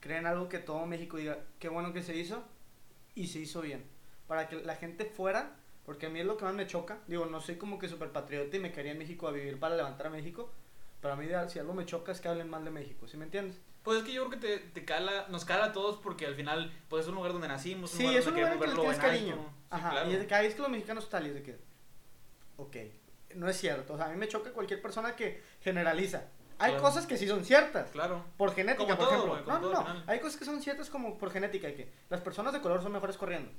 creen 0.00 0.26
algo 0.26 0.48
que 0.48 0.58
todo 0.58 0.86
México 0.86 1.16
diga, 1.16 1.38
qué 1.58 1.68
bueno 1.68 1.92
que 1.92 2.02
se 2.02 2.16
hizo 2.16 2.42
y 3.14 3.26
se 3.28 3.40
hizo 3.40 3.60
bien, 3.60 3.84
para 4.26 4.48
que 4.48 4.56
la 4.56 4.76
gente 4.76 5.04
fuera, 5.04 5.56
porque 5.84 6.06
a 6.06 6.08
mí 6.10 6.20
es 6.20 6.26
lo 6.26 6.36
que 6.36 6.44
más 6.44 6.54
me 6.54 6.66
choca, 6.66 6.98
digo, 7.06 7.26
no 7.26 7.40
soy 7.40 7.56
como 7.56 7.78
que 7.78 7.88
super 7.88 8.10
patriota 8.12 8.56
y 8.56 8.60
me 8.60 8.72
quería 8.72 8.92
en 8.92 8.98
México 8.98 9.26
a 9.28 9.32
vivir 9.32 9.58
para 9.58 9.76
levantar 9.76 10.06
a 10.08 10.10
México, 10.10 10.52
pero 11.00 11.14
a 11.14 11.16
mí 11.16 11.26
si 11.48 11.58
algo 11.58 11.74
me 11.74 11.86
choca 11.86 12.12
es 12.12 12.20
que 12.20 12.28
hablen 12.28 12.48
mal 12.50 12.64
de 12.64 12.70
México, 12.70 13.06
¿sí 13.08 13.16
me 13.16 13.24
entiendes? 13.24 13.60
Pues 13.82 13.98
es 13.98 14.04
que 14.04 14.12
yo 14.12 14.26
creo 14.28 14.40
que 14.40 14.46
te, 14.46 14.58
te 14.58 14.84
cala, 14.84 15.26
nos 15.28 15.44
cala 15.44 15.66
a 15.66 15.72
todos 15.72 15.96
porque 15.96 16.26
al 16.26 16.34
final, 16.34 16.70
pues 16.88 17.04
es 17.04 17.08
un 17.08 17.14
lugar 17.14 17.32
donde 17.32 17.48
nacimos. 17.48 17.90
Sí, 17.90 18.02
lugar 18.02 18.18
es 18.18 18.26
un 18.26 18.34
donde 18.34 18.40
lugar 18.42 18.58
que 18.58 18.64
queremos 18.66 18.86
verlo 18.86 19.00
cariño. 19.00 19.34
Sí, 19.36 19.64
Ajá, 19.70 19.90
claro. 19.90 20.10
y 20.10 20.14
es 20.14 20.20
de 20.20 20.26
que 20.26 20.34
"Ay, 20.34 20.46
es 20.46 20.54
que 20.54 20.60
los 20.62 20.70
mexicanos 20.70 21.08
tal, 21.08 21.26
y 21.26 21.28
es 21.30 21.34
de 21.34 21.42
que, 21.42 21.58
ok, 22.58 22.76
no 23.36 23.48
es 23.48 23.56
cierto, 23.56 23.94
o 23.94 23.96
sea, 23.96 24.06
a 24.06 24.08
mí 24.10 24.16
me 24.16 24.28
choca 24.28 24.52
cualquier 24.52 24.82
persona 24.82 25.14
que 25.16 25.42
generaliza. 25.62 26.26
Hay 26.60 26.70
Claro. 26.72 26.82
cosas 26.82 27.06
que 27.06 27.16
sí 27.16 27.28
son 27.28 27.44
ciertas. 27.44 27.90
Claro. 27.90 28.24
Por 28.36 28.52
genética, 28.54 28.84
Como 28.84 28.96
por 28.96 29.08
todo, 29.08 29.14
ejemplo. 29.34 29.44
como 29.44 29.58
no, 29.58 29.72
no, 29.84 29.94
no. 29.94 30.02
Hay 30.06 30.18
cosas 30.20 30.36
que 30.38 30.44
son 30.44 30.60
ciertas 30.60 30.90
como 30.90 31.16
por 31.18 31.30
genética, 31.30 31.72
que 31.72 31.92
las 32.10 32.20
personas 32.20 32.52
de 32.52 32.60
color 32.60 32.82
son 32.82 32.92
mejores 32.92 33.16
corriendo. 33.16 33.50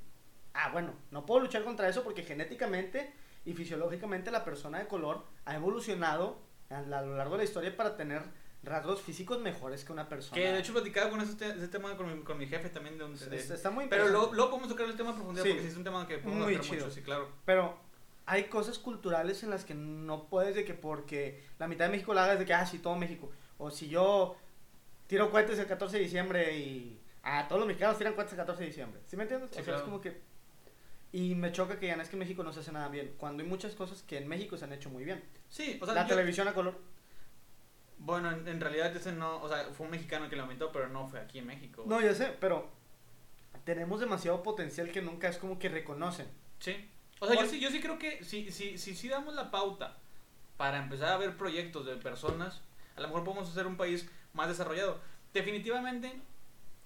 Ah, 0.52 0.70
bueno, 0.72 0.92
no 1.10 1.24
puedo 1.24 1.40
luchar 1.40 1.64
contra 1.64 1.88
eso 1.88 2.02
porque 2.02 2.22
genéticamente 2.24 3.14
y 3.44 3.54
fisiológicamente 3.54 4.30
la 4.30 4.44
persona 4.44 4.78
de 4.80 4.86
color 4.86 5.24
ha 5.46 5.54
evolucionado 5.54 6.38
a 6.68 6.82
lo 6.82 7.16
largo 7.16 7.34
de 7.34 7.38
la 7.38 7.44
historia 7.44 7.74
para 7.76 7.96
tener 7.96 8.22
rasgos 8.62 9.00
físicos 9.00 9.40
mejores 9.40 9.84
que 9.84 9.92
una 9.92 10.06
persona. 10.08 10.34
Que 10.34 10.52
de 10.52 10.58
hecho 10.58 10.72
platicaba 10.74 11.08
con 11.08 11.20
ese, 11.22 11.32
ese 11.48 11.68
tema 11.68 11.96
con 11.96 12.14
mi, 12.18 12.22
con 12.22 12.36
mi 12.36 12.46
jefe 12.46 12.68
también 12.68 12.98
de 12.98 13.04
un... 13.04 13.16
De- 13.18 13.36
es- 13.36 13.48
está 13.50 13.70
muy 13.70 13.86
pero 13.88 14.08
luego, 14.08 14.34
luego 14.34 14.50
podemos 14.50 14.68
tocar 14.68 14.86
el 14.86 14.96
tema 14.96 15.10
a 15.10 15.14
profundidad 15.14 15.44
Sí. 15.44 15.50
porque 15.50 15.62
sí 15.64 15.68
es 15.70 15.76
un 15.78 15.84
tema 15.84 16.06
que 16.06 16.18
podemos 16.18 16.44
Muy 16.44 16.60
chido. 16.60 16.84
mucho, 16.84 16.90
sí, 16.94 17.00
claro. 17.00 17.28
Pero 17.46 17.78
hay 18.30 18.44
cosas 18.44 18.78
culturales 18.78 19.42
en 19.42 19.50
las 19.50 19.64
que 19.64 19.74
no 19.74 20.28
puedes 20.28 20.54
de 20.54 20.64
que 20.64 20.72
porque 20.72 21.42
la 21.58 21.66
mitad 21.66 21.86
de 21.86 21.90
México 21.90 22.14
la 22.14 22.22
hagas 22.24 22.38
de 22.38 22.46
que, 22.46 22.54
ah, 22.54 22.64
sí, 22.64 22.78
todo 22.78 22.94
México. 22.94 23.28
O 23.58 23.72
si 23.72 23.88
yo 23.88 24.36
tiro 25.08 25.32
cohetes 25.32 25.58
el 25.58 25.66
14 25.66 25.96
de 25.96 26.04
diciembre 26.04 26.56
y... 26.56 27.00
Ah, 27.24 27.46
todos 27.48 27.58
los 27.58 27.66
mexicanos 27.66 27.98
tiran 27.98 28.14
cohetes 28.14 28.34
el 28.34 28.38
14 28.38 28.60
de 28.62 28.66
diciembre. 28.68 29.00
¿Sí 29.04 29.16
me 29.16 29.24
entiendes? 29.24 29.50
Sí, 29.52 29.60
o 29.60 29.64
sea, 29.64 29.74
es 29.74 29.80
claro. 29.80 29.84
como 29.84 30.00
que... 30.00 30.20
Y 31.10 31.34
me 31.34 31.50
choca 31.50 31.80
que 31.80 31.88
ya 31.88 31.96
no 31.96 32.02
es 32.02 32.08
que 32.08 32.14
en 32.14 32.20
México 32.20 32.44
no 32.44 32.52
se 32.52 32.60
hace 32.60 32.70
nada 32.70 32.86
bien. 32.86 33.14
Cuando 33.18 33.42
hay 33.42 33.48
muchas 33.48 33.74
cosas 33.74 34.04
que 34.04 34.18
en 34.18 34.28
México 34.28 34.56
se 34.56 34.64
han 34.64 34.72
hecho 34.72 34.90
muy 34.90 35.02
bien. 35.02 35.24
Sí, 35.48 35.76
o 35.82 35.84
sea, 35.84 35.96
la 35.96 36.02
yo- 36.02 36.14
televisión 36.14 36.46
a 36.46 36.54
color. 36.54 36.78
bueno, 37.98 38.30
en, 38.30 38.46
en 38.46 38.60
realidad 38.60 38.94
ese 38.94 39.10
no, 39.10 39.42
o 39.42 39.48
sea, 39.48 39.64
fue 39.76 39.86
un 39.86 39.90
mexicano 39.90 40.30
que 40.30 40.36
lo 40.36 40.42
inventó, 40.44 40.70
pero 40.70 40.88
no 40.88 41.08
fue 41.08 41.18
aquí 41.18 41.40
en 41.40 41.46
México. 41.48 41.82
No, 41.84 42.00
ya 42.00 42.14
sé, 42.14 42.32
pero 42.40 42.68
tenemos 43.64 43.98
demasiado 43.98 44.44
potencial 44.44 44.92
que 44.92 45.02
nunca 45.02 45.26
es 45.26 45.36
como 45.36 45.58
que 45.58 45.68
reconocen. 45.68 46.28
Sí. 46.60 46.88
O 47.20 47.26
sea, 47.26 47.40
yo 47.40 47.46
sí, 47.46 47.60
yo 47.60 47.70
sí 47.70 47.80
creo 47.80 47.98
que 47.98 48.24
si, 48.24 48.50
si, 48.50 48.78
si, 48.78 48.94
si 48.94 49.08
damos 49.08 49.34
la 49.34 49.50
pauta 49.50 49.98
para 50.56 50.78
empezar 50.78 51.10
a 51.10 51.18
ver 51.18 51.36
proyectos 51.36 51.86
de 51.86 51.96
personas, 51.96 52.62
a 52.96 53.00
lo 53.00 53.08
mejor 53.08 53.24
podemos 53.24 53.48
hacer 53.48 53.66
un 53.66 53.76
país 53.76 54.08
más 54.32 54.48
desarrollado. 54.48 54.98
Definitivamente, 55.32 56.12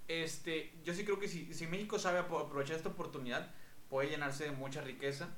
este, 0.09 0.73
yo 0.85 0.92
sí 0.92 1.05
creo 1.05 1.18
que 1.18 1.29
si, 1.29 1.55
si 1.55 1.66
México 1.66 1.99
sabe 1.99 2.18
aprovechar 2.18 2.77
esta 2.77 2.88
oportunidad, 2.88 3.49
puede 3.88 4.11
llenarse 4.11 4.44
de 4.44 4.51
mucha 4.51 4.81
riqueza 4.81 5.29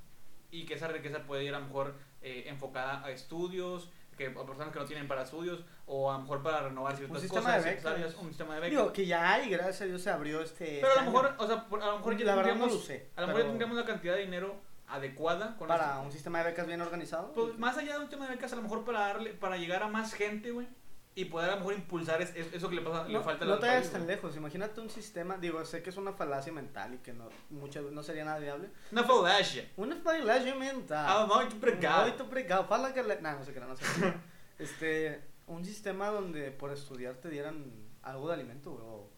y 0.51 0.65
que 0.65 0.75
esa 0.75 0.89
riqueza 0.89 1.25
puede 1.25 1.45
ir 1.45 1.55
a 1.55 1.61
lo 1.61 1.67
mejor 1.67 1.95
eh, 2.23 2.45
enfocada 2.47 3.05
a 3.05 3.11
estudios, 3.11 3.91
que, 4.17 4.29
a 4.29 4.47
personas 4.47 4.73
que 4.73 4.79
no 4.79 4.87
tienen 4.87 5.07
para 5.07 5.23
estudios, 5.23 5.65
o 5.85 6.11
a 6.11 6.15
lo 6.15 6.23
mejor 6.23 6.43
para 6.43 6.63
renovar 6.63 6.97
ciertas 6.97 7.21
sistema 7.21 7.43
cosas 7.43 7.65
necesarias, 7.67 8.15
un 8.15 8.29
sistema 8.29 8.55
de 8.55 8.61
becas. 8.61 8.79
Digo, 8.79 8.93
que 8.93 9.07
ya 9.07 9.35
hay, 9.35 9.51
gracias 9.51 9.83
a 9.83 9.85
Dios 9.85 10.01
se 10.01 10.11
abrió 10.11 10.41
este... 10.41 10.79
pero 10.81 10.93
a 10.93 11.05
lo 11.05 11.11
mejor, 11.11 11.35
o 11.37 11.47
sea, 11.47 11.67
a 11.71 11.87
lo 11.87 11.99
mejor 11.99 12.17
ya 12.17 12.55
no 12.55 12.67
lo 12.67 12.79
sé. 12.79 13.11
a 13.15 13.21
lo 13.21 13.27
mejor 13.27 13.43
ya 13.43 13.47
pero 13.47 13.49
tendríamos 13.49 13.77
la 13.77 13.85
cantidad 13.85 14.15
de 14.15 14.23
dinero 14.23 14.57
adecuada 14.89 15.57
con 15.57 15.69
Para 15.69 15.99
un 16.01 16.13
sistema 16.13 16.39
de 16.39 16.45
becas 16.51 16.67
bien 16.67 16.81
organizado. 16.81 17.33
Pues 17.33 17.59
más 17.59 17.77
allá 17.79 17.95
de 17.99 18.05
un 18.05 18.09
tema 18.11 18.27
de 18.27 18.33
becas, 18.37 18.53
a 18.53 18.57
lo 18.57 18.63
mejor 18.63 18.85
para 18.85 19.01
darle, 19.01 19.35
para 19.35 19.57
llegar 19.57 19.83
a 19.83 19.89
más 19.89 20.13
gente, 20.15 20.51
güey, 20.53 20.69
y 21.15 21.25
poder 21.27 21.49
a 21.49 21.53
lo 21.55 21.59
mejor 21.61 21.75
impulsar 21.75 22.21
es- 22.21 22.37
es- 22.37 22.53
eso 22.53 22.69
que 22.69 22.77
le 22.77 22.83
pasa, 22.83 23.05
le 23.09 23.15
no, 23.15 23.23
falta 23.23 23.45
no 23.47 23.59
te 23.59 23.67
vayas 23.67 23.91
tan 23.91 24.07
lejos. 24.07 24.37
Imagínate 24.37 24.81
un 24.81 24.91
sistema, 24.91 25.39
digo, 25.39 25.65
sé 25.65 25.83
que 25.83 25.91
es 25.91 25.97
una 25.97 26.13
falacia 26.13 26.53
mental 26.53 26.95
y 26.95 26.99
que 26.99 27.13
no, 27.15 27.29
muchas, 27.51 27.85
no 27.85 28.03
sería 28.03 28.25
nada 28.25 28.39
viable. 28.39 28.69
Una 28.93 29.03
falacia. 29.03 29.71
Una 29.77 29.97
falacia 29.97 30.55
mental. 30.55 31.07
Ah, 31.09 31.27
muito 31.27 31.57
obrigado. 31.57 32.03
Muito 32.07 32.25
obrigado. 32.25 32.65
Fala 32.67 32.93
que 32.93 33.03
le... 33.03 33.21
No, 33.23 33.33
no 33.39 33.45
sé 33.45 33.53
qué, 33.55 33.61
no 33.61 33.75
sé. 33.77 33.85
este, 34.59 35.25
un 35.47 35.65
sistema 35.65 36.09
donde 36.11 36.51
por 36.51 36.71
estudiar 36.71 37.15
te 37.15 37.29
dieran 37.31 37.73
algo 38.03 38.29
de 38.29 38.35
alimento, 38.35 38.73
güey. 38.73 38.85
o- 38.87 39.16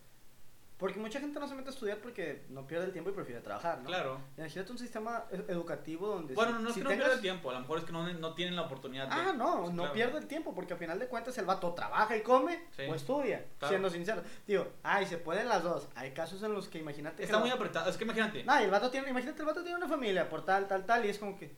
Porque 0.78 1.00
mucha 1.00 1.18
gente 1.18 1.40
no 1.40 1.48
se 1.48 1.56
mete 1.56 1.70
a 1.70 1.72
estudiar 1.72 1.98
porque 1.98 2.44
no 2.50 2.64
pierde 2.64 2.84
el 2.86 2.92
tiempo 2.92 3.10
y 3.10 3.12
prefiere 3.12 3.40
trabajar, 3.40 3.78
¿no? 3.80 3.86
Claro. 3.86 4.20
Imagínate 4.36 4.70
un 4.70 4.78
sistema 4.78 5.24
e- 5.32 5.44
educativo 5.52 6.06
donde... 6.06 6.34
Bueno, 6.34 6.56
si- 6.58 6.62
no 6.62 6.68
es 6.68 6.74
si 6.74 6.80
que 6.80 6.84
no 6.84 6.90
tengas- 6.90 6.98
pierda 7.06 7.14
el 7.16 7.20
tiempo, 7.20 7.50
a 7.50 7.54
lo 7.54 7.60
mejor 7.60 7.78
es 7.78 7.84
que 7.84 7.90
no, 7.92 8.12
no 8.12 8.34
tienen 8.34 8.54
la 8.54 8.62
oportunidad 8.62 9.08
de... 9.08 9.12
Ah, 9.12 9.32
no, 9.36 9.70
no 9.70 9.72
claro. 9.82 9.92
pierde 9.92 10.18
el 10.18 10.26
tiempo 10.28 10.54
porque 10.54 10.74
al 10.74 10.78
final 10.78 11.00
de 11.00 11.08
cuentas 11.08 11.36
el 11.36 11.46
vato 11.46 11.74
trabaja 11.74 12.16
y 12.16 12.22
come 12.22 12.64
Sí. 12.76 12.82
o 12.88 12.94
estudia, 12.94 13.44
Claro. 13.58 13.70
siendo 13.72 13.90
sincero. 13.90 14.22
Digo, 14.46 14.68
ay, 14.84 15.04
se 15.06 15.18
pueden 15.18 15.48
las 15.48 15.64
dos. 15.64 15.88
Hay 15.96 16.12
casos 16.12 16.40
en 16.44 16.52
los 16.54 16.68
que 16.68 16.78
imagínate 16.78 17.24
Está 17.24 17.38
que 17.38 17.40
muy 17.42 17.50
apretado, 17.50 17.90
es 17.90 17.96
que 17.96 18.04
imagínate. 18.04 18.44
Nah, 18.44 18.60
el 18.62 18.70
vato 18.70 18.88
tiene, 18.88 19.10
imagínate 19.10 19.40
el 19.40 19.46
vato 19.46 19.62
tiene 19.64 19.78
una 19.78 19.88
familia 19.88 20.28
por 20.28 20.44
tal, 20.44 20.68
tal, 20.68 20.86
tal 20.86 21.04
y 21.04 21.08
es 21.08 21.18
como 21.18 21.36
que 21.36 21.56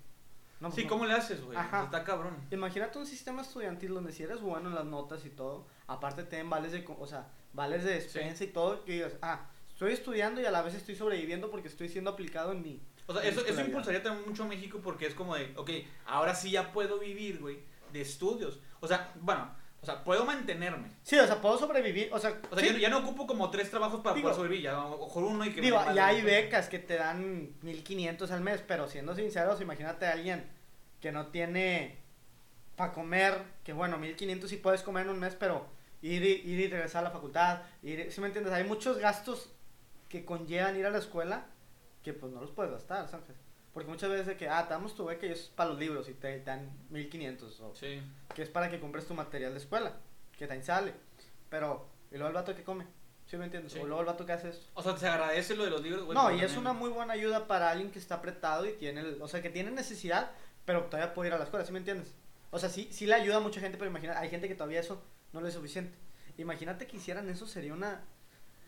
no, 0.61 0.71
sí, 0.71 0.85
no. 0.85 0.89
¿cómo 0.91 1.05
le 1.05 1.13
haces, 1.13 1.43
güey? 1.45 1.59
Está 1.59 2.05
cabrón. 2.05 2.37
Imagínate 2.51 2.99
un 2.99 3.07
sistema 3.07 3.43
estudiantil 3.43 3.93
donde 3.93 4.13
si 4.13 4.23
eres 4.23 4.41
bueno 4.41 4.71
en 4.71 4.75
las 4.75 4.85
notas 4.87 5.25
y 5.27 5.31
todo, 5.31 5.67
aparte 5.87 6.23
te 6.25 6.37
den 6.37 6.49
vales 6.49 6.73
de, 6.73 6.87
o 6.99 7.07
sea, 7.07 7.29
vales 7.53 7.85
de 7.85 7.95
despensa 7.95 8.45
y 8.45 8.49
todo, 8.49 8.85
que 8.85 8.93
digas, 8.93 9.13
ah, 9.23 9.49
estoy 9.73 9.93
estudiando 9.93 10.41
y 10.41 10.45
a 10.47 10.51
la 10.51 10.63
vez 10.63 10.75
estoy 10.75 10.95
sobreviviendo 10.95 11.51
porque 11.51 11.69
estoy 11.69 11.89
siendo 11.89 12.11
aplicado 12.11 12.53
en 12.53 12.63
mi 12.63 12.81
O 13.07 13.13
sea, 13.15 13.23
eso, 13.29 13.45
eso 13.45 13.61
impulsaría 13.61 14.03
también 14.03 14.29
mucho 14.29 14.45
a 14.45 14.47
México 14.47 14.81
porque 14.83 15.07
es 15.07 15.15
como 15.15 15.35
de, 15.35 15.53
ok, 15.57 15.71
ahora 16.07 16.35
sí 16.35 16.51
ya 16.51 16.73
puedo 16.73 16.99
vivir, 16.99 17.39
güey, 17.41 17.59
de 17.93 18.01
estudios. 18.01 18.61
O 18.81 18.87
sea, 18.87 19.13
bueno, 19.21 19.51
o 19.83 19.87
sea, 19.87 20.05
puedo 20.05 20.25
mantenerme. 20.27 20.89
Sí, 21.03 21.17
o 21.19 21.27
sea, 21.27 21.41
puedo 21.41 21.59
sobrevivir, 21.59 22.11
o 22.13 22.19
sea, 22.19 22.39
O 22.51 22.55
sea, 22.57 22.69
sí, 22.69 22.75
ya, 22.75 22.79
ya 22.81 22.89
no 22.91 22.99
ocupo 22.99 23.27
como 23.27 23.51
tres 23.51 23.71
trabajos 23.71 24.01
para 24.01 24.15
Digo- 24.15 24.25
poder 24.29 24.37
sobrevivir, 24.37 24.65
ya 24.65 24.79
mejor 24.79 25.25
uno 25.25 25.45
y 25.45 25.53
que... 25.53 25.61
Digo, 25.63 25.83
me 25.87 25.95
ya 25.95 26.09
hay 26.09 26.23
becas 26.23 26.69
que 26.69 26.79
te 26.79 26.97
dan 26.97 27.55
1500 27.63 28.31
al 28.31 28.43
mes, 28.43 28.63
pero 28.67 28.87
siendo 28.89 29.15
sinceros, 29.15 29.61
imagínate 29.61 30.07
a 30.07 30.13
alguien 30.13 30.45
que 31.01 31.11
no 31.13 31.29
tiene 31.29 31.97
para 32.77 32.93
comer, 32.93 33.43
que 33.65 33.73
bueno, 33.73 33.97
1500 33.99 34.49
sí 34.51 34.57
puedes 34.57 34.83
comer 34.83 35.05
en 35.07 35.11
un 35.13 35.19
mes, 35.19 35.35
pero 35.35 35.67
ir 36.03 36.23
ir 36.23 36.47
y 36.61 36.69
regresar 36.69 37.01
a 37.01 37.09
la 37.09 37.11
facultad, 37.11 37.63
ir, 37.83 38.11
¿sí 38.11 38.21
me 38.21 38.27
entiendes? 38.29 38.53
Hay 38.53 38.65
muchos 38.65 38.99
gastos 38.99 39.51
que 40.09 40.25
conllevan 40.25 40.77
ir 40.77 40.87
a 40.87 40.91
la 40.91 40.99
escuela 40.99 41.47
que 42.03 42.13
pues 42.13 42.33
no 42.33 42.41
los 42.41 42.51
puedes 42.51 42.73
gastar, 42.73 43.09
¿sabes? 43.09 43.27
Porque 43.73 43.89
muchas 43.89 44.11
veces 44.11 44.27
de 44.27 44.37
que, 44.37 44.49
ah, 44.49 44.65
te 44.67 44.75
damos 44.75 44.97
tu 44.97 45.05
beca 45.05 45.27
y 45.27 45.31
eso 45.31 45.43
es 45.45 45.49
para 45.51 45.71
los 45.71 45.79
libros 45.79 46.09
y 46.09 46.15
te 46.15 46.41
dan 46.41 46.71
1500 46.91 47.61
o 47.61 47.75
Sí. 47.77 48.03
que 48.35 48.43
es 48.43 48.49
para 48.49 48.69
que 48.71 48.81
compres 48.81 49.07
tu 49.07 49.15
material 49.15 49.53
de 49.53 49.59
escuela, 49.59 49.93
que 50.37 50.47
también 50.47 50.65
sale. 50.65 50.93
Pero, 51.49 51.87
¿y 52.11 52.15
luego 52.15 52.29
el 52.29 52.35
vato 52.35 52.55
que 52.55 52.65
come? 52.65 52.87
¿Sí 53.27 53.37
me 53.37 53.45
entiendes? 53.45 53.73
Sí. 53.73 53.79
O 53.79 53.87
luego 53.87 54.01
el 54.01 54.07
vato 54.07 54.27
que 54.27 54.33
hace 54.33 54.49
esto. 54.49 54.67
O 54.75 54.83
sea, 54.83 54.97
se 54.97 55.07
agradece 55.07 55.55
lo 55.55 55.65
de 55.65 55.71
los 55.71 55.83
libros. 55.83 56.09
No, 56.13 56.33
y 56.33 56.41
es 56.43 56.57
una 56.57 56.73
muy 56.73 56.91
buena 56.91 57.13
ayuda 57.13 57.47
para 57.47 57.71
alguien 57.71 57.93
que 57.93 58.01
está 58.01 58.17
apretado 58.17 58.67
y 58.67 58.73
tiene, 58.73 59.03
el- 59.03 59.23
o 59.23 59.29
sea, 59.29 59.41
que 59.41 59.51
tiene 59.51 59.71
necesidad, 59.71 60.33
pero 60.65 60.85
todavía 60.87 61.15
puede 61.15 61.29
ir 61.29 61.35
a 61.35 61.39
la 61.39 61.45
escuela, 61.45 61.65
¿sí 61.65 61.71
me 61.73 61.79
entiendes? 61.79 62.13
O 62.51 62.59
sea, 62.59 62.69
sí, 62.71 62.89
sí 62.91 63.07
le 63.07 63.15
ayuda 63.15 63.37
a 63.37 63.41
mucha 63.41 63.61
gente, 63.61 63.79
pero 63.79 63.89
imagina, 63.89 64.19
hay 64.19 64.31
gente 64.31 64.49
que 64.49 64.57
todavía 64.57 64.81
eso 64.81 65.01
no 65.33 65.41
le 65.41 65.49
es 65.49 65.55
suficiente. 65.55 65.97
Imagínate 66.39 66.87
que 66.87 66.97
hicieran 66.97 67.29
eso, 67.29 67.47
sería 67.47 67.75
una 67.75 68.03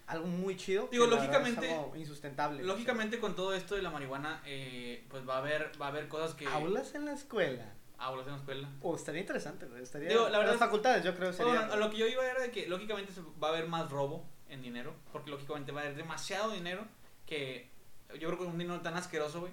algo 0.07 0.27
muy 0.27 0.57
chido. 0.57 0.89
Digo, 0.91 1.07
lógicamente- 1.07 1.67
Es 1.67 1.73
algo 1.73 1.97
insustentable. 1.97 2.63
Lógicamente 2.63 3.19
con 3.19 3.35
todo 3.35 3.55
esto 3.55 3.77
de 3.77 3.83
la 3.83 3.91
marihuana, 3.91 4.43
eh, 4.45 5.05
pues 5.09 5.27
va 5.27 5.37
a 5.37 5.39
haber, 5.39 5.73
va 5.81 5.87
a 5.87 5.89
haber 5.89 6.09
cosas 6.09 6.35
que... 6.35 6.47
Aulas 6.47 6.95
en 6.95 7.05
la 7.07 7.13
escuela. 7.13 7.73
Aulas 7.99 8.27
en 8.27 8.33
la 8.33 8.39
escuela. 8.39 8.69
Oh, 8.83 8.97
estaría 8.97 9.21
interesante, 9.21 9.67
Estaría. 9.81 10.09
Digo, 10.09 10.25
la 10.29 10.39
verdad 10.39 10.53
las 10.55 10.55
es- 10.55 10.59
facultades, 10.67 11.05
yo 11.05 11.15
creo, 11.15 11.33
sería. 11.33 11.53
Bueno, 11.67 11.77
lo 11.77 11.89
que 11.91 11.97
yo 11.99 12.07
iba 12.09 12.29
era 12.29 12.41
de 12.41 12.51
que 12.51 12.67
lógicamente 12.67 13.13
va 13.43 13.49
a 13.49 13.51
haber 13.53 13.69
más 13.69 13.89
robo 13.91 14.27
en 14.49 14.61
dinero, 14.61 14.93
porque 15.13 15.31
lógicamente 15.31 15.71
va 15.73 15.81
a 15.81 15.85
haber 15.85 15.97
demasiado 15.97 16.51
dinero 16.51 16.85
que 17.27 17.71
yo 18.19 18.29
creo 18.29 18.39
que 18.41 18.45
un 18.45 18.59
dinero 18.59 18.81
tan 18.81 18.95
asqueroso, 18.97 19.41
güey, 19.41 19.53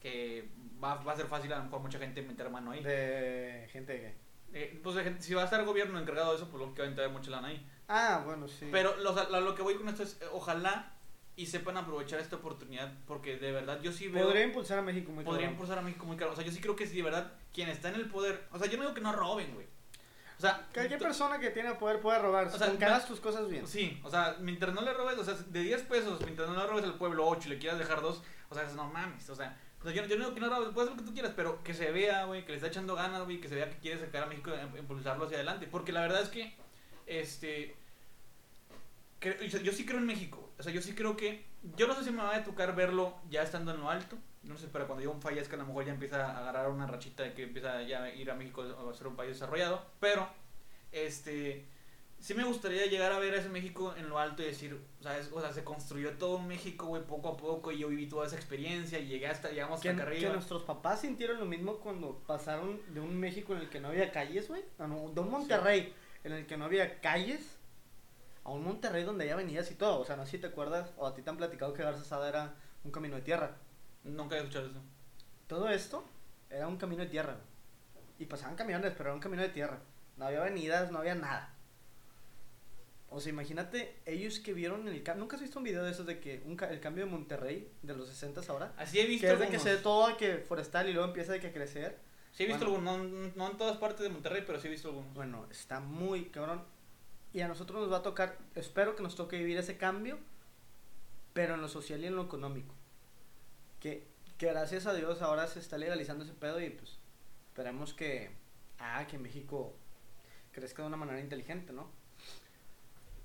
que 0.00 0.48
va, 0.82 0.96
va 0.96 1.12
a 1.12 1.16
ser 1.16 1.26
fácil 1.26 1.52
a 1.52 1.58
lo 1.58 1.64
mejor 1.64 1.80
mucha 1.80 1.98
gente 1.98 2.20
meter 2.22 2.50
mano 2.50 2.72
ahí. 2.72 2.82
De 2.82 3.68
gente 3.72 3.96
que. 4.00 4.14
Eh, 4.52 4.80
pues 4.82 4.96
si 5.20 5.34
va 5.34 5.42
a 5.42 5.44
estar 5.44 5.60
el 5.60 5.66
gobierno 5.66 5.98
encargado 5.98 6.30
de 6.30 6.36
eso, 6.36 6.48
pues 6.48 6.60
lógicamente 6.60 7.00
va 7.00 7.06
a 7.06 7.10
haber 7.10 7.18
mucha 7.20 7.30
lana 7.30 7.48
ahí. 7.48 7.66
Ah, 7.88 8.22
bueno, 8.24 8.48
sí. 8.48 8.68
Pero 8.70 8.96
lo, 8.98 9.12
lo- 9.30 9.40
lo 9.40 9.54
que 9.54 9.62
voy 9.62 9.76
con 9.76 9.88
esto 9.88 10.02
es, 10.02 10.20
eh, 10.20 10.26
ojalá 10.32 10.92
y 11.36 11.46
sepan 11.46 11.76
aprovechar 11.76 12.20
esta 12.20 12.36
oportunidad, 12.36 12.92
porque 13.06 13.36
de 13.38 13.52
verdad 13.52 13.80
yo 13.80 13.92
sí 13.92 14.08
veo... 14.08 14.24
Podría 14.26 14.44
impulsar 14.44 14.78
a 14.78 14.82
México 14.82 15.10
muy 15.12 15.24
podría 15.24 15.42
cabrón. 15.46 15.54
impulsar 15.54 15.78
a 15.78 15.82
México 15.82 16.04
muy 16.04 16.16
caro. 16.16 16.32
O 16.32 16.34
sea, 16.36 16.44
yo 16.44 16.52
sí 16.52 16.60
creo 16.60 16.76
que 16.76 16.86
si 16.86 16.96
de 16.96 17.02
verdad 17.02 17.32
quien 17.54 17.68
está 17.68 17.88
en 17.88 17.94
el 17.94 18.08
poder... 18.10 18.46
O 18.52 18.58
sea, 18.58 18.68
yo 18.68 18.76
no 18.76 18.82
digo 18.82 18.94
que 18.94 19.00
no 19.00 19.12
roben, 19.12 19.54
güey. 19.54 19.66
O 20.36 20.40
sea... 20.40 20.66
Cualquier 20.74 20.98
persona 20.98 21.38
que 21.38 21.50
tiene 21.50 21.72
poder 21.74 22.00
puede 22.00 22.18
robar. 22.18 22.48
O 22.48 22.58
sea, 22.58 22.66
con 22.68 22.76
que 22.78 22.84
hagas 22.84 23.06
tus 23.06 23.20
cosas 23.20 23.48
bien. 23.48 23.66
Sí, 23.66 23.98
o 24.04 24.10
sea, 24.10 24.36
mientras 24.40 24.74
no 24.74 24.82
le 24.82 24.92
robes, 24.92 25.16
o 25.18 25.24
sea, 25.24 25.34
de 25.34 25.62
10 25.62 25.82
pesos, 25.82 26.20
mientras 26.24 26.48
no 26.50 26.56
le 26.56 26.66
robes 26.66 26.84
al 26.84 26.94
pueblo 26.98 27.26
8 27.26 27.42
y 27.46 27.50
le 27.52 27.58
quieras 27.58 27.78
dejar 27.78 28.02
2, 28.02 28.22
o 28.50 28.54
sea, 28.54 28.64
no 28.74 28.88
mames, 28.90 29.30
o 29.30 29.34
sea, 29.34 29.56
o 29.80 29.84
sea, 29.84 29.92
yo, 29.92 30.04
yo 30.06 30.16
no 30.16 30.24
digo 30.24 30.34
que 30.34 30.40
no 30.40 30.50
robes, 30.50 30.74
puedes 30.74 30.90
hacer 30.90 30.98
lo 30.98 31.02
que 31.02 31.08
tú 31.08 31.14
quieras, 31.14 31.32
pero 31.34 31.62
que 31.64 31.72
se 31.72 31.90
vea, 31.90 32.26
güey, 32.26 32.44
que 32.44 32.52
le 32.52 32.56
está 32.56 32.68
echando 32.68 32.94
ganas, 32.94 33.24
güey, 33.24 33.40
que 33.40 33.48
se 33.48 33.54
vea 33.54 33.70
que 33.70 33.78
quiere 33.78 33.98
sacar 33.98 34.24
a 34.24 34.26
México, 34.26 34.50
e 34.52 34.78
impulsarlo 34.78 35.24
hacia 35.24 35.38
adelante, 35.38 35.66
porque 35.66 35.92
la 35.92 36.02
verdad 36.02 36.22
es 36.22 36.28
que, 36.28 36.54
este, 37.06 37.74
yo 39.62 39.72
sí 39.72 39.86
creo 39.86 39.98
en 39.98 40.06
México, 40.06 40.50
o 40.58 40.62
sea, 40.62 40.72
yo 40.72 40.82
sí 40.82 40.94
creo 40.94 41.16
que, 41.16 41.46
yo 41.76 41.86
no 41.86 41.94
sé 41.94 42.04
si 42.04 42.10
me 42.10 42.22
va 42.22 42.36
a 42.36 42.44
tocar 42.44 42.74
verlo 42.74 43.16
ya 43.30 43.42
estando 43.42 43.72
en 43.72 43.80
lo 43.80 43.88
alto, 43.90 44.18
no 44.42 44.58
sé, 44.58 44.68
para 44.68 44.86
cuando 44.86 45.02
yo 45.02 45.10
un 45.10 45.22
fallezca 45.22 45.56
a 45.56 45.58
lo 45.58 45.66
mejor 45.66 45.86
ya 45.86 45.92
empieza 45.92 46.26
a 46.26 46.38
agarrar 46.38 46.70
una 46.70 46.86
rachita 46.86 47.22
de 47.22 47.32
que 47.32 47.44
empieza 47.44 47.82
ya 47.82 48.02
a 48.04 48.14
ir 48.14 48.30
a 48.30 48.34
México 48.34 48.62
a 48.62 48.94
ser 48.94 49.06
un 49.06 49.16
país 49.16 49.32
desarrollado, 49.32 49.82
pero, 49.98 50.28
este, 50.92 51.66
sí 52.20 52.34
me 52.34 52.44
gustaría 52.44 52.86
llegar 52.86 53.10
a 53.12 53.18
ver 53.18 53.34
a 53.34 53.38
ese 53.38 53.48
México 53.48 53.94
en 53.96 54.08
lo 54.08 54.18
alto 54.18 54.42
y 54.42 54.46
decir, 54.46 54.78
¿sabes? 55.00 55.30
O 55.32 55.40
sea, 55.40 55.52
se 55.52 55.64
construyó 55.64 56.12
todo 56.18 56.36
un 56.36 56.46
México, 56.46 56.86
güey, 56.86 57.02
poco 57.02 57.30
a 57.30 57.36
poco 57.36 57.72
y 57.72 57.78
yo 57.78 57.88
viví 57.88 58.06
toda 58.08 58.26
esa 58.26 58.36
experiencia 58.36 58.98
y 58.98 59.06
llegué 59.06 59.26
hasta, 59.26 59.50
llegamos 59.50 59.80
Que, 59.80 59.88
hasta 59.90 60.02
acá 60.02 60.10
que 60.10 60.16
arriba. 60.18 60.32
nuestros 60.34 60.62
papás 60.64 61.00
sintieron 61.00 61.38
lo 61.40 61.46
mismo 61.46 61.76
cuando 61.80 62.18
pasaron 62.26 62.80
de 62.94 63.00
un 63.00 63.18
México 63.18 63.54
en 63.54 63.60
el 63.60 63.70
que 63.70 63.80
no 63.80 63.88
había 63.88 64.12
calles, 64.12 64.48
güey. 64.48 64.62
a 64.78 64.86
no- 64.86 65.10
de 65.10 65.20
un 65.20 65.30
Monterrey 65.30 65.94
en 66.24 66.32
el 66.32 66.46
que 66.46 66.56
no 66.56 66.66
había 66.66 67.00
calles 67.00 67.56
a 68.44 68.50
un 68.50 68.64
Monterrey 68.64 69.04
donde 69.04 69.24
hay 69.24 69.30
avenidas 69.30 69.70
y 69.70 69.74
todo. 69.74 70.00
O 70.00 70.04
sea, 70.04 70.16
no 70.16 70.24
sé 70.26 70.32
si 70.32 70.38
te 70.38 70.46
acuerdas 70.48 70.92
o 70.98 71.06
a 71.06 71.14
ti 71.14 71.22
te 71.22 71.30
han 71.30 71.36
platicado 71.38 71.72
que 71.72 71.82
Garza 71.82 72.04
Sada 72.04 72.28
era 72.28 72.54
un 72.84 72.90
camino 72.90 73.16
de 73.16 73.22
tierra. 73.22 73.56
Nunca 74.04 74.36
he 74.36 74.38
escuchado 74.38 74.66
eso. 74.66 74.82
Todo 75.46 75.68
esto 75.68 76.04
era 76.50 76.66
un 76.68 76.76
camino 76.76 77.02
de 77.02 77.08
tierra. 77.08 77.36
Y 78.18 78.26
pasaban 78.26 78.56
camiones, 78.56 78.92
pero 78.92 79.04
era 79.10 79.14
un 79.14 79.20
camino 79.20 79.42
de 79.42 79.48
tierra. 79.48 79.78
No 80.16 80.26
había 80.26 80.40
avenidas, 80.42 80.90
no 80.92 80.98
había 80.98 81.14
nada. 81.14 81.54
O 83.12 83.20
sea, 83.20 83.30
imagínate, 83.32 83.96
ellos 84.06 84.38
que 84.38 84.52
vieron 84.54 84.86
el 84.86 85.02
cambio. 85.02 85.24
¿Nunca 85.24 85.34
has 85.36 85.42
visto 85.42 85.58
un 85.58 85.64
video 85.64 85.82
de 85.82 85.90
esos 85.90 86.06
de 86.06 86.20
que 86.20 86.42
un 86.46 86.54
ca- 86.56 86.70
el 86.70 86.78
cambio 86.80 87.04
de 87.04 87.10
Monterrey 87.10 87.68
de 87.82 87.94
los 87.96 88.08
60 88.08 88.40
ahora? 88.48 88.72
Así 88.76 89.00
he 89.00 89.06
visto 89.06 89.26
Que 89.26 89.32
es 89.32 89.38
de 89.40 89.48
que 89.48 89.58
se 89.58 89.74
ve 89.74 89.80
todo 89.80 90.16
que 90.16 90.36
forestal 90.38 90.88
y 90.88 90.92
luego 90.92 91.08
empieza 91.08 91.32
de 91.32 91.40
que 91.40 91.48
a 91.48 91.52
crecer. 91.52 91.98
Sí 92.32 92.44
he 92.44 92.46
visto 92.46 92.70
Bueno. 92.70 92.90
algunos, 92.92 93.10
no, 93.10 93.32
no 93.34 93.50
en 93.50 93.56
todas 93.58 93.78
partes 93.78 94.00
de 94.02 94.10
Monterrey, 94.10 94.44
pero 94.46 94.60
sí 94.60 94.68
he 94.68 94.70
visto 94.70 94.88
algunos. 94.88 95.12
Bueno, 95.12 95.46
está 95.50 95.80
muy 95.80 96.26
cabrón. 96.26 96.62
Y 97.32 97.40
a 97.40 97.48
nosotros 97.48 97.80
nos 97.80 97.92
va 97.92 97.96
a 97.98 98.02
tocar, 98.02 98.38
espero 98.54 98.94
que 98.94 99.02
nos 99.02 99.16
toque 99.16 99.38
vivir 99.38 99.58
ese 99.58 99.76
cambio, 99.76 100.18
pero 101.32 101.54
en 101.54 101.60
lo 101.60 101.68
social 101.68 102.00
y 102.02 102.06
en 102.06 102.14
lo 102.14 102.22
económico. 102.22 102.74
Que, 103.80 104.06
que 104.38 104.46
gracias 104.46 104.86
a 104.86 104.94
Dios 104.94 105.20
ahora 105.22 105.46
se 105.48 105.58
está 105.58 105.78
legalizando 105.78 106.24
ese 106.24 106.32
pedo 106.34 106.60
y 106.60 106.70
pues 106.70 106.98
esperemos 107.48 107.92
que, 107.94 108.30
ah, 108.78 109.06
que 109.08 109.18
México 109.18 109.74
crezca 110.52 110.82
de 110.82 110.88
una 110.88 110.96
manera 110.96 111.20
inteligente, 111.20 111.72
¿no? 111.72 111.90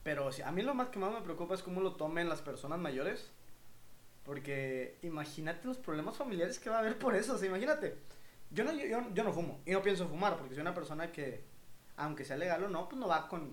Pero 0.06 0.30
a 0.46 0.52
mí 0.52 0.62
lo 0.62 0.76
más 0.76 0.90
que 0.90 1.00
más 1.00 1.12
me 1.12 1.22
preocupa 1.22 1.56
es 1.56 1.64
cómo 1.64 1.82
lo 1.82 1.94
tomen 1.96 2.30
las 2.30 2.40
personas 2.40 2.78
mayores. 2.78 3.32
Porque 4.24 5.00
imagínate 5.02 5.66
los 5.68 5.78
problemas 5.78 6.16
familiares 6.16 6.60
que 6.60 6.70
va 6.70 6.76
a 6.76 6.80
haber 6.80 7.00
por 7.00 7.16
eso. 7.16 7.34
O 7.34 7.38
sea, 7.40 7.48
imagínate. 7.48 7.98
Yo 8.52 8.64
no, 8.64 8.72
yo, 8.72 9.00
yo 9.16 9.24
no 9.24 9.34
fumo 9.34 9.62
y 9.66 9.72
no 9.72 9.82
pienso 9.82 10.08
fumar 10.08 10.38
porque 10.38 10.54
soy 10.54 10.62
una 10.62 10.76
persona 10.76 11.12
que, 11.12 11.44
aunque 11.98 12.24
sea 12.24 12.38
legal 12.38 12.64
o 12.66 12.70
no, 12.70 12.88
pues 12.88 13.00
no 13.00 13.08
va 13.08 13.28
con. 13.28 13.52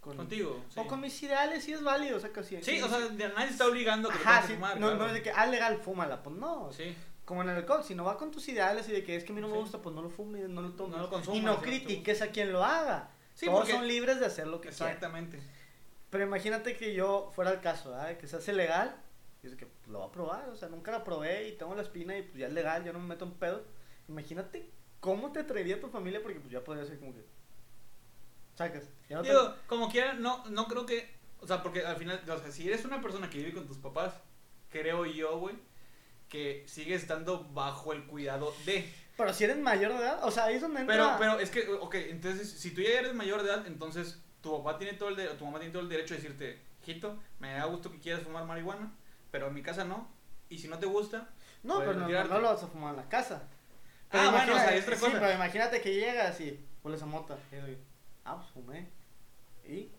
con 0.00 0.16
Contigo. 0.16 0.64
Sí, 0.70 0.80
O 0.80 0.86
con 0.86 1.02
mis 1.02 1.22
ideales, 1.22 1.64
sí 1.64 1.74
es 1.74 1.82
válido. 1.82 2.16
O 2.16 2.20
sea, 2.20 2.32
que 2.32 2.42
sí. 2.44 2.56
Sí, 2.62 2.76
que- 2.78 2.82
o 2.84 2.88
sea, 2.88 2.98
nadie 3.28 3.50
está 3.50 3.66
obligando 3.66 4.08
a 4.08 4.12
que 4.14 4.18
Ajá, 4.20 4.46
sí, 4.46 4.54
fumar. 4.54 4.80
no, 4.80 4.86
claro. 4.86 4.96
no 5.02 5.06
es 5.08 5.12
de 5.12 5.22
que, 5.22 5.30
ah, 5.32 5.44
legal, 5.44 5.80
fúmala. 5.82 6.22
Pues 6.22 6.34
no. 6.34 6.72
Sí. 6.72 6.96
Como 7.26 7.42
en 7.42 7.50
el 7.50 7.56
alcohol, 7.56 7.84
si 7.84 7.94
no 7.94 8.04
va 8.04 8.16
con 8.16 8.30
tus 8.30 8.48
ideales 8.48 8.88
y 8.88 8.92
de 8.92 9.04
que 9.04 9.16
es 9.16 9.24
que 9.24 9.32
a 9.32 9.34
mí 9.34 9.42
no 9.42 9.48
me 9.48 9.58
gusta, 9.58 9.82
pues 9.82 9.94
no 9.94 10.00
lo 10.00 10.08
fumes, 10.08 10.48
no 10.48 10.62
lo 10.62 10.70
tomes. 10.70 10.96
No 10.96 11.02
lo 11.02 11.10
consumas, 11.10 11.38
y 11.38 11.44
no 11.44 11.60
critiques 11.60 12.22
a 12.22 12.28
quien 12.28 12.50
lo 12.52 12.64
haga. 12.64 13.10
Sí, 13.34 13.44
Todos 13.44 13.60
porque- 13.60 13.72
son 13.74 13.86
libres 13.86 14.18
de 14.18 14.24
hacer 14.26 14.46
lo 14.46 14.62
que 14.62 14.70
quieran. 14.70 14.98
Pero 16.10 16.24
imagínate 16.24 16.76
que 16.76 16.92
yo 16.94 17.30
fuera 17.34 17.50
el 17.52 17.60
caso, 17.60 17.90
¿verdad? 17.90 18.16
que 18.18 18.26
se 18.26 18.36
hace 18.36 18.52
legal. 18.52 19.00
Y 19.42 19.46
es 19.46 19.54
que 19.56 19.64
pues, 19.66 19.88
lo 19.88 20.00
va 20.00 20.06
a 20.06 20.12
probar, 20.12 20.48
o 20.50 20.56
sea, 20.56 20.68
nunca 20.68 20.90
la 20.90 21.02
probé 21.04 21.48
y 21.48 21.52
tengo 21.56 21.74
la 21.74 21.82
espina 21.82 22.18
y 22.18 22.22
pues 22.22 22.36
ya 22.38 22.48
es 22.48 22.52
legal, 22.52 22.84
ya 22.84 22.92
no 22.92 22.98
me 22.98 23.06
meto 23.06 23.24
en 23.24 23.32
pedo. 23.32 23.64
Imagínate 24.08 24.70
cómo 25.00 25.32
te 25.32 25.40
atraería 25.40 25.80
tu 25.80 25.88
familia 25.88 26.20
porque 26.22 26.40
pues 26.40 26.52
ya 26.52 26.62
podría 26.62 26.84
ser 26.84 26.98
como 26.98 27.14
que. 27.14 27.24
Sacas. 28.54 28.84
Ya 29.08 29.16
no 29.16 29.22
te- 29.22 29.28
Digo, 29.30 29.54
como 29.66 29.88
quiera, 29.90 30.12
no, 30.14 30.44
no 30.46 30.66
creo 30.66 30.84
que. 30.84 31.08
O 31.40 31.46
sea, 31.46 31.62
porque 31.62 31.84
al 31.86 31.96
final, 31.96 32.20
o 32.28 32.38
sea, 32.38 32.50
si 32.52 32.68
eres 32.68 32.84
una 32.84 33.00
persona 33.00 33.30
que 33.30 33.38
vive 33.38 33.54
con 33.54 33.66
tus 33.66 33.78
papás, 33.78 34.12
creo 34.68 35.06
yo, 35.06 35.38
güey, 35.38 35.56
que 36.28 36.64
sigues 36.66 37.00
estando 37.02 37.44
bajo 37.54 37.94
el 37.94 38.04
cuidado 38.04 38.52
de. 38.66 38.92
Pero 39.16 39.32
si 39.32 39.44
eres 39.44 39.56
mayor 39.58 39.92
de 39.92 39.98
edad, 40.00 40.20
o 40.22 40.30
sea, 40.30 40.44
ahí 40.44 40.56
es 40.56 40.60
donde 40.62 40.80
entra. 40.80 40.96
Pero, 40.96 41.16
pero 41.18 41.40
es 41.40 41.50
que, 41.50 41.66
ok, 41.72 41.94
entonces, 41.94 42.50
si 42.50 42.72
tú 42.74 42.82
ya 42.82 42.90
eres 42.98 43.14
mayor 43.14 43.42
de 43.42 43.48
edad, 43.48 43.66
entonces 43.66 44.22
tu 44.42 44.62
papá 44.62 44.78
tiene 44.78 44.94
todo 44.96 45.08
el 45.10 45.16
de- 45.16 45.28
tu 45.34 45.44
mamá 45.44 45.58
tiene 45.58 45.72
todo 45.72 45.82
el 45.82 45.88
derecho 45.88 46.14
de 46.14 46.20
decirte, 46.20 46.60
hijito, 46.82 47.18
me 47.38 47.52
da 47.52 47.64
gusto 47.66 47.90
que 47.90 47.98
quieras 47.98 48.22
fumar 48.22 48.44
marihuana, 48.44 48.92
pero 49.30 49.48
en 49.48 49.54
mi 49.54 49.62
casa 49.62 49.84
no. 49.84 50.08
Y 50.48 50.58
si 50.58 50.68
no 50.68 50.78
te 50.78 50.86
gusta, 50.86 51.28
No, 51.62 51.78
pero 51.80 51.92
no, 51.94 52.08
no, 52.08 52.38
lo 52.40 52.48
vas 52.48 52.62
a 52.62 52.66
fumar 52.68 52.90
en 52.94 52.96
la 53.00 53.08
casa. 53.08 53.42
Ah, 54.10 54.30
bueno, 54.30 54.30
imagina- 54.30 54.54
o 54.54 54.58
sea, 54.58 54.74
es 54.74 54.82
otra 54.84 54.96
sí, 54.96 55.04
cosa. 55.04 55.20
pero 55.20 55.32
imagínate 55.32 55.80
que 55.80 55.94
llegas 55.94 56.40
y 56.40 56.58
hueles 56.82 57.02
a 57.02 57.06
mota. 57.06 57.36
Y 57.52 57.76
ah, 58.24 58.36
pues 58.36 58.50
fumé. 58.52 58.88
¿Y? 59.64 59.92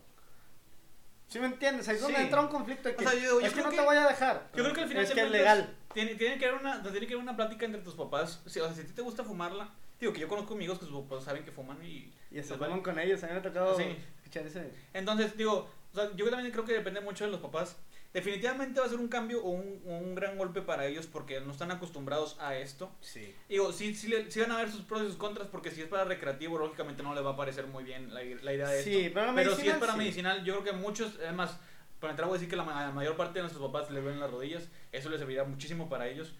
¿Sí 1.27 1.39
me 1.39 1.45
entiendes? 1.45 1.87
Ahí 1.87 1.95
es 1.95 2.01
donde 2.01 2.17
Sí. 2.17 2.23
entra 2.23 2.41
un 2.41 2.47
conflicto 2.49 2.89
de 2.89 2.95
que, 2.95 3.05
O 3.05 3.09
sea, 3.09 3.17
yo- 3.17 3.39
yo 3.39 3.47
es 3.47 3.53
que 3.53 3.61
no 3.61 3.69
que- 3.69 3.77
te 3.77 3.81
voy 3.85 3.95
a 3.95 4.07
dejar. 4.07 4.49
Yo 4.53 4.63
creo 4.63 4.73
que 4.75 4.81
al 4.81 4.87
final 4.89 5.03
es 5.05 5.11
que 5.11 5.21
es 5.21 5.31
legal. 5.31 5.77
Tiene, 5.93 6.15
tiene 6.15 6.37
que 6.37 6.45
haber 6.47 6.59
una, 6.59 6.81
tiene 6.81 6.99
que 7.07 7.13
haber 7.13 7.23
una 7.23 7.35
plática 7.37 7.65
entre 7.65 7.81
tus 7.81 7.93
papás. 7.95 8.41
Sí, 8.47 8.59
o 8.59 8.65
sea, 8.65 8.73
si 8.73 8.81
a 8.81 8.85
ti 8.85 8.91
te 8.91 9.01
gusta 9.01 9.23
fumarla, 9.23 9.69
digo 10.01 10.13
que 10.13 10.19
yo 10.19 10.27
conozco 10.27 10.55
amigos 10.55 10.79
que 10.79 10.85
sus 10.85 11.03
papás 11.03 11.23
saben 11.23 11.45
que 11.45 11.51
fuman 11.51 11.77
y. 11.83 12.11
Y 12.31 12.41
se 12.41 12.53
vale. 12.53 12.65
fuman 12.65 12.81
con 12.81 12.99
ellos. 12.99 13.23
A 13.23 13.27
mí 13.27 13.33
me 13.33 13.39
ha 13.39 13.41
tocado 13.41 13.77
Sí. 13.77 13.95
escuchar 14.17 14.45
ese. 14.45 14.71
Entonces, 14.93 15.37
digo, 15.37 15.69
o 15.93 15.95
sea, 15.95 16.13
yo 16.15 16.29
también 16.29 16.51
creo 16.51 16.65
que 16.65 16.73
depende 16.73 16.99
mucho 17.01 17.25
de 17.25 17.31
los 17.31 17.39
papás. 17.39 17.77
Definitivamente 18.13 18.81
va 18.81 18.87
a 18.87 18.89
ser 18.89 18.99
un 18.99 19.07
cambio 19.07 19.41
o 19.41 19.51
un, 19.51 20.15
gran 20.15 20.37
golpe 20.37 20.61
para 20.61 20.85
ellos 20.85 21.07
porque 21.07 21.39
no 21.39 21.51
están 21.53 21.71
acostumbrados 21.71 22.37
a 22.41 22.57
esto. 22.57 22.91
Sí. 22.99 23.33
Digo, 23.47 23.71
sí, 23.71 23.95
sí, 23.95 24.11
van 24.41 24.51
a 24.51 24.57
ver 24.57 24.69
sus 24.69 24.81
pros 24.81 25.03
y 25.03 25.05
sus 25.05 25.15
contras 25.15 25.47
porque 25.47 25.71
si 25.71 25.81
es 25.81 25.87
para 25.87 26.03
recreativo, 26.03 26.57
lógicamente 26.57 27.03
no 27.03 27.15
les 27.15 27.23
va 27.23 27.31
a 27.31 27.35
parecer 27.37 27.67
muy 27.67 27.85
bien 27.85 28.13
la, 28.13 28.21
la 28.21 28.53
idea 28.53 28.67
de 28.67 28.79
esto. 28.79 28.91
Sí, 28.91 29.11
pero, 29.13 29.27
la 29.27 29.35
Pero 29.35 29.55
si 29.55 29.69
es 29.69 29.77
para 29.77 29.95
medicinal, 29.95 30.43
yo 30.43 30.59
creo 30.59 30.73
que 30.73 30.77
muchos, 30.77 31.15
además, 31.19 31.57
para 32.01 32.11
entrar 32.11 32.27
voy 32.27 32.35
a 32.35 32.39
decir 32.39 32.49
que 32.49 32.57
la 32.57 32.63
mayor 32.91 33.15
parte 33.15 33.35
de 33.35 33.43
nuestros 33.43 33.65
papás 33.65 33.89
les 33.91 34.03
ven 34.03 34.19
las 34.19 34.29
rodillas, 34.29 34.67
eso 34.91 35.09
les 35.09 35.19
servirá 35.19 35.45
muchísimo 35.45 35.87
para 35.87 36.09
ellos. 36.09 36.35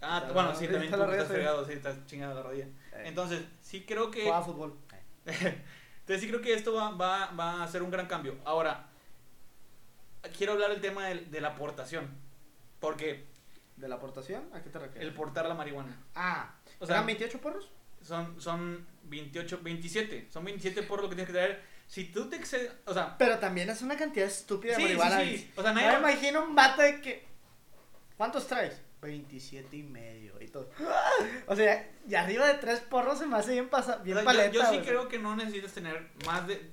Ah, 0.00 0.18
Está 0.22 0.32
bueno, 0.32 0.50
la- 0.50 0.54
sí, 0.54 0.64
está 0.64 0.74
también 0.78 0.92
la 0.92 1.06
tú 1.06 1.12
estás 1.12 1.26
sí. 1.28 1.32
fregado, 1.34 1.66
sí, 1.66 1.72
estás 1.72 2.06
chingada 2.06 2.34
la 2.34 2.42
rodilla. 2.42 2.66
Eh, 2.66 3.02
Entonces, 3.06 3.42
sí 3.60 3.84
creo 3.86 4.10
que... 4.10 4.22
Juega 4.22 4.42
fútbol. 4.42 4.76
Entonces 5.26 6.20
sí 6.20 6.28
creo 6.28 6.40
que 6.40 6.54
esto 6.54 6.72
va, 6.74 6.90
va, 6.92 7.26
va 7.32 7.62
a 7.62 7.68
ser 7.68 7.82
un 7.82 7.90
gran 7.90 8.06
cambio. 8.06 8.36
Ahora, 8.44 8.86
quiero 10.36 10.52
hablar 10.54 10.70
del 10.70 10.80
tema 10.80 11.06
del- 11.06 11.30
de, 11.30 11.40
la 11.40 11.48
aportación. 11.48 12.08
Porque 12.80 13.26
¿De 13.76 13.88
la 13.88 13.96
aportación? 13.96 14.48
¿A 14.54 14.60
qué 14.62 14.70
te 14.70 14.78
refieres? 14.78 15.08
el 15.08 15.14
portar 15.14 15.46
la 15.46 15.54
marihuana. 15.54 15.96
Ah, 16.14 16.54
O 16.80 16.86
sea, 16.86 16.96
¿eran 16.96 17.06
28 17.06 17.40
porros? 17.40 17.70
son, 18.02 18.40
son 18.40 18.86
28, 19.04 19.60
27. 19.62 20.28
Son 20.32 20.44
27 20.44 20.82
por 20.84 21.02
lo 21.02 21.08
que 21.08 21.14
tienes 21.16 21.26
que 21.26 21.32
traer. 21.38 21.62
Si 21.86 22.04
tú 22.06 22.28
te 22.28 22.36
excedes, 22.36 22.72
o 22.86 22.94
sea, 22.94 23.16
Pero 23.18 23.38
también 23.38 23.68
es 23.70 23.80
una 23.82 23.96
cantidad 23.96 24.26
estúpida 24.26 24.74
sí, 24.76 24.82
de 24.82 24.88
marihuana. 24.96 25.20
sí, 25.24 25.38
sí. 25.38 25.52
O 25.56 25.62
sea, 25.62 25.72
No 25.72 25.80
nadie, 25.80 25.98
me 25.98 26.10
imagino 26.12 26.44
un 26.44 26.54
vato 26.54 26.82
de 26.82 27.00
que. 27.00 27.26
¿Cuántos 28.16 28.46
traes? 28.46 28.80
27 29.00 29.76
y 29.76 29.82
medio 29.82 30.34
y 30.40 30.48
todo. 30.48 30.68
O 31.46 31.56
sea, 31.56 31.90
y 32.06 32.14
arriba 32.14 32.46
de 32.46 32.54
tres 32.54 32.80
porros 32.80 33.18
se 33.18 33.26
me 33.26 33.36
hace 33.36 33.52
bien, 33.52 33.68
pasa, 33.68 33.98
o 34.00 34.04
bien 34.04 34.16
sea, 34.16 34.24
paleta. 34.24 34.50
yo, 34.52 34.64
sí 34.66 34.80
creo 34.80 35.08
que 35.08 35.18
no 35.18 35.34
necesitas 35.36 35.72
tener 35.72 36.10
más 36.26 36.46
de. 36.46 36.72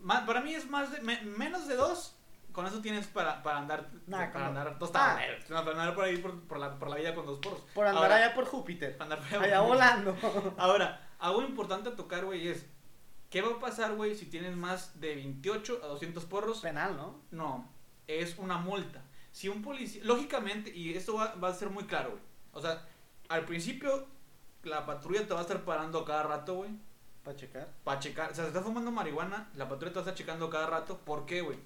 Más, 0.00 0.22
para 0.24 0.40
mí 0.40 0.54
es 0.54 0.68
más 0.68 0.90
de. 0.92 1.00
me- 1.00 1.22
menos 1.22 1.66
de 1.68 1.76
dos. 1.76 2.16
Con 2.52 2.66
eso 2.66 2.82
tienes 2.82 3.06
para, 3.06 3.42
para 3.42 3.58
andar. 3.58 3.88
Nah, 4.06 4.30
para 4.30 4.48
andar 4.48 4.78
tostado. 4.78 5.16
Ah. 5.18 5.24
eh, 5.24 5.38
Para 5.48 5.70
andar 5.70 5.94
por 5.94 6.04
ahí 6.04 6.18
por, 6.18 6.38
por 6.42 6.58
la, 6.58 6.78
por 6.78 6.90
la 6.90 6.96
vida 6.96 7.14
con 7.14 7.24
dos 7.24 7.38
porros. 7.38 7.60
Por 7.74 7.86
andar 7.86 8.02
Ahora, 8.04 8.16
allá 8.16 8.34
por 8.34 8.44
Júpiter. 8.44 8.96
para 8.98 9.14
andar 9.14 9.42
Allá 9.42 9.60
volando. 9.62 10.14
Ahora, 10.58 11.08
algo 11.18 11.42
importante 11.42 11.88
a 11.88 11.96
tocar, 11.96 12.24
güey, 12.24 12.48
es. 12.48 12.66
¿Qué 13.30 13.40
va 13.40 13.52
a 13.52 13.58
pasar, 13.60 13.94
güey, 13.94 14.14
si 14.14 14.26
tienes 14.26 14.54
más 14.54 15.00
de 15.00 15.14
28 15.14 15.80
a 15.82 15.86
200 15.86 16.26
porros? 16.26 16.60
Penal, 16.60 16.94
¿no? 16.98 17.22
No, 17.30 17.66
es 18.06 18.36
una 18.36 18.58
multa. 18.58 19.02
Si 19.32 19.48
un 19.48 19.62
policía. 19.62 20.02
Lógicamente, 20.04 20.70
y 20.74 20.94
esto 20.94 21.14
va, 21.14 21.34
va 21.34 21.48
a 21.48 21.54
ser 21.54 21.70
muy 21.70 21.84
claro, 21.84 22.10
güey. 22.10 22.22
O 22.52 22.60
sea, 22.60 22.86
al 23.28 23.44
principio, 23.44 24.06
la 24.62 24.84
patrulla 24.86 25.26
te 25.26 25.32
va 25.34 25.40
a 25.40 25.42
estar 25.42 25.64
parando 25.64 26.04
cada 26.04 26.22
rato, 26.22 26.54
güey. 26.56 26.70
Para 27.24 27.36
checar. 27.36 27.68
Para 27.84 27.98
checar. 28.00 28.30
O 28.32 28.34
sea, 28.34 28.44
si 28.44 28.48
estás 28.48 28.62
fumando 28.64 28.90
marihuana, 28.90 29.48
la 29.54 29.68
patrulla 29.68 29.92
te 29.92 30.00
va 30.00 30.00
a 30.00 30.04
estar 30.10 30.14
checando 30.14 30.50
cada 30.50 30.66
rato. 30.66 30.98
¿Por 30.98 31.24
qué, 31.24 31.40
güey? 31.40 31.58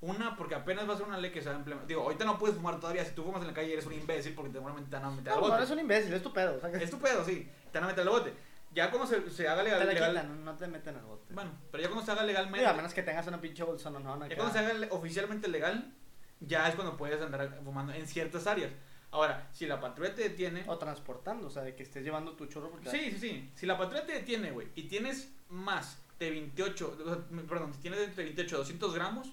Una, 0.00 0.34
porque 0.36 0.54
apenas 0.56 0.88
va 0.88 0.94
a 0.94 0.96
ser 0.96 1.06
una 1.06 1.18
ley 1.18 1.30
que 1.30 1.40
se 1.42 1.48
va 1.48 1.54
a 1.54 1.58
implementar. 1.58 1.86
Digo, 1.86 2.02
ahorita 2.02 2.24
no 2.24 2.38
puedes 2.38 2.56
fumar 2.56 2.80
todavía. 2.80 3.04
Si 3.04 3.14
tú 3.14 3.22
fumas 3.24 3.40
en 3.42 3.48
la 3.48 3.54
calle, 3.54 3.72
eres 3.72 3.86
un 3.86 3.92
imbécil 3.92 4.34
porque 4.34 4.50
seguramente 4.50 4.90
te 4.90 4.96
van 4.96 5.04
a 5.04 5.10
meter 5.10 5.28
al 5.32 5.36
No, 5.36 5.40
no 5.42 5.48
bote. 5.48 5.58
eres 5.58 5.70
un 5.70 5.78
imbécil, 5.80 6.12
es 6.14 6.22
tu 6.22 6.32
pedo. 6.32 6.56
O 6.56 6.60
sea, 6.60 6.70
Es 6.70 6.90
tu 6.90 6.98
pedo, 6.98 7.24
sí. 7.24 7.48
Te 7.70 7.78
van 7.78 7.84
a 7.84 7.86
meter 7.88 8.02
al 8.02 8.08
bote. 8.08 8.32
Ya 8.72 8.90
cuando 8.90 9.06
se, 9.06 9.30
se 9.30 9.46
haga 9.46 9.62
legal. 9.62 9.80
te 9.80 9.84
la 9.86 9.92
legal- 9.92 10.10
quitan, 10.12 10.44
no 10.44 10.56
te 10.56 10.66
meten 10.66 10.96
al 10.96 11.04
bote. 11.04 11.34
bueno, 11.34 11.50
pero 11.70 11.82
ya 11.82 11.88
cuando 11.90 12.04
se 12.06 12.10
haga 12.12 12.24
legalmente. 12.24 12.58
Digo, 12.60 12.70
a 12.70 12.74
menos 12.74 12.94
que 12.94 13.02
tengas 13.02 13.26
una 13.26 13.40
pinche 13.40 13.62
bolsona, 13.64 13.98
no, 14.00 14.16
no. 14.16 14.26
Ya 14.26 14.34
cuando 14.34 14.52
se 14.54 14.58
haga 14.60 14.74
oficialmente 14.90 15.46
legal, 15.48 15.94
ya 16.46 16.68
es 16.68 16.74
cuando 16.74 16.96
puedes 16.96 17.20
andar 17.20 17.60
fumando 17.64 17.92
en 17.92 18.06
ciertas 18.06 18.46
áreas. 18.46 18.72
Ahora, 19.10 19.48
si 19.52 19.66
la 19.66 19.78
patrulla 19.78 20.14
te 20.14 20.22
detiene. 20.22 20.64
O 20.66 20.78
transportando, 20.78 21.48
o 21.48 21.50
sea, 21.50 21.62
de 21.62 21.74
que 21.74 21.82
estés 21.82 22.02
llevando 22.02 22.32
tu 22.32 22.46
chorro 22.46 22.70
porque... 22.70 22.90
Sí, 22.90 23.10
sí, 23.12 23.18
sí. 23.18 23.50
Si 23.54 23.66
la 23.66 23.76
patrulla 23.76 24.06
te 24.06 24.12
detiene, 24.12 24.50
güey, 24.50 24.68
y 24.74 24.84
tienes 24.84 25.30
más 25.50 26.02
de 26.18 26.30
28, 26.30 26.96
o 26.98 27.04
sea, 27.04 27.18
perdón, 27.46 27.74
si 27.74 27.80
tienes 27.80 28.00
entre 28.00 28.24
28 28.24 28.54
y 28.54 28.58
200 28.58 28.94
gramos, 28.94 29.32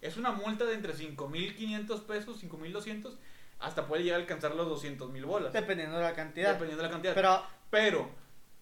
es 0.00 0.16
una 0.16 0.30
multa 0.30 0.64
de 0.64 0.74
entre 0.74 0.94
5.500 0.94 2.02
pesos, 2.02 2.42
5.200, 2.42 3.16
hasta 3.58 3.86
puede 3.86 4.04
llegar 4.04 4.20
a 4.20 4.22
alcanzar 4.22 4.54
los 4.54 4.68
200 4.68 5.10
mil 5.10 5.24
bolas. 5.24 5.52
Dependiendo 5.52 5.96
de 5.96 6.04
la 6.04 6.14
cantidad. 6.14 6.52
Dependiendo 6.52 6.82
de 6.82 6.88
la 6.88 6.92
cantidad. 6.92 7.14
Pero, 7.14 7.42
Pero, 7.70 8.10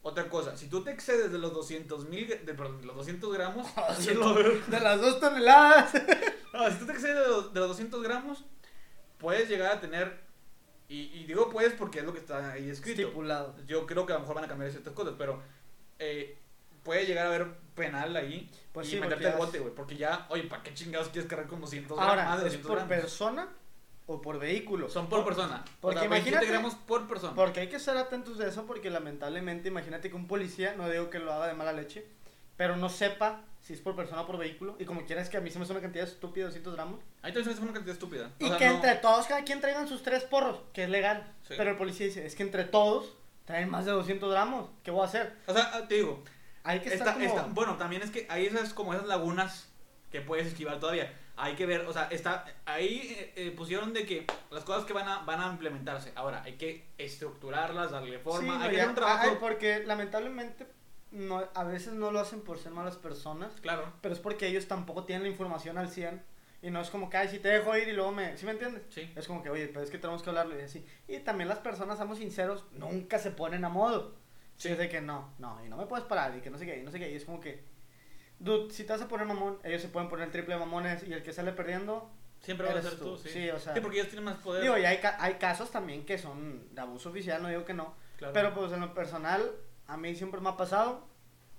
otra 0.05 0.29
cosa, 0.29 0.55
si 0.55 0.69
tú 0.69 0.85
te 0.85 0.91
excedes 0.91 1.33
de 1.33 1.39
los 1.39 1.55
200 1.55 2.09
mil, 2.11 2.29
de, 2.29 2.37
perdón, 2.37 2.79
de 2.79 2.87
los 2.87 2.95
200 2.97 3.33
gramos, 3.33 3.67
Sí, 3.99 4.11
de 4.11 4.81
las 4.81 5.01
dos 5.01 5.19
toneladas. 5.19 5.93
No, 6.53 6.71
si 6.71 6.77
tú 6.77 6.87
te 6.87 6.93
excedes 6.93 7.17
de 7.17 7.27
los, 7.27 7.53
de 7.53 7.59
los 7.59 7.71
200 7.71 8.01
gramos, 8.01 8.45
puedes 9.19 9.49
llegar 9.49 9.73
a 9.73 9.81
tener, 9.81 10.21
y, 10.89 11.11
y 11.13 11.25
digo 11.25 11.51
puedes 11.51 11.73
porque 11.73 11.99
es 11.99 12.05
lo 12.05 12.13
que 12.13 12.21
está 12.21 12.53
ahí 12.53 12.71
escrito. 12.71 13.03
Estipulado. 13.03 13.57
Yo 13.67 13.87
creo 13.87 14.07
que 14.07 14.13
a 14.13 14.17
lo 14.17 14.21
mejor 14.21 14.37
van 14.37 14.45
a 14.45 14.49
cambiar 14.49 14.71
ciertas 14.71 14.93
cosas, 14.93 15.15
pero 15.19 15.43
eh, 15.99 16.39
puede 16.85 17.07
llegar 17.07 17.27
a 17.27 17.29
haber 17.31 17.55
penal 17.75 18.15
ahí 18.15 18.49
Pues 18.71 18.87
y 18.87 18.91
sí, 18.93 19.01
meterte 19.01 19.27
al 19.27 19.39
bote, 19.39 19.59
güey. 19.59 19.75
Porque 19.75 19.97
ya, 19.97 20.27
oye, 20.29 20.45
¿para 20.45 20.63
qué 20.63 20.73
chingados 20.75 21.09
quieres 21.09 21.29
cargar 21.29 21.49
con 21.49 21.61
200 21.61 21.99
Ahora, 21.99 22.15
gramos? 22.15 22.35
Más 22.35 22.41
de 22.43 22.49
¿es 22.51 22.63
200 22.63 22.69
por 22.69 22.77
gramos. 22.77 23.03
persona 23.03 23.49
o 24.07 24.21
por 24.21 24.39
vehículo? 24.39 24.89
Son 24.89 25.09
por 25.09 25.25
persona. 25.25 25.65
Porque 25.81 25.99
o 25.99 26.01
sea, 26.01 26.09
27 26.11 26.37
imagínate- 26.45 26.47
gramos 26.53 26.75
por 26.75 27.07
persona. 27.09 27.35
Porque 27.35 27.61
hay 27.61 27.69
que 27.69 27.77
estar 27.77 27.97
atentos 27.97 28.39
de 28.39 28.49
eso 28.49 28.67
porque 28.67 28.91
lamentablemente, 28.91 29.69
imagínate 29.69 30.11
que 30.11 30.17
un 30.17 30.27
policía, 30.27 30.75
no 30.77 30.89
digo 30.91 31.11
que 31.11 31.19
lo 31.19 31.33
haga 31.33 31.47
de 31.47 31.55
mala 31.55 31.73
leche, 31.73 32.07
pero 32.57 32.77
no 32.77 32.89
sepa 32.89 33.41
si 33.61 33.73
es 33.73 33.81
por 33.81 33.97
persona 33.97 34.21
o 34.21 34.27
por 34.27 34.37
vehículo, 34.37 34.77
y 34.79 34.85
como 34.85 35.07
quieras 35.07 35.31
que 35.31 35.39
a 35.39 35.41
mí 35.41 35.51
se 35.51 35.59
me 35.59 35.65
hace 35.65 35.73
una 35.73 35.81
cantidad 35.81 36.07
estúpida, 36.07 36.45
200 36.45 36.75
gramos, 36.75 37.01
Ahí 37.23 37.33
también 37.33 37.55
es 37.57 37.61
una 37.63 37.73
cantidad 37.73 37.95
estúpida. 37.95 38.31
y 38.39 38.45
O 38.45 38.49
sea, 38.49 38.59
que 38.59 38.67
no- 38.67 38.75
entre 38.75 38.95
todos, 38.97 39.27
cada 39.27 39.43
quien 39.43 39.63
traigan 39.63 39.89
sus 39.89 40.03
tres 40.03 40.23
porros, 40.25 40.61
que 40.75 40.85
es 40.85 40.91
legal, 40.91 41.33
Sí. 41.49 41.55
pero 41.57 41.71
el 41.71 41.77
policía 41.79 42.05
dice, 42.07 42.27
es 42.27 42.35
que 42.35 42.43
entre 42.43 42.65
todos 42.65 43.15
traen 43.47 43.71
más 43.71 43.87
de 43.87 43.93
200 43.93 44.31
gramos, 44.31 44.69
¿qué 44.83 44.91
voy 44.91 45.01
a 45.01 45.07
hacer? 45.07 45.35
O 45.47 45.55
sea, 45.55 45.71
ah, 45.73 45.89
te 45.89 45.95
digo, 45.95 46.23
Hay 46.63 46.81
que 46.81 46.93
estar 46.93 47.15
como... 47.15 47.25
está- 47.25 47.47
bueno, 47.53 47.77
también 47.79 48.03
es 48.03 48.11
que 48.11 48.27
hay 48.29 48.45
esas 48.47 48.75
como 48.75 48.93
esas 48.93 49.07
lagunas 49.07 49.71
que 50.13 50.21
puedes 50.21 50.47
esquivar 50.47 50.79
todavía. 50.79 51.11
Hay 51.37 51.55
que 51.57 51.67
ver, 51.67 51.81
o 51.87 51.93
sea, 51.93 52.05
está 52.13 52.45
ahí 52.65 53.17
eh, 53.19 53.33
eh, 53.37 53.51
pusieron 53.51 53.93
de 53.93 54.07
que 54.07 54.25
las 54.51 54.63
cosas 54.63 54.85
que 54.85 54.93
van 54.93 55.09
a 55.09 55.19
van 55.25 55.41
a 55.41 55.49
implementarse. 55.51 56.13
Ahora, 56.15 56.43
hay 56.45 56.55
que 56.55 56.87
estructurarlas, 56.97 57.91
darle 57.91 58.19
forma, 58.19 58.41
Sí, 58.55 58.59
no, 58.59 58.65
hay 58.65 58.71
que 58.71 58.77
hacer 58.77 58.89
un 58.91 58.95
trabajo. 58.95 59.37
porque 59.41 59.83
lamentablemente 59.85 60.67
no, 61.11 61.43
a 61.55 61.65
veces 61.65 61.95
no 61.95 62.11
lo 62.13 62.21
hacen 62.21 62.41
por 62.43 62.59
ser 62.59 62.73
malas 62.73 62.97
personas, 62.97 63.53
Claro. 63.61 63.93
pero 64.01 64.15
es 64.15 64.21
porque 64.21 64.47
ellos 64.47 64.67
tampoco 64.69 65.05
tienen 65.05 65.25
la 65.25 65.29
información 65.29 65.77
al 65.79 65.89
100 65.89 66.23
y 66.63 66.71
no 66.71 66.81
es 66.81 66.89
como 66.91 67.11
que, 67.11 67.17
ay, 67.17 67.29
si 67.29 67.39
te 67.41 67.49
dejo 67.49 67.77
ir 67.77 67.89
y 67.89 67.93
luego 67.93 68.11
me... 68.13 68.37
¿Sí 68.39 68.47
me 68.47 68.53
entiendes? 68.53 68.83
Sí. 68.89 69.13
Es 69.15 69.27
como 69.27 69.43
que, 69.43 69.51
oye, 69.51 69.67
pero 69.69 69.83
es 69.83 69.91
que 69.91 69.99
tenemos 69.99 70.23
que 70.23 70.31
hablarlo 70.31 70.59
y 70.59 70.63
así. 70.63 70.85
Y 71.09 71.19
también 71.19 71.49
las 71.49 71.59
personas, 71.59 71.99
seamos 71.99 72.19
sinceros, 72.19 72.65
nunca 72.73 73.19
se 73.19 73.33
ponen 73.33 73.65
a 73.65 73.69
modo. 73.69 74.15
Sí. 74.57 74.69
Es 74.69 74.79
de 74.79 74.89
que 74.89 75.01
no, 75.01 75.35
no, 75.39 75.63
y 75.65 75.69
no 75.69 75.77
me 75.77 75.87
puedes 75.87 76.07
parar, 76.07 76.35
y 76.37 76.41
que 76.41 76.49
no 76.51 76.57
sé 76.59 76.65
qué, 76.65 76.79
y 76.79 76.83
no 76.83 76.91
sé 76.91 76.99
qué, 77.01 77.11
y 77.11 77.17
es 77.17 77.25
como 77.25 77.39
que, 77.41 77.65
dude, 78.39 78.71
si 78.73 78.85
te 78.85 78.93
vas 78.93 79.03
a 79.03 79.09
poner 79.09 79.27
mamón, 79.27 79.59
ellos 79.65 79.83
se 79.83 79.89
pueden 79.89 80.09
poner 80.09 80.27
el 80.27 80.33
triple 80.33 80.55
de 80.55 80.61
mamones 80.61 81.03
y 81.07 81.13
el 81.13 81.23
que 81.23 81.33
sale 81.33 81.53
perdiendo, 81.53 82.11
Siempre 82.41 82.67
va 82.73 82.79
a 82.79 82.83
ser 82.83 82.97
tú. 82.99 83.05
tú, 83.15 83.17
sí. 83.19 83.29
Sí, 83.31 83.51
o 83.51 83.59
sea- 83.59 83.75
Sí, 83.75 83.81
porque 83.81 83.97
ellos 83.99 84.09
tienen 84.09 84.25
más 84.25 84.37
poder. 84.37 84.63
digo, 84.63 84.77
y 84.77 84.85
hay, 84.85 84.99
ca- 84.99 85.17
hay 85.19 85.35
casos 85.35 85.71
también 85.71 86.05
que 86.05 86.19
son 86.19 86.75
de 86.75 86.81
abuso 86.81 87.09
oficial, 87.11 87.43
no 87.43 87.49
digo 87.49 87.65
que 87.65 87.73
no, 87.75 87.95
Claro. 88.19 88.33
pero 88.35 88.55
pues 88.55 88.73
en 88.73 88.81
lo 88.81 88.93
personal, 88.95 89.51
a 89.87 89.97
mí 89.97 90.15
siempre 90.15 90.41
me 90.41 90.51
ha 90.51 90.57
pasado 90.57 91.07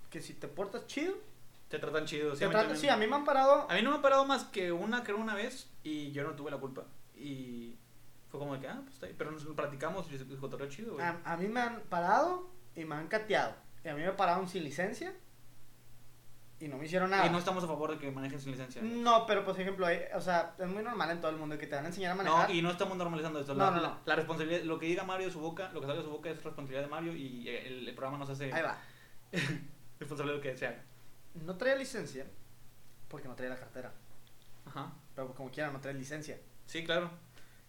que 0.10 0.22
si 0.22 0.34
te 0.36 0.48
portas 0.48 0.86
chido, 0.88 1.16
te 1.70 1.80
tratan 1.80 2.06
chido. 2.06 2.34
te 2.34 2.46
a 2.46 2.48
mí 2.48 2.54
tratan- 2.54 2.68
también. 2.70 2.78
sí, 2.82 2.90
a 2.90 2.98
mí 2.98 3.08
me 3.08 3.16
han 3.16 3.26
parado, 3.26 3.66
A 3.70 3.74
mí 3.74 3.82
no 3.82 3.90
me 3.92 3.98
ha 3.98 4.02
parado 4.02 4.26
más 4.26 4.44
que 4.46 4.72
una, 4.72 5.04
creo, 5.04 5.18
una 5.18 5.34
vez 5.34 5.70
y 5.84 6.12
yo 6.12 6.24
no 6.24 6.32
tuve 6.36 6.52
la 6.52 6.58
culpa. 6.58 6.84
Y 7.18 7.76
fue 8.30 8.40
como 8.40 8.54
de 8.54 8.60
que, 8.62 8.68
ah, 8.68 8.80
pues 8.84 8.94
está 8.94 9.08
ahí. 9.08 9.16
Pero 9.18 9.32
nos 9.32 9.44
platicamos 9.46 10.12
y 10.12 10.18
se 10.20 10.26
cotorreo 10.38 10.68
chido, 10.70 10.94
güey. 10.94 11.06
a, 11.06 11.20
a 11.26 11.36
mí 11.38 11.48
me 11.48 11.62
han 11.62 11.82
parado 11.90 12.48
y 12.76 12.86
me 12.86 12.96
han 12.96 13.08
cateado, 13.08 13.56
y 13.84 13.88
a 13.88 13.96
mí 13.96 14.04
me 14.04 14.12
pararon 14.12 14.48
sin 14.48 14.64
licencia 14.64 15.14
y 16.60 16.68
no 16.68 16.78
me 16.78 16.86
hicieron 16.86 17.10
nada. 17.10 17.26
Y 17.26 17.30
no 17.30 17.38
estamos 17.38 17.64
a 17.64 17.68
favor 17.68 17.92
de 17.92 17.98
que 17.98 18.10
manejen 18.12 18.40
sin 18.40 18.52
licencia. 18.52 18.82
No, 18.82 19.26
pero 19.26 19.44
por 19.44 19.60
ejemplo, 19.60 19.86
hay- 19.86 20.02
o 20.16 20.22
sea, 20.22 20.56
es 20.58 20.68
muy 20.68 20.82
normal 20.84 21.12
en 21.12 21.20
todo 21.20 21.32
el 21.32 21.38
mundo 21.38 21.58
que 21.58 21.68
te 21.68 21.76
van 21.76 21.86
a 21.86 21.88
enseñar 21.90 22.12
a 22.12 22.16
manejar. 22.16 22.50
No, 22.50 22.56
y 22.56 22.62
no 22.62 22.72
estamos 22.72 22.98
normalizando 22.98 23.40
esto. 23.40 23.54
No, 23.54 23.66
la, 23.66 23.72
no, 23.78 23.82
no. 23.82 24.00
la 24.06 24.16
responsabilidad, 24.16 24.62
lo 24.64 24.80
que 24.80 24.86
diga 24.86 25.04
Mario 25.04 25.28
de 25.28 25.34
su 25.34 25.40
boca, 25.40 25.70
lo 25.74 25.82
que 25.82 25.88
salga 25.88 26.02
de 26.02 26.06
su 26.08 26.12
boca 26.12 26.30
es 26.30 26.36
responsabilidad 26.44 26.84
de 26.84 26.90
Mario 26.90 27.16
y 27.16 27.48
el, 27.50 27.88
el 27.90 27.96
programa 27.96 28.18
nos 28.18 28.30
hace 28.30 28.52
Ahí 28.54 28.62
va. 28.62 28.78
responsable 30.00 30.32
de 30.34 30.38
lo 30.38 30.42
que 30.44 30.58
se 30.58 30.68
haga. 30.68 30.82
No 31.36 31.58
traía 31.58 31.76
licencia 31.76 32.26
porque 33.10 33.28
no 33.28 33.36
traía 33.36 33.54
la 33.54 33.60
cartera. 33.60 33.92
Ajá. 34.66 34.94
Pero 35.14 35.34
como 35.34 35.52
quiera, 35.52 35.72
no 35.72 35.80
traía 35.82 35.98
licencia. 35.98 36.38
Sí, 36.66 36.84
claro. 36.86 37.10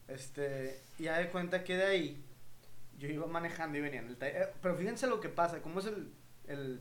Este, 0.09 0.81
y 0.99 1.05
ya 1.05 1.19
de 1.19 1.29
cuenta 1.31 1.65
que 1.65 1.77
de 1.77 1.85
ahí 1.85 2.25
yo 2.99 3.09
iba 3.09 3.27
manejando 3.27 3.77
y 3.79 3.81
venía 3.81 4.01
en 4.01 4.07
el 4.09 4.17
ta- 4.17 4.29
eh, 4.29 4.53
Pero 4.63 4.77
fíjense 4.77 5.07
lo 5.09 5.21
que 5.21 5.29
pasa, 5.29 5.61
cómo 5.61 5.81
es 5.81 5.87
el, 5.87 6.13
el 6.47 6.81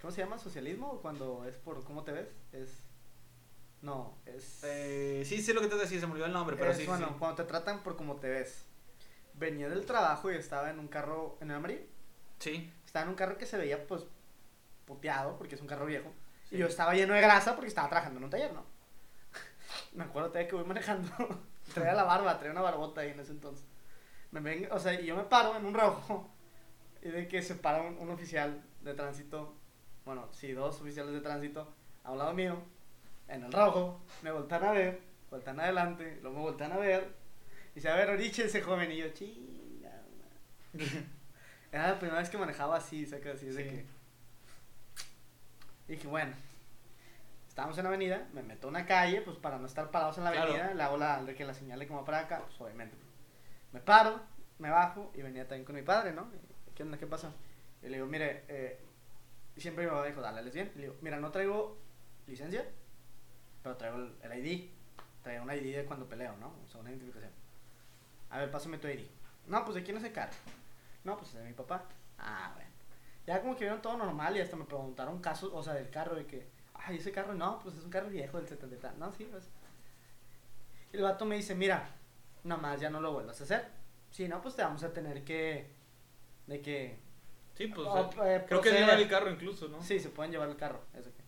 ¿cómo 0.00 0.12
se 0.12 0.22
llama? 0.22 0.38
¿Socialismo? 0.38 1.00
Cuando 1.00 1.44
es 1.46 1.56
por 1.56 1.82
cómo 1.84 2.04
te 2.04 2.12
ves, 2.12 2.28
es 2.52 2.82
no, 3.82 4.18
es 4.26 4.62
Eh, 4.64 5.22
sí, 5.24 5.40
sé 5.40 5.54
lo 5.54 5.60
que 5.60 5.68
te 5.68 5.76
decía, 5.76 5.98
se 5.98 6.06
me 6.06 6.12
olvidó 6.12 6.26
el 6.26 6.32
nombre, 6.32 6.56
pero 6.56 6.70
es, 6.70 6.76
sí, 6.76 6.82
sí, 6.82 6.88
bueno, 6.88 7.08
sí. 7.08 7.14
cuando 7.18 7.36
te 7.42 7.44
tratan 7.44 7.82
por 7.82 7.96
cómo 7.96 8.16
te 8.16 8.28
ves. 8.28 8.66
Venía 9.34 9.68
del 9.68 9.86
trabajo 9.86 10.30
y 10.30 10.36
estaba 10.36 10.70
en 10.70 10.78
un 10.78 10.88
carro 10.88 11.38
en 11.40 11.50
el 11.50 11.56
amarillo. 11.56 11.86
Sí. 12.38 12.70
Estaba 12.84 13.04
en 13.04 13.10
un 13.10 13.14
carro 13.14 13.38
que 13.38 13.46
se 13.46 13.56
veía 13.56 13.86
pues 13.86 14.04
puteado 14.84 15.38
porque 15.38 15.54
es 15.54 15.60
un 15.60 15.66
carro 15.66 15.86
viejo. 15.86 16.12
Sí. 16.48 16.56
Y 16.56 16.58
yo 16.58 16.66
estaba 16.66 16.94
lleno 16.94 17.14
de 17.14 17.22
grasa 17.22 17.54
porque 17.54 17.68
estaba 17.68 17.88
trabajando 17.88 18.18
en 18.18 18.24
un 18.24 18.30
taller, 18.30 18.52
¿no? 18.52 18.64
Me 19.94 20.04
acuerdo 20.04 20.28
todavía 20.28 20.48
que 20.48 20.56
voy 20.56 20.64
manejando. 20.64 21.10
traía 21.74 21.94
la 21.94 22.04
barba, 22.04 22.38
traía 22.38 22.52
una 22.52 22.60
barbota 22.60 23.00
ahí 23.00 23.10
en 23.10 23.20
ese 23.20 23.32
entonces. 23.32 23.64
Me 24.30 24.40
ven, 24.40 24.68
o 24.70 24.78
sea, 24.78 25.00
y 25.00 25.06
yo 25.06 25.16
me 25.16 25.24
paro 25.24 25.56
en 25.56 25.64
un 25.64 25.72
rojo. 25.72 26.28
Y 27.02 27.08
de 27.08 27.28
que 27.28 27.40
se 27.40 27.54
para 27.54 27.80
un, 27.80 27.96
un 27.96 28.10
oficial 28.10 28.62
de 28.82 28.92
tránsito. 28.92 29.54
Bueno, 30.10 30.26
sí, 30.32 30.50
dos 30.50 30.80
oficiales 30.80 31.12
de 31.14 31.20
tránsito 31.20 31.72
a 32.02 32.10
un 32.10 32.18
lado 32.18 32.32
mío. 32.32 32.60
En 33.28 33.44
el 33.44 33.52
rojo. 33.52 34.00
Me 34.22 34.32
voltean 34.32 34.64
a 34.64 34.72
ver. 34.72 35.00
Voltean 35.30 35.60
adelante. 35.60 36.18
Luego 36.20 36.36
me 36.38 36.42
voltean 36.42 36.72
a 36.72 36.78
ver. 36.78 37.14
Y 37.70 37.74
dice, 37.76 37.90
a 37.90 37.94
ver, 37.94 38.10
oriche 38.10 38.46
ese 38.46 38.60
joven. 38.60 38.90
Y 38.90 38.96
yo, 38.96 39.08
chinga. 39.10 39.88
madre". 40.72 40.86
Era 41.70 41.90
la 41.92 41.98
primera 42.00 42.18
vez 42.18 42.28
que 42.28 42.38
manejaba 42.38 42.76
así, 42.78 43.06
saca 43.06 43.30
así, 43.30 43.46
de 43.46 43.52
Sí. 43.52 43.68
que. 43.70 43.84
Y 45.86 45.92
dije, 45.92 46.08
bueno, 46.08 46.32
estábamos 47.46 47.78
en 47.78 47.84
la 47.84 47.90
avenida, 47.90 48.26
me 48.32 48.42
meto 48.42 48.66
a 48.66 48.70
una 48.70 48.86
calle, 48.86 49.20
pues 49.20 49.36
para 49.36 49.58
no 49.58 49.66
estar 49.68 49.92
parados 49.92 50.18
en 50.18 50.24
la 50.24 50.32
Claro. 50.32 50.50
avenida, 50.54 50.74
le 50.74 50.82
hago 50.82 50.96
la, 50.96 51.22
de 51.22 51.36
que 51.36 51.44
la 51.44 51.54
señale 51.54 51.86
como 51.86 52.04
para 52.04 52.18
acá, 52.18 52.42
pues 52.48 52.60
obviamente. 52.60 52.96
Me 53.72 53.78
paro, 53.78 54.20
me 54.58 54.70
bajo 54.70 55.12
y 55.14 55.22
venía 55.22 55.46
también 55.46 55.64
con 55.64 55.76
mi 55.76 55.82
padre, 55.82 56.12
¿no? 56.12 56.28
¿Qué 56.74 56.82
onda? 56.82 56.98
¿Qué 56.98 57.06
pasa? 57.06 57.32
Y 57.80 57.86
le 57.88 57.98
digo, 57.98 58.06
mire, 58.08 58.42
eh, 58.48 58.80
siempre 59.60 59.84
mi 59.84 59.90
mamá 59.90 60.04
dijo, 60.06 60.20
dale, 60.20 60.50
bien. 60.50 60.72
Y 60.74 60.78
le 60.78 60.84
digo, 60.84 60.96
mira, 61.00 61.18
no 61.18 61.30
traigo 61.30 61.78
licencia, 62.26 62.66
pero 63.62 63.76
traigo 63.76 63.98
el, 63.98 64.46
ID. 64.46 64.70
Traigo 65.22 65.44
una 65.44 65.54
ID 65.54 65.76
de 65.76 65.84
cuando 65.84 66.08
peleo, 66.08 66.36
¿no? 66.38 66.54
O 66.64 66.68
sea, 66.68 66.80
una 66.80 66.90
identificación. 66.90 67.30
A 68.30 68.38
ver, 68.38 68.50
pásame 68.50 68.78
tu 68.78 68.88
ID. 68.88 69.06
No, 69.46 69.64
pues 69.64 69.74
de 69.74 69.82
quién 69.82 69.96
es 69.96 70.04
el 70.04 70.12
carro. 70.12 70.32
No, 71.04 71.16
pues 71.16 71.32
de 71.32 71.44
mi 71.44 71.52
papá. 71.52 71.84
Ah, 72.18 72.52
bueno. 72.54 72.70
Ya 73.26 73.40
como 73.40 73.54
que 73.54 73.64
vieron 73.64 73.82
todo 73.82 73.96
normal 73.96 74.36
y 74.36 74.40
hasta 74.40 74.56
me 74.56 74.64
preguntaron 74.64 75.20
casos, 75.20 75.50
o 75.52 75.62
sea, 75.62 75.74
del 75.74 75.90
carro, 75.90 76.16
de 76.16 76.26
que, 76.26 76.48
ay, 76.74 76.96
ese 76.96 77.12
carro, 77.12 77.34
no, 77.34 77.58
pues 77.60 77.76
es 77.76 77.84
un 77.84 77.90
carro 77.90 78.08
viejo 78.08 78.38
del 78.38 78.48
70 78.48 78.76
y 78.76 78.78
tal. 78.78 78.98
No, 78.98 79.12
sí, 79.12 79.28
pues. 79.30 79.48
Y 80.92 80.96
el 80.96 81.02
vato 81.02 81.24
me 81.24 81.36
dice, 81.36 81.54
mira, 81.54 81.88
nomás 82.44 82.80
ya 82.80 82.90
no 82.90 83.00
lo 83.00 83.12
vuelvas 83.12 83.40
a 83.40 83.44
hacer. 83.44 83.68
Si 84.10 84.26
no, 84.26 84.40
pues 84.40 84.56
te 84.56 84.62
vamos 84.62 84.82
a 84.82 84.92
tener 84.92 85.24
que, 85.24 85.70
de 86.46 86.60
que, 86.60 86.98
Sí, 87.60 87.66
pues. 87.66 87.86
o, 87.86 88.10
eh, 88.24 88.36
eh, 88.36 88.44
creo 88.48 88.60
que 88.62 88.70
llevar 88.72 88.98
el 88.98 89.08
carro 89.08 89.30
incluso, 89.30 89.68
¿no? 89.68 89.82
Sí, 89.82 90.00
se 90.00 90.08
pueden 90.08 90.32
llevar 90.32 90.48
el 90.48 90.56
carro. 90.56 90.80
Eso 90.94 91.10
que. 91.14 91.20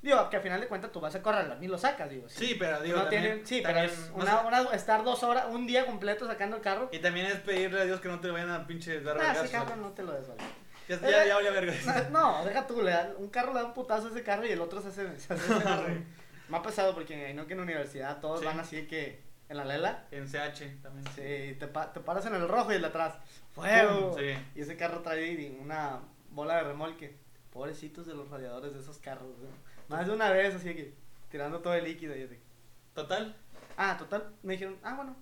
Digo, 0.00 0.30
que 0.30 0.36
al 0.36 0.42
final 0.42 0.60
de 0.60 0.68
cuentas 0.68 0.92
tú 0.92 1.00
vas 1.00 1.14
a 1.16 1.22
correrlo, 1.22 1.56
ni 1.56 1.66
lo 1.66 1.76
sacas, 1.76 2.08
digo. 2.08 2.28
Sí, 2.28 2.54
pero 2.58 2.80
digo, 2.80 2.96
no 2.96 3.02
también, 3.02 3.22
tienen- 3.22 3.46
sí, 3.46 3.60
también, 3.60 3.86
pero 3.90 4.00
es 4.00 4.10
no 4.10 4.16
una, 4.16 4.40
sé, 4.40 4.46
una- 4.46 4.74
estar 4.76 5.02
dos 5.04 5.22
horas, 5.24 5.46
un 5.50 5.66
día 5.66 5.84
completo 5.86 6.26
sacando 6.26 6.56
el 6.56 6.62
carro. 6.62 6.88
Y 6.92 7.00
también 7.00 7.26
es 7.26 7.34
pedirle 7.40 7.80
a 7.80 7.84
Dios 7.84 8.00
que 8.00 8.08
no 8.08 8.20
te 8.20 8.30
vayan 8.30 8.50
a 8.50 8.66
pinche 8.66 9.00
dar 9.00 9.16
Ah, 9.16 9.20
vergazos, 9.20 9.44
ese 9.44 9.52
carro 9.52 9.76
no 9.76 9.90
te 9.90 10.02
lo 10.04 10.12
des, 10.12 10.28
vale. 10.28 10.40
Ya, 10.88 10.98
ya, 11.00 11.24
ya, 11.26 11.42
ya, 11.42 11.50
verga. 11.50 11.72
No, 12.12 12.44
deja 12.44 12.66
tú, 12.66 12.80
le 12.82 12.92
da- 12.92 13.12
un 13.18 13.28
carro 13.28 13.52
le 13.52 13.60
da 13.60 13.66
un 13.66 13.74
putazo 13.74 14.06
a 14.06 14.10
ese 14.10 14.22
carro 14.22 14.46
y 14.46 14.50
el 14.52 14.60
otro 14.60 14.80
se 14.80 14.88
hace. 14.88 15.18
Se 15.18 15.34
hace 15.34 15.52
ese 15.54 15.62
carro. 15.64 15.88
Me 16.48 16.56
ha 16.56 16.62
pasado 16.62 16.94
porque 16.94 17.34
no 17.34 17.46
que 17.46 17.52
en 17.52 17.58
la 17.58 17.64
universidad 17.64 18.20
todos 18.20 18.40
Sí. 18.40 18.46
van 18.46 18.58
así 18.60 18.86
que 18.86 19.20
en 19.50 19.56
la 19.58 19.64
lela. 19.66 20.06
En 20.10 20.26
CH 20.26 20.80
también. 20.82 21.04
Sí, 21.14 21.56
te, 21.58 21.66
pa- 21.66 21.92
te 21.92 22.00
paras 22.00 22.24
en 22.24 22.34
el 22.34 22.48
rojo 22.48 22.72
y 22.72 22.76
el 22.76 22.80
de 22.82 22.86
atrás. 22.88 23.18
¡Fuego! 23.52 24.16
Sí. 24.18 24.32
Y 24.54 24.62
ese 24.62 24.76
carro 24.78 25.00
trae 25.02 25.58
una 25.60 26.00
bola 26.30 26.56
de 26.56 26.62
remolque. 26.62 27.14
Pobrecitos 27.52 28.06
de 28.06 28.14
los 28.14 28.30
radiadores 28.30 28.72
de 28.72 28.80
esos 28.80 28.98
carros. 28.98 29.28
¿no? 29.38 29.48
Más 29.94 30.06
de 30.06 30.12
una 30.14 30.30
vez 30.30 30.54
así 30.54 30.72
que 30.74 30.94
tirando 31.30 31.58
todo 31.60 31.74
el 31.74 31.84
líquido 31.84 32.16
y 32.16 32.22
así. 32.22 32.38
Total. 32.94 33.36
Ah, 33.76 33.96
total. 33.98 34.32
Me 34.42 34.52
dijeron, 34.54 34.78
ah, 34.84 34.94
bueno, 34.94 35.16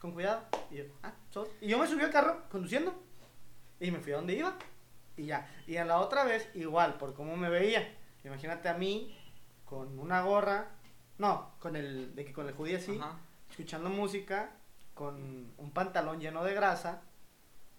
con 0.00 0.12
cuidado. 0.12 0.42
Y 0.70 0.76
yo, 0.78 0.84
ah, 1.02 1.12
sos. 1.30 1.48
Y 1.60 1.68
yo 1.68 1.78
me 1.78 1.86
subí 1.86 2.02
al 2.02 2.10
carro 2.10 2.42
conduciendo. 2.50 2.94
Y 3.80 3.90
me 3.90 4.00
fui 4.00 4.12
a 4.12 4.16
donde 4.16 4.34
iba. 4.34 4.56
Y 5.16 5.26
ya. 5.26 5.46
Y 5.66 5.76
en 5.76 5.88
la 5.88 6.00
otra 6.00 6.24
vez, 6.24 6.48
igual, 6.54 6.94
por 6.94 7.12
cómo 7.14 7.36
me 7.36 7.50
veía. 7.50 7.94
Imagínate 8.24 8.68
a 8.70 8.74
mí 8.74 9.14
con 9.66 9.98
una 9.98 10.22
gorra. 10.22 10.70
No, 11.18 11.52
con 11.60 11.76
el, 11.76 12.14
de 12.14 12.24
que 12.24 12.32
con 12.32 12.48
el 12.48 12.54
hoodie 12.54 12.76
así. 12.76 12.98
Ajá. 12.98 13.18
Escuchando 13.54 13.88
música. 13.88 14.50
Con 14.94 15.52
un 15.56 15.70
pantalón 15.72 16.20
lleno 16.20 16.42
de 16.42 16.54
grasa. 16.54 17.02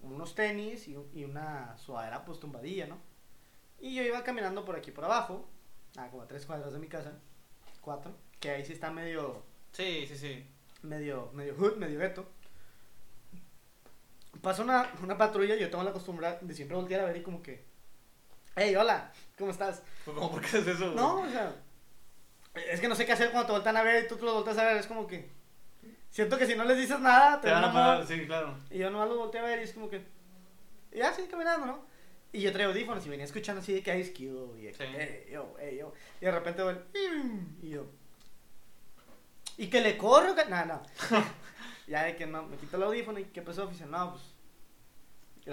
Unos 0.02 0.36
tenis 0.36 0.88
y, 0.88 0.98
y 1.14 1.26
una 1.26 1.78
sudadera 1.78 2.24
pues 2.24 2.40
tumbadilla, 2.40 2.88
¿no? 2.88 2.98
Y 3.80 3.94
yo 3.94 4.04
iba 4.04 4.24
caminando 4.24 4.64
por 4.64 4.78
aquí 4.78 4.92
por 4.92 5.04
abajo. 5.04 5.46
Ah, 5.98 6.08
como 6.10 6.24
a 6.24 6.28
tres 6.28 6.46
cuadras 6.46 6.72
de 6.72 6.80
mi 6.80 6.88
casa. 6.88 7.12
Cuatro. 7.82 8.16
Que 8.40 8.52
ahí 8.52 8.66
sí 8.66 8.72
está 8.74 8.90
medio 8.90 9.44
Sí, 9.74 10.06
sí, 10.08 10.18
sí. 10.18 10.48
medio, 10.82 11.30
medio 11.34 11.56
hood, 11.56 11.76
medio 11.76 12.00
gueto. 12.00 12.26
Pasa 14.42 14.62
una, 14.62 14.90
una 15.04 15.18
patrulla 15.18 15.56
y 15.56 15.60
yo 15.60 15.70
tengo 15.70 15.84
la 15.84 15.92
costumbre 15.92 16.38
de 16.40 16.54
siempre 16.54 16.78
voltear 16.78 17.02
a 17.02 17.06
ver 17.06 17.18
y 17.18 17.24
como 17.24 17.42
que, 17.42 17.66
hey, 18.56 18.76
hola, 18.76 19.12
¿cómo 19.38 19.52
estás? 19.52 19.82
Pues 20.06 20.16
como, 20.16 20.32
¿por 20.32 20.42
qué 20.42 20.48
haces 20.48 20.68
eso? 20.68 20.92
No, 20.92 21.22
o 21.22 21.30
sea, 21.30 21.54
es 22.54 22.80
que 22.80 22.88
no 22.88 22.96
sé 22.96 23.06
qué 23.06 23.14
hacer 23.14 23.32
cuando 23.32 23.48
te 23.48 23.54
voltean 23.54 23.78
a 23.78 23.84
ver 23.84 24.06
y 24.06 24.08
tú 24.08 24.18
te 24.18 24.24
lo 24.24 24.36
volteas 24.36 24.58
a 24.58 24.66
ver, 24.66 24.78
es 24.78 24.88
como 24.88 25.08
que, 25.08 25.30
siento 26.16 26.38
que 26.38 26.46
si 26.48 26.56
no 26.56 26.64
les 26.64 26.78
dices 26.78 27.00
nada, 27.00 27.42
te, 27.42 27.48
Te 27.48 27.54
van 27.54 27.64
a 27.66 27.70
a 27.70 27.74
pagar, 27.74 28.08
sí, 28.08 28.26
claro. 28.26 28.58
Y 28.72 28.78
yo 28.78 28.90
nomás 28.90 29.10
lo 29.10 29.18
volteo 29.18 29.42
a 29.44 29.48
ver 29.48 29.60
y 29.60 29.64
es 29.64 29.74
como 29.74 29.90
que, 29.90 30.02
y 30.94 30.98
ya, 31.00 31.14
sí, 31.14 31.24
caminando, 31.30 31.66
¿no? 31.66 31.86
Y 32.32 32.42
yo 32.42 32.52
traigo 32.52 32.72
audífonos 32.72 33.06
y 33.06 33.10
venía 33.10 33.26
escuchando 33.26 33.62
así 33.62 33.74
de 33.74 33.84
que 33.84 34.00
Ice 34.00 34.14
Cube 34.14 34.60
y 34.60 34.68
que, 34.68 34.74
Sí. 34.74 34.84
"Ey, 34.84 35.26
yo, 35.32 35.56
yo. 35.78 35.94
Y 36.22 36.26
de 36.26 36.32
repente 36.32 36.64
voy, 36.64 36.76
y 37.62 37.70
yo, 37.70 37.86
y 39.58 39.68
que 39.68 39.82
le 39.82 39.98
corro, 39.98 40.36
que... 40.36 40.46
no, 40.46 40.66
no. 40.66 40.82
ya 41.88 42.04
de 42.04 42.16
que 42.16 42.26
no, 42.26 42.44
me 42.44 42.58
quito 42.58 42.78
el 42.78 42.84
audífono 42.84 43.20
y 43.20 43.26
¿qué 43.26 43.42
pasó, 43.42 43.66
oficial? 43.66 43.90
No, 43.92 44.12
pues. 44.12 44.24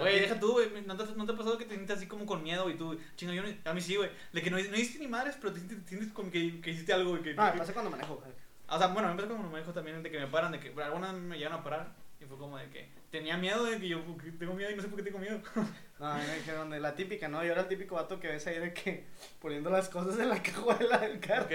Oye, 0.03 0.21
deja 0.21 0.39
tú, 0.39 0.53
güey. 0.53 0.69
¿No 0.87 0.97
te, 0.97 1.05
¿No 1.15 1.25
te 1.25 1.31
ha 1.33 1.37
pasado 1.37 1.57
que 1.57 1.65
te 1.65 1.75
sientes 1.75 1.97
así 1.97 2.07
como 2.07 2.25
con 2.25 2.41
miedo 2.41 2.67
y 2.69 2.73
tú, 2.75 2.97
chinga, 3.15 3.33
yo 3.33 3.43
no, 3.43 3.49
a 3.65 3.73
mí 3.75 3.79
sí, 3.79 3.95
güey? 3.95 4.09
De 4.33 4.41
que 4.41 4.49
no, 4.49 4.57
no 4.57 4.75
hiciste 4.75 4.97
ni 4.99 5.07
madres, 5.07 5.37
pero 5.39 5.53
te 5.53 5.59
sientes, 5.59 5.83
te 5.83 5.89
sientes 5.89 6.11
como 6.11 6.31
que, 6.31 6.59
que 6.61 6.71
hiciste 6.71 6.91
algo, 6.93 7.11
güey. 7.11 7.21
Que, 7.21 7.33
No, 7.35 7.43
me 7.45 7.51
que- 7.51 7.57
pasa 7.59 7.73
cuando 7.73 7.91
manejo. 7.91 8.15
güey. 8.15 8.31
O 8.69 8.77
sea, 8.77 8.87
bueno, 8.87 9.09
me 9.09 9.15
pasa 9.15 9.27
como 9.27 9.49
me 9.49 9.59
dijo 9.59 9.73
también 9.73 10.01
de 10.01 10.09
que 10.09 10.19
me 10.19 10.27
paran, 10.27 10.51
de 10.51 10.59
que 10.59 10.73
algunas 10.81 11.13
me 11.13 11.37
llegan 11.37 11.53
a 11.53 11.63
parar 11.63 11.93
Y 12.19 12.25
fue 12.25 12.37
como 12.37 12.57
de 12.57 12.69
que 12.69 12.89
tenía 13.11 13.37
miedo 13.37 13.65
de 13.65 13.79
que 13.79 13.87
yo 13.87 13.99
tengo 14.39 14.53
miedo 14.53 14.71
y 14.71 14.75
no 14.75 14.81
sé 14.81 14.87
por 14.87 14.97
qué 14.97 15.03
tengo 15.03 15.19
miedo. 15.19 15.41
No, 15.99 16.15
me 16.15 16.35
dijeron 16.35 16.69
de 16.69 16.81
la 16.81 16.95
típica, 16.95 17.29
¿no? 17.29 17.45
Yo 17.45 17.53
era 17.53 17.61
el 17.61 17.67
típico 17.69 17.95
vato 17.95 18.19
que 18.19 18.27
ves 18.27 18.45
ahí 18.47 18.59
de 18.59 18.73
que 18.73 19.05
poniendo 19.39 19.69
las 19.69 19.87
cosas 19.87 20.19
en 20.19 20.27
la 20.27 20.41
cajuela 20.43 20.97
del 20.97 21.19
carro. 21.21 21.45
ok. 21.45 21.51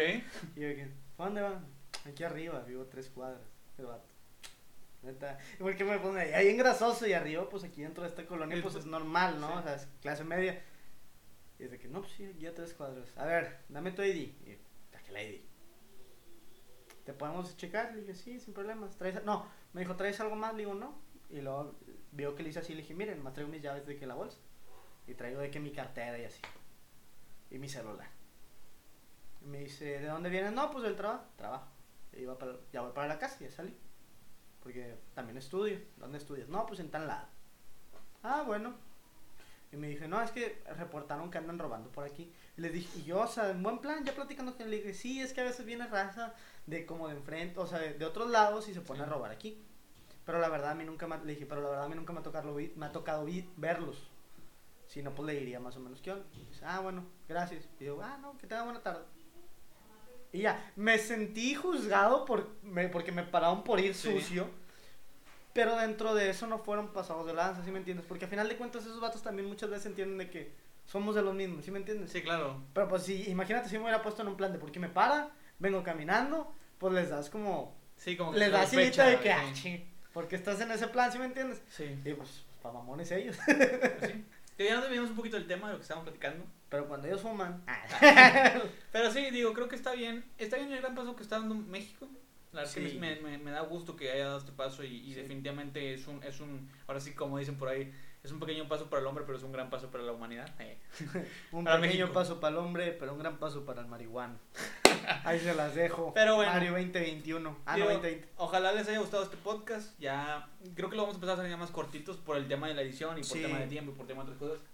Y 0.57 0.61
yo 0.61 0.69
que, 0.69 0.89
¿para 1.19 1.27
dónde 1.27 1.43
van? 1.43 1.67
Aquí 2.07 2.25
arriba, 2.25 2.61
vivo 2.61 2.87
tres 2.87 3.11
cuadras, 3.11 3.43
el 3.77 3.87
vato. 3.87 4.09
Neta. 5.03 5.39
¿Y 5.55 5.63
por 5.63 5.77
qué 5.77 5.85
me 5.85 5.99
pone 5.99 6.21
ahí? 6.21 6.33
Ahí 6.33 6.49
en 6.49 6.57
grasoso 6.57 7.07
y 7.07 7.13
arriba, 7.13 7.49
pues 7.49 7.65
aquí 7.65 7.83
dentro 7.83 8.03
de 8.03 8.09
esta 8.09 8.27
colonia, 8.27 8.59
pues 8.63 8.75
es 8.75 8.87
normal, 8.87 9.41
¿no? 9.41 9.49
Sí. 9.49 9.59
O 9.59 9.63
sea, 9.63 9.75
es 9.75 9.89
clase 10.01 10.25
media. 10.25 10.63
Y 11.59 11.65
es 11.65 11.71
de 11.71 11.79
que, 11.79 11.89
no, 11.89 12.01
pues 12.01 12.13
sí, 12.13 12.25
aquí 12.25 12.47
a 12.47 12.55
tres 12.55 12.73
cuadras. 12.75 13.09
A 13.17 13.25
ver, 13.27 13.59
dame 13.69 13.93
tu 13.93 14.03
ID. 14.03 14.17
Y, 14.17 14.59
saqué 14.93 15.13
la 15.13 15.23
ID. 15.23 15.41
¿Te 17.09 17.15
podemos 17.15 17.57
checar? 17.57 17.95
Le 17.95 18.03
dije, 18.03 18.15
sí, 18.15 18.39
sin 18.39 18.53
problemas. 18.53 18.95
¿Traes 18.99 19.17
a-?" 19.17 19.21
No, 19.21 19.47
me 19.73 19.81
dijo, 19.81 19.97
¿traes 19.97 20.21
algo 20.21 20.37
más? 20.37 20.53
Le 20.53 20.59
digo, 20.59 20.75
no. 20.75 20.95
Y 21.31 21.41
luego 21.41 21.75
vio 22.13 22.35
que 22.35 22.43
le 22.43 22.51
hice 22.51 22.59
así, 22.59 22.75
le 22.75 22.83
dije, 22.83 22.95
miren, 22.95 23.23
más 23.23 23.33
traigo 23.33 23.51
mis 23.51 23.63
llaves 23.63 23.87
de 23.87 23.97
que 23.97 24.07
la 24.07 24.15
bolsa. 24.15 24.37
Y 25.07 25.15
traigo 25.15 25.41
de 25.41 25.51
que 25.51 25.59
mi 25.59 25.73
cartera 25.73 26.19
y 26.19 26.27
así. 26.27 26.43
Y 27.51 27.57
mi 27.59 27.67
celular. 27.67 28.11
Y 29.41 29.47
me 29.47 29.61
dice, 29.61 30.01
¿de 30.01 30.07
dónde 30.07 30.29
vienes? 30.29 30.53
No, 30.53 30.71
pues 30.71 30.85
del 30.85 30.97
trabajo. 30.97 31.25
Trabajo. 31.37 31.67
Y 32.13 32.19
iba 32.19 32.37
para, 32.37 32.59
ya 32.75 32.83
voy 32.83 32.93
para 32.93 33.09
la 33.09 33.19
casa, 33.19 33.39
ya 33.41 33.51
salí. 33.51 33.75
Porque 34.63 34.99
también 35.15 35.39
estudio. 35.39 35.81
¿Dónde 35.97 36.19
estudias? 36.19 36.51
No, 36.51 36.67
pues 36.67 36.79
en 36.79 36.91
tal 36.91 37.07
lado. 37.07 37.27
Ah, 38.23 38.43
bueno. 38.47 38.75
Y 39.73 39.77
me 39.77 39.89
dije, 39.89 40.09
no, 40.09 40.21
es 40.21 40.31
que 40.31 40.63
reportaron 40.77 41.31
que 41.31 41.39
andan 41.39 41.59
robando 41.59 41.91
por 41.91 42.05
aquí. 42.05 42.31
Y 42.59 42.69
dije, 42.69 42.99
y 42.99 43.05
yo, 43.05 43.21
o 43.21 43.27
sea, 43.27 43.49
en 43.49 43.63
buen 43.63 43.79
plan, 43.79 44.05
ya 44.05 44.15
platicando 44.15 44.55
él, 44.59 44.69
le 44.69 44.77
dije, 44.77 44.93
sí, 44.93 45.23
es 45.23 45.33
que 45.33 45.41
a 45.41 45.45
veces 45.45 45.65
viene 45.65 45.87
raza 45.87 46.35
de 46.69 46.85
como 46.87 47.09
de 47.09 47.15
enfrente, 47.15 47.59
o 47.59 47.67
sea, 47.67 47.79
de, 47.79 47.95
de 47.95 48.05
otros 48.05 48.31
lados 48.31 48.69
y 48.69 48.75
se 48.75 48.81
pone 48.81 49.01
Sí. 49.01 49.07
a 49.07 49.09
robar 49.09 49.31
aquí. 49.31 49.63
Pero 50.25 50.39
la 50.41 50.49
verdad 50.49 50.73
a 50.73 50.75
mí 50.75 50.85
nunca 50.85 51.07
me, 51.07 51.17
le 51.19 51.33
dije, 51.33 51.47
pero 51.47 51.63
la 51.63 51.69
verdad 51.71 51.85
a 51.87 51.89
mí 51.89 51.95
nunca 51.95 52.13
me 52.13 52.21
ha 52.21 52.23
tocado, 52.23 52.55
me 52.77 52.87
ha 52.87 52.93
tocado 52.93 53.27
verlos. 53.57 54.11
Si 54.87 55.03
no, 55.03 55.15
pues 55.15 55.27
le 55.27 55.39
diría 55.39 55.61
más 55.61 55.77
o 55.77 55.81
menos 55.81 56.01
qué 56.01 56.13
onda. 56.13 56.25
Dice, 56.51 56.65
ah, 56.67 56.81
bueno, 56.81 57.05
gracias. 57.29 57.67
Y 57.81 57.85
yo, 57.87 58.01
ah, 58.03 58.19
no, 58.21 58.37
que 58.39 58.47
tenga 58.47 58.63
buena 58.65 58.81
tarde. 58.83 59.05
Y 60.33 60.41
ya, 60.43 60.73
me 60.77 60.99
sentí 60.99 61.55
juzgado 61.55 62.25
por, 62.27 62.51
me- 62.63 62.89
porque 62.89 63.13
me 63.13 63.23
pararon 63.23 63.65
por 63.65 63.81
ir 63.81 63.95
Sí. 63.95 64.13
sucio. 64.13 64.47
Pero 65.55 65.77
dentro 65.77 66.15
de 66.15 66.31
eso 66.31 66.47
no 66.47 66.59
fueron 66.59 66.89
pasados 66.93 67.27
de 67.27 67.33
lanza, 67.35 67.65
¿sí 67.65 67.71
me 67.71 67.79
entiendes? 67.79 68.05
Porque 68.07 68.27
al 68.27 68.31
final 68.31 68.49
de 68.49 68.57
cuentas 68.57 68.83
esos 68.85 69.01
vatos 69.01 69.23
también 69.23 69.49
muchas 69.49 69.71
veces 69.71 69.87
entienden 69.87 70.19
de 70.19 70.31
que 70.31 70.53
somos 70.87 71.15
de 71.15 71.23
los 71.23 71.35
mismos, 71.35 71.65
¿sí 71.65 71.71
me 71.71 71.79
entiendes? 71.79 72.11
Sí, 72.13 72.23
claro. 72.23 72.63
Pero 72.75 72.89
pues 72.89 73.03
si, 73.03 73.29
imagínate 73.31 73.69
si 73.69 73.77
me 73.77 73.85
hubiera 73.85 74.03
puesto 74.03 74.23
en 74.23 74.29
un 74.29 74.37
plan 74.37 74.53
de 74.53 74.59
porque 74.59 74.79
me 74.79 74.89
para, 74.89 75.31
vengo 75.59 75.83
caminando, 75.83 76.55
pues 76.79 76.95
les 76.95 77.11
das 77.11 77.31
como, 77.31 77.77
Sí, 77.97 78.17
como 78.17 78.33
que 78.33 78.39
les 78.39 78.53
das 78.53 78.67
sospecha, 78.71 79.07
de 79.07 79.17
que, 79.19 79.23
sí. 79.25 79.35
ah, 79.35 79.51
ching, 79.53 79.85
porque 80.13 80.37
estás 80.37 80.61
en 80.61 80.71
ese 80.71 80.87
plan, 80.89 81.11
¿sí 81.13 81.19
me 81.19 81.25
entiendes? 81.27 81.61
Sí. 81.71 81.85
Y 82.05 82.15
pues, 82.15 82.45
pa' 82.63 82.73
mamones 82.73 83.11
ellos. 83.11 83.37
Sí. 83.47 84.25
Ya 84.65 84.75
nos 84.75 84.85
desviamos 84.85 85.11
un 85.11 85.17
poquito 85.17 85.37
del 85.37 85.47
tema 85.47 85.69
de 85.69 85.75
lo 85.75 85.79
que 85.79 85.83
estábamos 85.83 86.09
platicando. 86.09 86.45
Pero 86.69 86.87
cuando 86.89 87.07
ellos 87.07 87.21
fuman, 87.23 87.63
ah, 87.67 88.61
Pero 88.93 89.11
sí, 89.13 89.31
digo, 89.31 89.53
creo 89.53 89.69
que 89.69 89.77
está 89.77 89.93
bien. 89.93 90.25
Está 90.37 90.57
bien 90.57 90.73
el 90.73 90.81
gran 90.81 90.95
paso 90.95 91.15
que 91.17 91.23
está 91.23 91.39
dando 91.39 91.55
México. 91.55 92.09
La 92.53 92.61
verdad 92.63 92.77
es 92.79 92.83
que 92.85 92.91
Sí. 92.91 92.99
me, 92.99 93.17
me- 93.17 93.39
me 93.39 93.51
da 93.53 93.61
gusto 93.61 93.95
que 93.95 94.11
haya 94.11 94.25
dado 94.27 94.39
este 94.39 94.53
paso 94.53 94.83
y, 94.83 94.89
y 94.97 95.15
Sí. 95.15 95.21
definitivamente 95.21 95.95
es 95.95 96.07
un, 96.09 96.23
es 96.25 96.41
un, 96.41 96.69
ahora 96.87 96.99
sí 97.01 97.13
como 97.13 97.39
dicen 97.39 97.57
por 97.57 97.69
ahí, 97.69 97.93
es 98.29 98.33
un 98.33 98.41
pequeño 98.41 98.69
paso 98.69 98.91
para 98.91 99.01
el 99.01 99.07
hombre, 99.07 99.25
pero 99.27 99.39
es 99.39 99.45
un 99.45 99.53
gran 99.53 99.71
paso 99.71 99.91
para 99.91 100.05
la 100.05 100.13
humanidad. 100.13 100.49
Eh. 100.61 100.79
un 101.53 101.65
Para 101.65 101.81
pequeño 101.81 102.05
México. 102.05 102.13
paso 102.13 102.41
para 102.41 102.53
el 102.53 102.59
hombre, 102.59 102.93
pero 102.93 103.15
un 103.15 103.19
gran 103.19 103.39
paso 103.39 103.65
para 103.65 103.81
el 103.81 103.87
marihuano. 103.87 104.39
Ahí 105.25 105.41
se 105.41 105.55
las 105.55 105.75
dejo. 105.75 106.13
Pero 106.15 106.37
bueno. 106.37 106.53
Mario 106.53 106.73
2021. 106.73 107.57
Ah, 107.65 107.73
no, 107.73 107.77
Digo, 107.77 107.89
2020. 107.95 108.29
Ojalá 108.37 108.73
les 108.73 108.87
haya 108.89 108.99
gustado 108.99 109.23
este 109.23 109.39
podcast. 109.39 109.99
Ya 109.99 110.47
creo 110.75 110.91
que 110.91 110.97
lo 110.97 111.03
vamos 111.03 111.15
a 111.15 111.17
empezar 111.17 111.37
a 111.37 111.39
hacer 111.41 111.51
ya 111.51 111.57
más 111.57 111.71
cortitos 111.71 112.19
por 112.19 112.37
el 112.37 112.47
tema 112.49 112.69
de 112.69 112.75
la 112.75 112.83
edición 112.83 113.17
y 113.17 113.23
por 113.23 113.31
Sí. 113.31 113.41
tema 113.43 113.59
de 113.61 113.67
tiempo 113.67 113.93
y 113.93 113.95
por 113.95 114.07
tema 114.07 114.25
de 114.25 114.33
otras 114.33 114.51
cosas. 114.51 114.65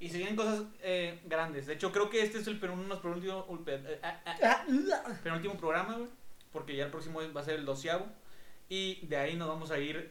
Y 0.00 0.08
se 0.10 0.18
vienen 0.18 0.34
cosas 0.34 0.64
eh, 0.82 1.20
grandes. 1.26 1.66
De 1.66 1.74
hecho, 1.74 1.92
creo 1.92 2.10
que 2.10 2.22
este 2.22 2.38
es 2.38 2.46
el 2.48 2.58
penúltimo, 2.58 3.00
penúltimo, 3.00 3.46
eh, 3.68 4.00
ah, 4.02 4.20
ah, 4.26 4.64
Ah, 4.66 5.12
penúltimo 5.22 5.54
programa, 5.56 5.94
güey. 5.94 6.10
Porque 6.52 6.74
ya 6.76 6.84
el 6.86 6.90
próximo 6.90 7.20
va 7.34 7.40
a 7.40 7.44
ser 7.44 7.54
el 7.60 7.64
doceavo. 7.64 8.06
Y 8.68 9.06
de 9.06 9.16
ahí 9.16 9.36
nos 9.36 9.46
vamos 9.46 9.70
a 9.70 9.78
ir 9.78 10.10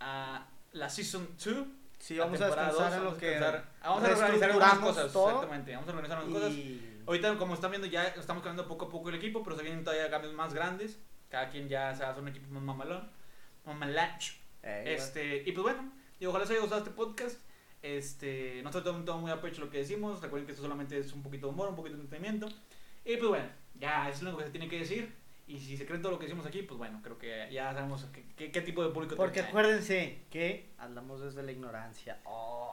a 0.00 0.46
la 0.72 0.88
Season 0.88 1.28
2. 1.44 1.66
Sí, 2.00 2.18
vamos 2.18 2.40
a 2.40 2.46
descansar 2.46 2.92
en 2.94 3.04
lo 3.04 3.16
que. 3.16 3.38
Vamos 3.82 4.02
a 4.02 4.06
reorganizar 4.06 4.50
algunas 4.50 4.78
cosas. 4.78 5.12
todo. 5.12 5.28
Exactamente, 5.28 5.72
vamos 5.74 5.88
a 5.88 5.92
organizar 5.92 6.18
algunas 6.18 6.42
cosas. 6.42 6.58
Ahorita, 7.06 7.38
como 7.38 7.54
están 7.54 7.70
viendo, 7.70 7.86
ya 7.86 8.06
estamos 8.08 8.42
cambiando 8.42 8.66
poco 8.68 8.86
a 8.86 8.88
poco 8.88 9.08
el 9.10 9.14
equipo, 9.16 9.42
pero 9.42 9.56
se 9.56 9.62
vienen 9.62 9.84
todavía 9.84 10.10
cambios 10.10 10.32
más 10.34 10.54
grandes. 10.54 10.98
Cada 11.28 11.48
quien 11.48 11.68
ya 11.68 11.94
se 11.94 12.04
hace 12.04 12.20
un 12.20 12.28
equipo 12.28 12.48
más 12.52 12.62
mamalón. 12.62 13.08
Mamalach. 13.64 14.24
Eh, 14.62 14.94
Este, 14.96 15.42
y 15.46 15.52
pues 15.52 15.62
bueno, 15.62 15.92
y 16.18 16.26
ojalá 16.26 16.44
les 16.44 16.50
haya 16.50 16.60
gustado 16.60 16.82
este 16.82 16.94
podcast. 16.94 17.38
Este, 17.82 18.60
no 18.62 18.72
se 18.72 18.82
tomen 18.82 19.04
todo 19.04 19.18
muy 19.18 19.30
a 19.30 19.40
pecho 19.40 19.60
lo 19.62 19.70
que 19.70 19.78
decimos. 19.78 20.20
Recuerden 20.20 20.46
que 20.46 20.52
esto 20.52 20.62
solamente 20.62 20.98
es 20.98 21.12
un 21.12 21.22
poquito 21.22 21.46
de 21.46 21.52
humor, 21.52 21.68
un 21.68 21.76
poquito 21.76 21.96
de 21.96 22.02
entretenimiento. 22.02 22.48
Y 23.04 23.16
pues 23.16 23.28
bueno, 23.28 23.48
ya 23.74 24.08
es 24.08 24.22
lo 24.22 24.36
que 24.36 24.44
se 24.44 24.50
tiene 24.50 24.68
que 24.68 24.78
decir. 24.80 25.14
Y 25.50 25.58
si 25.58 25.76
se 25.76 25.84
creen 25.84 26.00
todo 26.00 26.12
lo 26.12 26.18
que 26.18 26.26
decimos 26.26 26.46
aquí, 26.46 26.62
pues 26.62 26.78
bueno, 26.78 27.00
creo 27.02 27.18
que 27.18 27.48
ya 27.50 27.72
sabemos 27.74 28.04
qué, 28.12 28.24
qué- 28.36 28.52
qué 28.52 28.60
tipo 28.60 28.84
de 28.84 28.90
público 28.90 29.16
Porque 29.16 29.40
tenemos. 29.40 29.48
acuérdense 29.50 30.22
que 30.30 30.70
hablamos 30.78 31.20
desde 31.20 31.42
la 31.42 31.50
ignorancia. 31.50 32.20
Oh, 32.24 32.72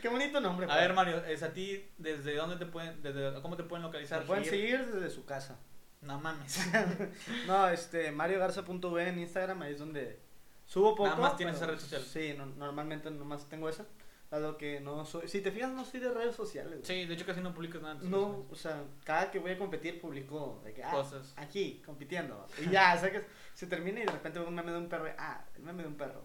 qué 0.00 0.08
bonito 0.08 0.40
nombre. 0.40 0.66
A 0.70 0.76
ver, 0.76 0.94
Mario, 0.94 1.22
es 1.26 1.42
a 1.42 1.52
ti, 1.52 1.84
¿desde 1.98 2.34
dónde 2.36 2.56
te 2.56 2.66
pueden, 2.66 3.02
desde 3.02 3.40
cómo 3.42 3.56
te 3.56 3.64
pueden 3.64 3.82
localizar? 3.82 4.20
Se 4.20 4.26
pueden 4.26 4.44
seguir? 4.44 4.78
seguir 4.78 4.86
desde 4.94 5.10
su 5.10 5.24
casa. 5.26 5.58
No 6.00 6.18
mames. 6.20 6.58
No, 7.46 7.68
este, 7.68 8.12
mariogarza.v 8.12 9.08
en 9.08 9.18
Instagram, 9.18 9.62
ahí 9.62 9.72
es 9.74 9.78
donde 9.78 10.18
subo 10.64 10.92
poco. 10.94 11.08
Nada 11.08 11.20
más 11.20 11.36
tienes 11.36 11.58
pero, 11.58 11.72
esa 11.74 11.80
red 11.80 11.80
social. 12.00 12.02
Sí, 12.02 12.34
no- 12.38 12.46
normalmente 12.46 13.10
nomás 13.10 13.48
tengo 13.48 13.68
esa. 13.68 13.84
Dado 14.30 14.58
que 14.58 14.80
no 14.80 15.06
soy, 15.06 15.26
si 15.26 15.40
te 15.40 15.50
fijas, 15.50 15.70
no 15.72 15.84
soy 15.86 16.00
de 16.00 16.10
redes 16.12 16.36
sociales. 16.36 16.72
güey. 16.72 16.84
Sí, 16.84 17.06
de 17.06 17.14
hecho 17.14 17.24
casi 17.24 17.40
no 17.40 17.54
publicas 17.54 17.80
nada. 17.80 17.94
No, 18.02 18.46
o 18.50 18.54
sea, 18.54 18.84
cada 19.04 19.30
que 19.30 19.38
voy 19.38 19.52
a 19.52 19.58
competir 19.58 20.00
publico 20.00 20.60
de 20.64 20.74
que, 20.74 20.84
ah, 20.84 20.90
Cosas. 20.90 21.32
aquí, 21.36 21.82
compitiendo. 21.86 22.46
Y 22.58 22.68
ya, 22.70 22.94
o 22.94 23.00
sea 23.00 23.10
que 23.10 23.24
se 23.54 23.66
termina 23.66 24.00
y 24.00 24.04
de 24.04 24.12
repente 24.12 24.38
un 24.40 24.54
meme 24.54 24.72
de 24.72 24.78
un 24.78 24.88
perro. 24.88 25.08
y, 25.08 25.12
Ah, 25.16 25.44
el 25.56 25.62
meme 25.62 25.82
de 25.82 25.88
un 25.88 25.96
perro. 25.96 26.24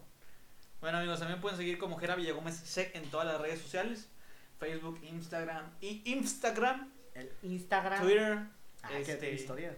Bueno 0.81 0.97
amigos, 0.97 1.19
también 1.19 1.39
pueden 1.39 1.57
seguir 1.57 1.77
como 1.77 1.97
Jera 1.97 2.15
Villagómez 2.15 2.55
C 2.55 2.91
en 2.93 3.09
todas 3.09 3.25
las 3.25 3.39
redes 3.39 3.61
sociales. 3.61 4.09
Facebook, 4.59 4.99
Instagram 5.03 5.71
y 5.79 6.01
Instagram, 6.05 6.91
El 7.13 7.31
Instagram. 7.43 8.01
Twitter. 8.01 8.37
Ah, 8.81 8.89
este, 8.97 9.17
qué 9.17 9.33
historia. 9.33 9.77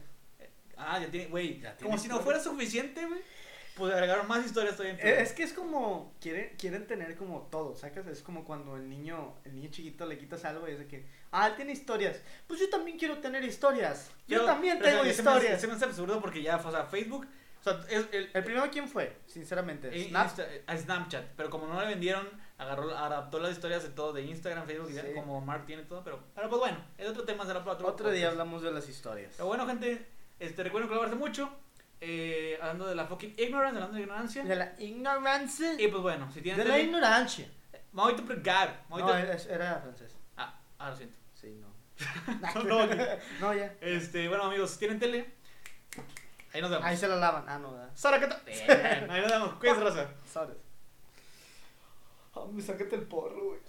Ah, 0.77 0.99
ya 0.99 1.09
tiene, 1.09 1.27
güey. 1.27 1.61
Como 1.81 1.97
si 1.97 2.07
no 2.07 2.19
fuera 2.21 2.39
suficiente, 2.39 3.05
güey. 3.05 3.21
Pues 3.75 3.93
agregaron 3.93 4.27
más 4.27 4.45
historias 4.45 4.75
todavía 4.77 4.99
en 4.99 5.05
Eh. 5.07 5.21
Es 5.21 5.33
que 5.33 5.43
es 5.43 5.51
como, 5.53 6.13
quieren, 6.21 6.55
quieren 6.57 6.87
tener 6.87 7.15
como 7.17 7.41
todo, 7.51 7.75
¿sacas? 7.75 8.07
Es 8.07 8.21
como 8.21 8.45
cuando 8.45 8.75
el 8.77 8.89
niño, 8.89 9.33
el 9.43 9.55
niño 9.55 9.69
chiquito 9.69 10.05
le 10.05 10.17
quitas 10.17 10.45
algo 10.45 10.67
y 10.67 10.71
es 10.71 10.79
de 10.79 10.87
que, 10.87 11.05
ah, 11.31 11.47
él 11.47 11.55
tiene 11.55 11.73
historias. 11.73 12.21
Pues 12.47 12.59
yo 12.59 12.69
también 12.69 12.97
quiero 12.97 13.17
tener 13.19 13.43
historias. 13.43 14.11
Yo 14.27 14.45
también 14.45 14.79
tengo 14.79 14.89
se 14.89 14.95
me- 14.97 15.03
me 15.03 15.09
hace- 15.09 15.21
historias. 15.21 15.61
Se 15.61 15.67
me 15.67 15.73
hace 15.73 15.85
absurdo 15.85 16.21
porque 16.21 16.41
ya, 16.41 16.55
o 16.57 16.71
sea, 16.71 16.85
Facebook. 16.85 17.27
O 17.59 17.63
sea, 17.63 17.81
es 17.89 18.05
el, 18.11 18.29
El 18.33 18.43
primero, 18.43 18.69
¿quién 18.71 18.87
fue? 18.87 19.17
Sinceramente. 19.25 19.89
Snap. 20.07 20.27
Insta- 20.27 20.45
eh, 20.47 20.63
a 20.67 20.77
Snapchat, 20.77 21.25
pero 21.35 21.49
como 21.49 21.65
no 21.67 21.79
le 21.81 21.87
vendieron, 21.87 22.27
agarró, 22.59 22.95
adaptó 22.95 23.39
las 23.39 23.51
historias 23.53 23.81
de 23.83 23.89
todo, 23.89 24.13
de 24.13 24.21
Instagram, 24.21 24.65
Facebook, 24.67 24.89
y 24.91 24.93
Sí. 24.93 25.01
de- 25.01 25.13
como 25.15 25.41
Mark 25.41 25.65
tiene 25.65 25.81
todo, 25.83 26.03
pero, 26.03 26.19
pero 26.35 26.47
pues 26.47 26.59
bueno, 26.59 26.77
es 26.97 27.09
otro 27.09 27.23
tema, 27.25 27.43
será 27.45 27.59
para 27.61 27.73
otro 27.73 27.87
Otro 27.87 28.11
día 28.11 28.29
hablamos 28.29 28.61
de 28.61 28.71
las 28.71 28.87
historias. 28.87 29.33
Pero 29.35 29.47
bueno, 29.47 29.65
gente, 29.67 30.05
este, 30.39 30.63
recuerden 30.63 30.87
colaborarse 30.87 31.17
mucho, 31.19 31.49
eh, 32.07 32.57
hablando 32.61 32.85
de 32.87 32.93
la 32.95 33.05
fucking 33.07 33.33
ignorance, 33.37 33.75
hablando 33.75 33.95
de 33.95 34.01
ignorancia, 34.03 34.43
De 34.43 34.55
la 34.55 34.73
ignorancia. 34.79 35.73
y 35.79 35.87
pues 35.87 36.01
bueno, 36.03 36.31
si 36.31 36.41
tienen 36.41 36.63
De 36.63 36.69
la 36.69 36.79
ignorancia. 36.79 37.47
me 37.93 38.01
voy 38.03 38.13
a 38.13 38.17
pregar, 38.17 38.83
No, 38.89 38.97
era 38.99 39.79
francés. 39.81 40.15
ah, 40.37 40.59
ah, 40.77 40.89
lo 40.91 40.95
siento. 40.95 41.17
Sí, 41.33 41.59
no. 41.61 41.73
No, 42.65 42.85
no, 43.39 43.53
ya. 43.53 43.73
Este, 43.81 44.27
bueno 44.27 44.43
amigos, 44.43 44.69
si 44.71 44.79
tienen 44.79 44.99
tele, 44.99 45.33
ahí 46.53 46.61
nos 46.61 46.69
vemos. 46.69 46.85
Ahí 46.85 46.95
se 46.97 47.07
la 47.07 47.15
lavan. 47.15 47.45
Ah, 47.47 47.57
no, 47.57 47.71
¿verdad? 47.71 47.89
Saracata. 47.95 48.39
Bien, 48.45 48.69
ahí 49.09 49.21
nos 49.21 49.31
vemos, 49.31 49.53
cuídense, 49.55 49.83
raza. 49.83 50.09
Sabes. 50.31 50.57
Ah, 52.35 52.45
me 52.51 52.61
sácate 52.61 52.95
el 52.95 53.03
porro, 53.03 53.45
güey. 53.45 53.59